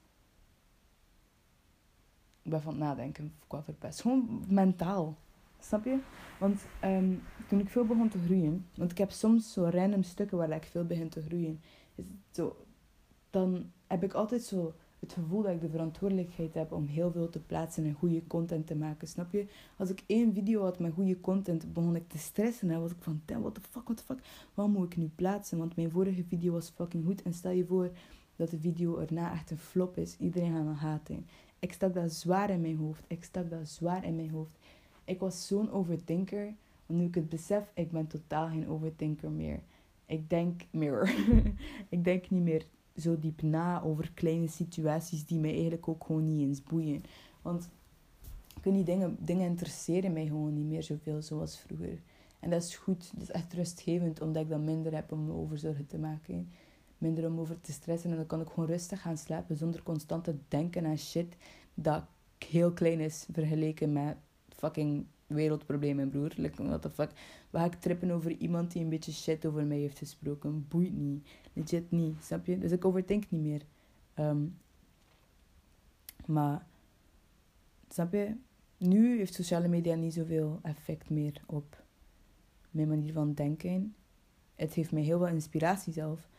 ik 2.41 2.51
ben 2.51 2.61
van 2.61 2.71
het 2.71 2.81
nadenken 2.81 3.33
qua 3.47 3.63
verpest. 3.63 4.01
Gewoon 4.01 4.43
mentaal. 4.47 5.17
Snap 5.59 5.85
je? 5.85 5.99
Want 6.39 6.65
um, 6.83 7.23
toen 7.47 7.59
ik 7.59 7.69
veel 7.69 7.85
begon 7.85 8.09
te 8.09 8.23
groeien, 8.25 8.67
want 8.75 8.91
ik 8.91 8.97
heb 8.97 9.11
soms 9.11 9.53
zo 9.53 9.63
random 9.63 10.03
stukken 10.03 10.37
waar 10.37 10.51
ik 10.51 10.63
veel 10.63 10.85
begin 10.85 11.09
te 11.09 11.21
groeien, 11.21 11.61
is 11.95 12.05
zo, 12.31 12.65
dan 13.29 13.71
heb 13.87 14.03
ik 14.03 14.13
altijd 14.13 14.43
zo 14.43 14.73
het 14.99 15.13
gevoel 15.13 15.41
dat 15.41 15.51
ik 15.51 15.61
de 15.61 15.69
verantwoordelijkheid 15.69 16.53
heb 16.53 16.71
om 16.71 16.85
heel 16.85 17.11
veel 17.11 17.29
te 17.29 17.39
plaatsen 17.39 17.85
en 17.85 17.93
goede 17.93 18.27
content 18.27 18.67
te 18.67 18.75
maken. 18.75 19.07
Snap 19.07 19.31
je? 19.31 19.45
Als 19.77 19.89
ik 19.89 20.03
één 20.05 20.33
video 20.33 20.63
had 20.63 20.79
met 20.79 20.93
goede 20.93 21.19
content, 21.19 21.73
begon 21.73 21.95
ik 21.95 22.09
te 22.09 22.17
stressen. 22.17 22.69
En 22.69 22.81
was 22.81 22.91
ik 22.91 22.97
van, 22.99 23.21
what 23.25 23.53
the 23.53 23.61
fuck, 23.61 23.83
what 23.83 23.97
the 23.97 24.03
fuck. 24.03 24.19
Wat 24.53 24.67
moet 24.67 24.85
ik 24.85 24.97
nu 24.97 25.11
plaatsen? 25.15 25.57
Want 25.57 25.75
mijn 25.75 25.91
vorige 25.91 26.23
video 26.23 26.51
was 26.53 26.69
fucking 26.69 27.05
goed. 27.05 27.21
En 27.21 27.33
stel 27.33 27.51
je 27.51 27.65
voor 27.65 27.91
dat 28.35 28.49
de 28.49 28.59
video 28.59 28.97
erna 28.97 29.31
echt 29.31 29.51
een 29.51 29.57
flop 29.57 29.97
is. 29.97 30.17
Iedereen 30.19 30.53
gaat 30.53 30.65
me 30.65 30.73
haten. 30.73 31.25
Ik 31.59 31.73
stak 31.73 31.93
dat 31.93 32.11
zwaar 32.11 32.49
in 32.49 32.61
mijn 32.61 32.77
hoofd. 32.77 33.03
Ik 33.07 33.23
stak 33.23 33.49
dat 33.49 33.69
zwaar 33.69 34.05
in 34.05 34.15
mijn 34.15 34.29
hoofd. 34.29 34.57
Ik 35.03 35.19
was 35.19 35.47
zo'n 35.47 35.71
overthinker. 35.71 36.53
Want 36.85 36.99
nu 36.99 37.05
ik 37.05 37.15
het 37.15 37.29
besef, 37.29 37.71
ik 37.73 37.91
ben 37.91 38.07
totaal 38.07 38.47
geen 38.47 38.67
overthinker 38.67 39.31
meer. 39.31 39.59
Ik 40.05 40.29
denk 40.29 40.61
meer. 40.71 41.15
ik 41.89 42.03
denk 42.03 42.29
niet 42.29 42.43
meer 42.43 42.65
zo 42.97 43.19
diep 43.19 43.41
na 43.41 43.81
over 43.81 44.11
kleine 44.13 44.47
situaties 44.47 45.25
die 45.25 45.39
mij 45.39 45.51
eigenlijk 45.51 45.87
ook 45.87 46.03
gewoon 46.03 46.25
niet 46.25 46.47
eens 46.47 46.63
boeien. 46.63 47.03
Want 47.41 47.69
ik 48.63 48.85
dingen, 48.85 49.17
dingen 49.19 49.47
interesseren 49.47 50.13
mij 50.13 50.25
gewoon 50.25 50.53
niet 50.53 50.65
meer 50.65 50.83
zoveel 50.83 51.21
zoals 51.21 51.59
vroeger. 51.59 52.01
En 52.39 52.49
dat 52.49 52.63
is 52.63 52.75
goed, 52.75 53.11
dat 53.13 53.21
is 53.21 53.31
echt 53.31 53.53
rustgevend, 53.53 54.21
omdat 54.21 54.43
ik 54.43 54.49
dan 54.49 54.63
minder 54.63 54.93
heb 54.93 55.11
om 55.11 55.25
me 55.25 55.33
over 55.33 55.57
zorgen 55.57 55.87
te 55.87 55.97
maken. 55.97 56.49
Minder 56.97 57.25
om 57.25 57.39
over 57.39 57.61
te 57.61 57.71
stressen 57.71 58.09
en 58.11 58.15
dan 58.15 58.25
kan 58.25 58.41
ik 58.41 58.47
gewoon 58.47 58.69
rustig 58.69 59.01
gaan 59.01 59.17
slapen 59.17 59.57
zonder 59.57 59.83
constant 59.83 60.23
te 60.23 60.35
denken 60.47 60.85
aan 60.85 60.97
shit 60.97 61.35
dat 61.73 62.03
heel 62.37 62.71
klein 62.71 62.99
is 62.99 63.27
vergeleken 63.31 63.93
met 63.93 64.17
fucking 64.49 65.05
wereldproblemen, 65.27 66.09
broer. 66.09 66.31
Like, 66.35 66.63
what 66.63 66.81
the 66.81 66.89
fuck. 66.89 67.11
Waar 67.49 67.61
ga 67.61 67.67
ik 67.67 67.79
trippen 67.81 68.11
over 68.11 68.31
iemand 68.31 68.71
die 68.71 68.83
een 68.83 68.89
beetje 68.89 69.11
shit 69.11 69.45
over 69.45 69.65
mij 69.65 69.77
heeft 69.77 69.97
gesproken? 69.97 70.65
Boeit 70.67 70.93
niet. 70.93 71.27
Legit 71.53 71.91
niet, 71.91 72.23
snap 72.23 72.45
je? 72.45 72.57
Dus 72.57 72.71
ik 72.71 72.85
overdenk 72.85 73.29
niet 73.29 73.41
meer. 73.41 73.61
Ehm, 74.13 74.45
maar, 76.25 76.65
snap 77.89 78.13
je? 78.13 78.35
Nu 78.77 79.17
heeft 79.17 79.33
sociale 79.33 79.67
media 79.67 79.95
niet 79.95 80.13
zoveel 80.13 80.59
effect 80.63 81.09
meer 81.09 81.41
op 81.45 81.83
mijn 82.71 82.87
manier 82.87 83.13
van 83.13 83.33
denken. 83.33 83.95
Het 84.55 84.73
heeft 84.73 84.91
mij 84.91 85.01
heel 85.01 85.17
veel 85.17 85.27
inspiratie 85.27 85.93
zelf. 85.93 86.29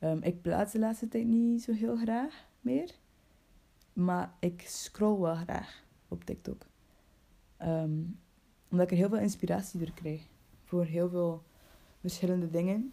Um, 0.00 0.22
ik 0.22 0.42
plaats 0.42 0.72
de 0.72 0.78
laatste 0.78 1.08
tijd 1.08 1.26
niet 1.26 1.62
zo 1.62 1.72
heel 1.72 1.96
graag 1.96 2.46
meer. 2.60 2.94
Maar 3.92 4.34
ik 4.38 4.62
scroll 4.66 5.20
wel 5.20 5.34
graag 5.34 5.84
op 6.08 6.24
TikTok. 6.24 6.66
Um, 7.62 8.18
omdat 8.74 8.90
ik 8.90 8.92
er 8.92 9.04
heel 9.04 9.14
veel 9.14 9.24
inspiratie 9.24 9.78
door 9.78 9.92
krijg. 9.94 10.22
Voor 10.64 10.84
heel 10.84 11.08
veel 11.08 11.42
verschillende 12.00 12.50
dingen. 12.50 12.92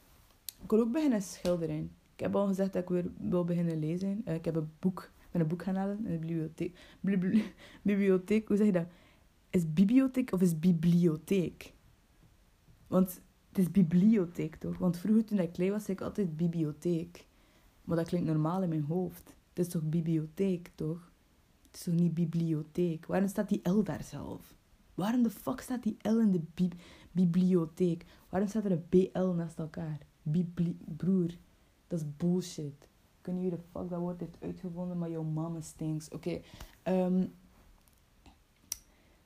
Ik 0.63 0.69
wil 0.69 0.79
ook 0.79 0.91
beginnen 0.91 1.21
schilderen. 1.21 1.91
Ik 2.13 2.19
heb 2.19 2.35
al 2.35 2.47
gezegd 2.47 2.73
dat 2.73 2.81
ik 2.81 2.89
weer 2.89 3.11
wil 3.17 3.45
beginnen 3.45 3.79
lezen. 3.79 4.21
Uh, 4.27 4.33
ik 4.33 4.45
heb 4.45 4.55
een 4.55 4.71
boek, 4.79 5.11
ben 5.31 5.41
een 5.41 5.47
boek 5.47 5.63
gaan 5.63 5.75
halen 5.75 5.97
in 5.97 6.11
de 6.11 6.17
bibliotheek. 6.17 6.79
bibliotheek, 7.81 8.47
hoe 8.47 8.57
zeg 8.57 8.65
je 8.65 8.71
dat? 8.71 8.87
Is 9.49 9.73
bibliotheek 9.73 10.31
of 10.31 10.41
is 10.41 10.59
bibliotheek? 10.59 11.73
Want 12.87 13.21
het 13.49 13.57
is 13.57 13.71
bibliotheek 13.71 14.55
toch? 14.55 14.77
Want 14.77 14.97
vroeger 14.97 15.25
toen 15.25 15.39
ik 15.39 15.53
klein 15.53 15.71
was, 15.71 15.83
zei 15.83 15.97
ik 15.97 16.03
altijd 16.03 16.37
bibliotheek. 16.37 17.25
Maar 17.83 17.97
dat 17.97 18.07
klinkt 18.07 18.27
normaal 18.27 18.63
in 18.63 18.69
mijn 18.69 18.83
hoofd. 18.83 19.35
Het 19.49 19.59
is 19.59 19.67
toch 19.67 19.83
bibliotheek, 19.83 20.71
toch? 20.75 21.11
Het 21.67 21.75
is 21.75 21.83
toch 21.83 21.93
niet 21.93 22.13
bibliotheek? 22.13 23.05
Waarom 23.05 23.27
staat 23.27 23.49
die 23.49 23.69
L 23.69 23.83
daar 23.83 24.03
zelf? 24.03 24.59
Waarom 25.01 25.23
de 25.23 25.29
fuck 25.29 25.61
staat 25.61 25.83
die 25.83 25.97
L 26.01 26.19
in 26.19 26.31
de 26.31 26.69
bibliotheek? 27.11 28.05
Waarom 28.29 28.49
staat 28.49 28.65
er 28.65 28.71
een 28.71 28.85
BL 28.89 29.19
naast 29.19 29.59
elkaar? 29.59 29.97
Bibli 30.23 30.77
Broer, 30.97 31.29
dat 31.87 31.99
is 31.99 32.05
bullshit. 32.17 32.87
Kunnen 33.21 33.43
jullie 33.43 33.57
de 33.57 33.63
fuck 33.71 33.89
dat 33.89 33.99
woord 33.99 34.19
heeft 34.19 34.37
uitgevonden, 34.39 34.97
maar 34.97 35.09
jouw 35.09 35.23
mama 35.23 35.61
stinks. 35.61 36.09
Oké, 36.09 36.41
ehm, 36.83 37.25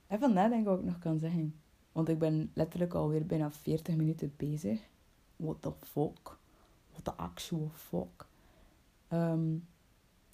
even 0.08 0.34
nadenken 0.34 0.72
wat 0.72 0.80
ik 0.80 0.86
nog 0.86 1.00
kan 1.00 1.20
zeggen. 1.20 1.56
Want 1.92 2.10
ik 2.10 2.20
ben 2.20 2.52
letterlijk 2.54 2.94
alweer 2.94 3.26
bijna 3.26 3.52
40 3.52 3.96
minuten 3.96 4.34
bezig. 4.38 4.82
What 5.36 5.62
the 5.62 5.72
fuck? 5.82 6.38
What 6.92 7.04
the 7.04 7.14
actual 7.14 7.70
fuck? 7.74 8.28
Um, 9.14 9.68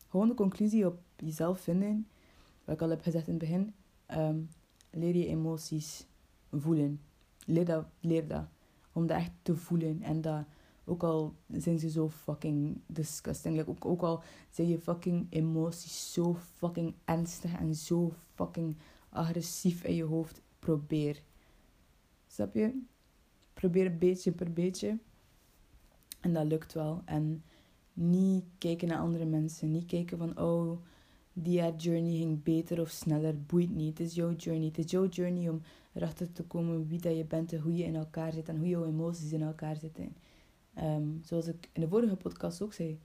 gewoon 0.08 0.28
de 0.28 0.34
conclusie 0.34 0.88
op 0.88 1.00
jezelf 1.16 1.60
vinden. 1.60 2.08
Wat 2.66 2.76
ik 2.76 2.82
al 2.82 2.90
heb 2.90 3.02
gezegd 3.02 3.28
in 3.28 3.34
het 3.34 3.42
begin. 3.42 3.74
Um, 4.08 4.50
leer 4.92 5.16
je 5.16 5.28
emoties 5.28 6.06
voelen. 6.52 7.02
Leer 7.46 7.66
dat, 7.66 7.86
leer 8.00 8.28
dat. 8.28 8.46
Om 8.92 9.08
dat 9.08 9.18
echt 9.18 9.32
te 9.42 9.56
voelen. 9.56 10.02
En 10.02 10.22
dat, 10.22 10.46
ook 10.84 11.04
al 11.04 11.36
zijn 11.48 11.80
ze 11.80 11.90
zo 11.90 12.10
fucking 12.10 12.82
disgusting. 12.86 13.68
Ook, 13.68 13.86
ook 13.86 14.02
al 14.02 14.24
zijn 14.50 14.68
je 14.68 14.80
fucking 14.80 15.28
emoties 15.30 16.14
zo 16.14 16.36
fucking 16.36 16.94
ernstig 17.06 17.60
en 17.60 17.76
zo 17.76 18.14
fucking 18.34 18.78
agressief 19.10 19.84
in 19.84 19.96
je 19.96 20.04
hoofd. 20.04 20.42
Probeer. 20.60 21.22
Snap 22.28 22.54
je? 22.54 22.82
Probeer 23.54 23.98
beetje 23.98 24.32
per 24.32 24.54
beetje. 24.54 24.98
En 26.20 26.34
dat 26.34 26.46
lukt 26.46 26.74
wel. 26.74 27.02
En 27.06 27.44
niet 27.94 28.44
kijken 28.58 28.88
naar 28.88 29.00
andere 29.00 29.26
mensen. 29.26 29.72
Niet 29.72 29.86
kijken 29.86 30.18
van, 30.18 30.40
oh, 30.40 30.80
die 31.34 31.62
haar 31.62 31.76
journey 31.76 32.18
ging 32.18 32.44
beter 32.44 32.82
of 32.82 32.90
sneller. 32.90 33.42
Boeit 33.42 33.76
niet. 33.76 33.98
Het 33.98 34.08
is 34.08 34.16
jouw 34.16 34.34
journey. 34.36 34.68
Het 34.68 34.78
is 34.78 34.92
jouw 34.92 35.08
journey 35.08 35.50
om 35.50 35.62
erachter 35.94 36.32
te 36.32 36.44
komen 36.44 36.88
wie 36.88 37.00
dat 37.00 37.18
je 37.18 37.26
bent 37.26 37.54
en 37.54 37.60
hoe 37.60 37.76
je 37.76 37.84
in 37.84 37.96
elkaar 37.96 38.34
zit. 38.34 38.50
En 38.50 38.58
hoe 38.58 38.68
jouw 38.68 38.86
emoties 38.86 39.32
in 39.32 39.42
elkaar 39.42 39.76
zitten. 39.76 40.16
Um, 40.78 41.22
zoals 41.24 41.48
ik 41.48 41.70
in 41.72 41.82
de 41.82 41.88
vorige 41.88 42.16
podcast 42.16 42.62
ook 42.62 42.74
zei. 42.74 43.00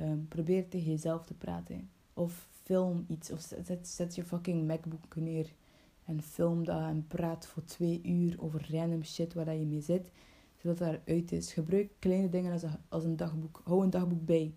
Um, 0.00 0.26
probeer 0.28 0.68
tegen 0.68 0.90
jezelf 0.90 1.24
te 1.24 1.34
praten. 1.34 1.88
Of 2.14 2.48
film 2.62 3.04
iets. 3.08 3.30
Of 3.30 3.40
zet, 3.64 3.88
zet 3.88 4.14
je 4.14 4.24
fucking 4.24 4.66
MacBook 4.66 5.16
neer. 5.16 5.52
En 6.04 6.22
film 6.22 6.64
dat 6.64 6.80
en 6.80 7.04
praat 7.08 7.46
voor 7.46 7.64
twee 7.64 8.00
uur 8.02 8.34
over 8.38 8.66
random 8.70 9.04
shit 9.04 9.34
waar 9.34 9.44
dat 9.44 9.58
je 9.58 9.66
mee 9.66 9.80
zit 9.80 10.10
zodat 10.56 10.78
het 10.78 11.00
eruit 11.06 11.32
is. 11.32 11.52
Gebruik 11.52 11.90
kleine 11.98 12.28
dingen 12.28 12.52
als 12.52 12.62
een, 12.62 12.70
als 12.88 13.04
een 13.04 13.16
dagboek. 13.16 13.60
Hou 13.64 13.84
een 13.84 13.90
dagboek 13.90 14.24
bij. 14.24 14.54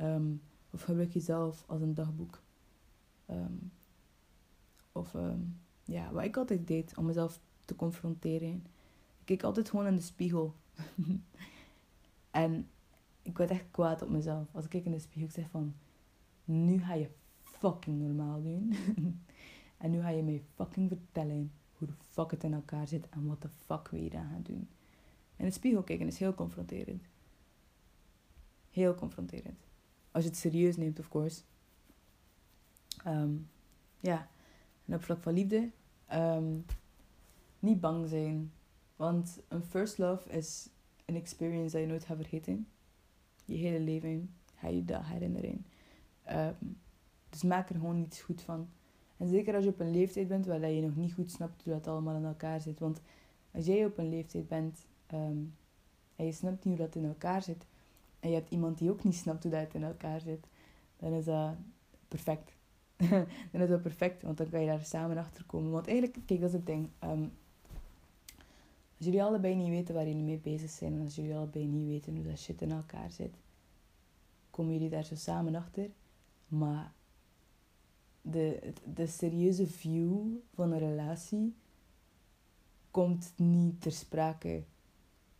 Um, 0.00 0.40
of 0.70 0.82
gebruik 0.82 1.12
jezelf 1.12 1.64
als 1.66 1.80
een 1.80 1.94
dagboek. 1.94 2.42
Um, 3.32 3.72
of 4.92 5.14
um, 5.14 5.60
ja, 5.84 6.12
wat 6.12 6.24
ik 6.24 6.36
altijd 6.36 6.66
deed 6.66 6.96
om 6.96 7.06
mezelf 7.06 7.40
te 7.64 7.76
confronteren. 7.76 8.66
Ik 9.18 9.24
keek 9.24 9.42
altijd 9.42 9.70
gewoon 9.70 9.86
in 9.86 9.96
de 9.96 10.02
spiegel. 10.02 10.54
en 12.30 12.68
ik 13.22 13.38
werd 13.38 13.50
echt 13.50 13.64
kwaad 13.70 14.02
op 14.02 14.08
mezelf. 14.08 14.54
Als 14.54 14.64
ik 14.64 14.70
kijk 14.70 14.84
in 14.84 14.90
de 14.90 14.98
spiegel, 14.98 15.28
ik 15.28 15.34
zeg 15.34 15.50
van... 15.50 15.74
Nu 16.44 16.78
ga 16.78 16.94
je 16.94 17.10
fucking 17.42 18.00
normaal 18.00 18.42
doen. 18.42 18.74
en 19.78 19.90
nu 19.90 20.00
ga 20.00 20.08
je 20.08 20.22
mij 20.22 20.42
fucking 20.54 20.88
vertellen 20.88 21.52
hoe 21.72 21.88
de 21.88 21.94
fuck 21.98 22.30
het 22.30 22.44
in 22.44 22.54
elkaar 22.54 22.88
zit 22.88 23.08
en 23.08 23.26
wat 23.26 23.42
de 23.42 23.48
fuck 23.48 23.88
we 23.88 23.98
hier 23.98 24.16
aan 24.16 24.30
gaan 24.30 24.42
doen. 24.42 24.68
En 25.36 25.44
het 25.44 25.54
spiegel 25.54 25.82
kijken 25.82 26.06
is 26.06 26.18
heel 26.18 26.34
confronterend. 26.34 27.02
Heel 28.70 28.94
confronterend. 28.94 29.58
Als 30.10 30.24
je 30.24 30.28
het 30.28 30.38
serieus 30.38 30.76
neemt, 30.76 30.98
of 30.98 31.08
course. 31.08 31.42
Um, 33.06 33.50
ja, 34.00 34.28
en 34.86 34.94
op 34.94 35.02
vlak 35.02 35.22
van 35.22 35.32
liefde. 35.32 35.70
Um, 36.12 36.64
niet 37.58 37.80
bang 37.80 38.08
zijn. 38.08 38.52
Want 38.96 39.40
een 39.48 39.62
first 39.62 39.98
love 39.98 40.30
is 40.30 40.68
een 41.04 41.16
experience 41.16 41.72
dat 41.72 41.80
je 41.80 41.86
nooit 41.86 42.04
gaat 42.04 42.16
vergeten. 42.16 42.68
Je 43.44 43.56
hele 43.56 43.80
leven 43.80 44.34
ga 44.54 44.68
je 44.68 44.84
dat 44.84 45.04
herinneren. 45.04 45.66
Um, 46.30 46.80
dus 47.28 47.42
maak 47.42 47.68
er 47.68 47.74
gewoon 47.74 47.98
iets 47.98 48.20
goed 48.20 48.42
van. 48.42 48.68
En 49.16 49.28
zeker 49.28 49.54
als 49.54 49.64
je 49.64 49.70
op 49.70 49.80
een 49.80 49.90
leeftijd 49.90 50.28
bent 50.28 50.46
waar 50.46 50.70
je 50.70 50.82
nog 50.82 50.96
niet 50.96 51.12
goed 51.12 51.30
snapt 51.30 51.64
hoe 51.64 51.72
dat 51.72 51.86
allemaal 51.86 52.16
in 52.16 52.24
elkaar 52.24 52.60
zit. 52.60 52.78
Want 52.78 53.00
als 53.50 53.66
jij 53.66 53.84
op 53.84 53.98
een 53.98 54.08
leeftijd 54.08 54.48
bent 54.48 54.86
en 55.06 55.54
je 56.26 56.32
snapt 56.32 56.64
niet 56.64 56.78
hoe 56.78 56.86
dat 56.86 56.94
in 56.94 57.04
elkaar 57.04 57.42
zit. 57.42 57.66
En 58.20 58.28
je 58.28 58.34
hebt 58.34 58.50
iemand 58.50 58.78
die 58.78 58.90
ook 58.90 59.04
niet 59.04 59.14
snapt 59.14 59.42
hoe 59.42 59.52
dat 59.52 59.74
in 59.74 59.82
elkaar 59.82 60.20
zit. 60.20 60.46
Dan 60.96 61.12
is 61.12 61.24
dat 61.24 61.54
perfect. 62.08 62.52
dan 63.52 63.60
is 63.60 63.68
dat 63.68 63.82
perfect, 63.82 64.22
want 64.22 64.38
dan 64.38 64.48
kan 64.48 64.60
je 64.60 64.66
daar 64.66 64.84
samen 64.84 65.16
achter 65.16 65.44
komen. 65.44 65.70
Want 65.70 65.86
eigenlijk, 65.86 66.18
kijk, 66.26 66.40
dat 66.40 66.48
is 66.48 66.54
het 66.54 66.66
ding. 66.66 66.88
Um, 67.04 67.32
als 68.96 69.06
jullie 69.06 69.22
allebei 69.22 69.54
niet 69.54 69.68
weten 69.68 69.94
waar 69.94 70.06
jullie 70.06 70.22
mee 70.22 70.38
bezig 70.38 70.70
zijn, 70.70 70.92
en 70.92 71.00
als 71.00 71.14
jullie 71.14 71.34
allebei 71.34 71.66
niet 71.66 71.86
weten 71.86 72.14
hoe 72.14 72.24
dat 72.24 72.38
shit 72.38 72.62
in 72.62 72.72
elkaar 72.72 73.10
zit, 73.10 73.34
komen 74.50 74.72
jullie 74.72 74.88
daar 74.88 75.04
zo 75.04 75.14
samen 75.14 75.54
achter. 75.54 75.90
Maar 76.48 76.92
de, 78.22 78.72
de 78.94 79.06
serieuze 79.06 79.66
view 79.66 80.20
van 80.54 80.72
een 80.72 80.78
relatie 80.78 81.54
komt 82.90 83.32
niet 83.36 83.80
ter 83.80 83.92
sprake 83.92 84.64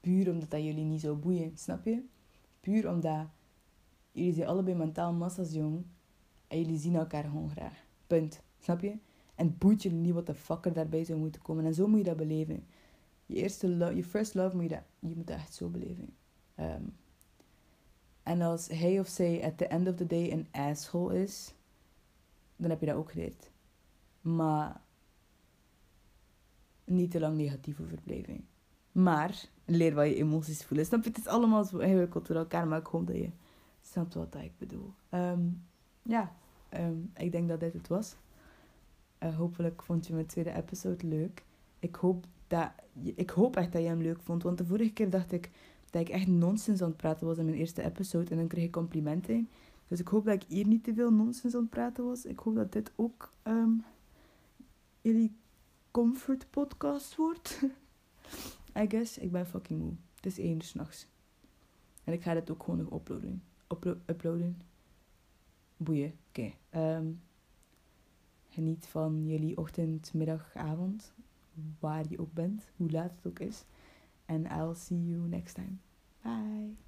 Puur 0.02 0.30
omdat 0.30 0.50
dat 0.50 0.62
jullie 0.62 0.84
niet 0.84 1.00
zo 1.00 1.16
boeien, 1.16 1.56
snap 1.56 1.84
je? 1.84 2.02
Puur 2.60 2.88
omdat 2.90 3.26
jullie 4.12 4.32
zijn 4.32 4.48
allebei 4.48 4.76
mentaal 4.76 5.12
massas 5.12 5.52
jong 5.52 5.84
en 6.52 6.58
jullie 6.58 6.78
zien 6.78 6.94
elkaar 6.94 7.24
gewoon 7.24 7.50
graag. 7.50 7.84
Punt. 8.06 8.42
Snap 8.58 8.80
je? 8.80 8.98
En 9.34 9.58
boeit 9.58 9.82
jullie 9.82 9.98
niet 9.98 10.14
wat 10.14 10.26
de 10.26 10.34
fucker 10.34 10.72
daarbij 10.72 11.04
zou 11.04 11.18
moeten 11.18 11.42
komen. 11.42 11.64
En 11.64 11.74
zo 11.74 11.86
moet 11.86 11.98
je 11.98 12.04
dat 12.04 12.16
beleven. 12.16 12.66
Je 13.26 13.34
eerste 13.34 13.68
love, 13.68 13.96
je 13.96 14.04
first 14.04 14.34
love 14.34 14.56
moet 14.56 14.62
je 14.62 14.68
dat, 14.68 14.82
je 14.98 15.16
moet 15.16 15.26
dat 15.26 15.36
echt 15.36 15.54
zo 15.54 15.68
beleven. 15.68 16.14
Um, 16.58 16.96
en 18.22 18.40
als 18.40 18.68
hij 18.68 19.00
of 19.00 19.08
zij 19.08 19.44
at 19.44 19.58
the 19.58 19.66
end 19.66 19.88
of 19.88 19.94
the 19.94 20.06
day 20.06 20.32
een 20.32 20.48
asshole 20.50 21.22
is, 21.22 21.54
dan 22.56 22.70
heb 22.70 22.80
je 22.80 22.86
dat 22.86 22.96
ook 22.96 23.10
geleerd. 23.10 23.50
Maar 24.20 24.80
niet 26.84 27.10
te 27.10 27.20
lang 27.20 27.36
negatief 27.36 27.80
over. 27.80 27.98
Maar 28.92 29.44
leer 29.64 29.94
wat 29.94 30.06
je 30.06 30.14
emoties 30.14 30.64
voelen. 30.64 30.86
Snap 30.86 31.02
je? 31.02 31.08
Het 31.08 31.18
is 31.18 31.26
allemaal 31.26 31.64
zo 31.64 31.78
ingewikkeld 31.78 32.26
door 32.26 32.36
elkaar, 32.36 32.66
maar 32.66 32.78
ik 32.78 32.86
hoop 32.86 33.06
dat 33.06 33.16
je 33.16 33.30
snapt 33.80 34.14
wat 34.14 34.34
ik 34.34 34.58
bedoel. 34.58 34.92
Um, 35.10 35.62
ja, 36.02 36.32
um, 36.78 37.10
ik 37.16 37.32
denk 37.32 37.48
dat 37.48 37.60
dit 37.60 37.72
het 37.72 37.88
was. 37.88 38.16
Uh, 39.22 39.36
hopelijk 39.36 39.82
vond 39.82 40.06
je 40.06 40.12
mijn 40.12 40.26
tweede 40.26 40.52
episode 40.52 41.06
leuk. 41.06 41.44
Ik 41.78 41.94
hoop, 41.94 42.26
dat, 42.46 42.70
ik 43.14 43.30
hoop 43.30 43.56
echt 43.56 43.72
dat 43.72 43.82
je 43.82 43.88
hem 43.88 44.02
leuk 44.02 44.20
vond. 44.20 44.42
Want 44.42 44.58
de 44.58 44.66
vorige 44.66 44.92
keer 44.92 45.10
dacht 45.10 45.32
ik 45.32 45.50
dat 45.90 46.00
ik 46.00 46.08
echt 46.08 46.26
nonsens 46.26 46.82
aan 46.82 46.88
het 46.88 46.96
praten 46.96 47.26
was 47.26 47.38
in 47.38 47.44
mijn 47.44 47.56
eerste 47.56 47.82
episode. 47.82 48.30
En 48.30 48.36
dan 48.36 48.46
kreeg 48.46 48.64
ik 48.64 48.72
complimenten. 48.72 49.48
Dus 49.88 50.00
ik 50.00 50.08
hoop 50.08 50.24
dat 50.24 50.34
ik 50.34 50.48
hier 50.48 50.66
niet 50.66 50.84
te 50.84 50.94
veel 50.94 51.12
nonsens 51.12 51.54
aan 51.54 51.60
het 51.60 51.70
praten 51.70 52.04
was. 52.04 52.24
Ik 52.24 52.38
hoop 52.38 52.54
dat 52.54 52.72
dit 52.72 52.92
ook 52.96 53.32
um, 53.42 53.84
jullie 55.00 55.36
comfort 55.90 56.46
podcast 56.50 57.16
wordt. 57.16 57.62
I 58.82 58.86
guess. 58.88 59.18
Ik 59.18 59.32
ben 59.32 59.46
fucking 59.46 59.80
moe. 59.80 59.92
Het 60.14 60.26
is 60.26 60.38
één 60.38 60.54
uur 60.54 60.62
s'nachts. 60.62 61.06
En 62.04 62.12
ik 62.12 62.22
ga 62.22 62.34
dit 62.34 62.50
ook 62.50 62.62
gewoon 62.62 62.78
nog 62.78 62.92
uploaden. 62.92 63.42
Uplo 63.68 63.96
uploaden. 64.06 64.60
Boeien. 65.82 66.14
Oké. 66.28 66.52
Um, 66.74 67.20
geniet 68.48 68.86
van 68.86 69.26
jullie 69.26 69.56
ochtend, 69.56 70.14
middag, 70.14 70.54
avond. 70.54 71.14
Waar 71.78 72.04
je 72.08 72.18
ook 72.18 72.32
bent. 72.32 72.70
Hoe 72.76 72.90
laat 72.90 73.12
het 73.16 73.26
ook 73.26 73.38
is. 73.38 73.64
And 74.26 74.46
I'll 74.46 74.74
see 74.74 75.04
you 75.08 75.28
next 75.28 75.54
time. 75.54 75.76
Bye. 76.22 76.82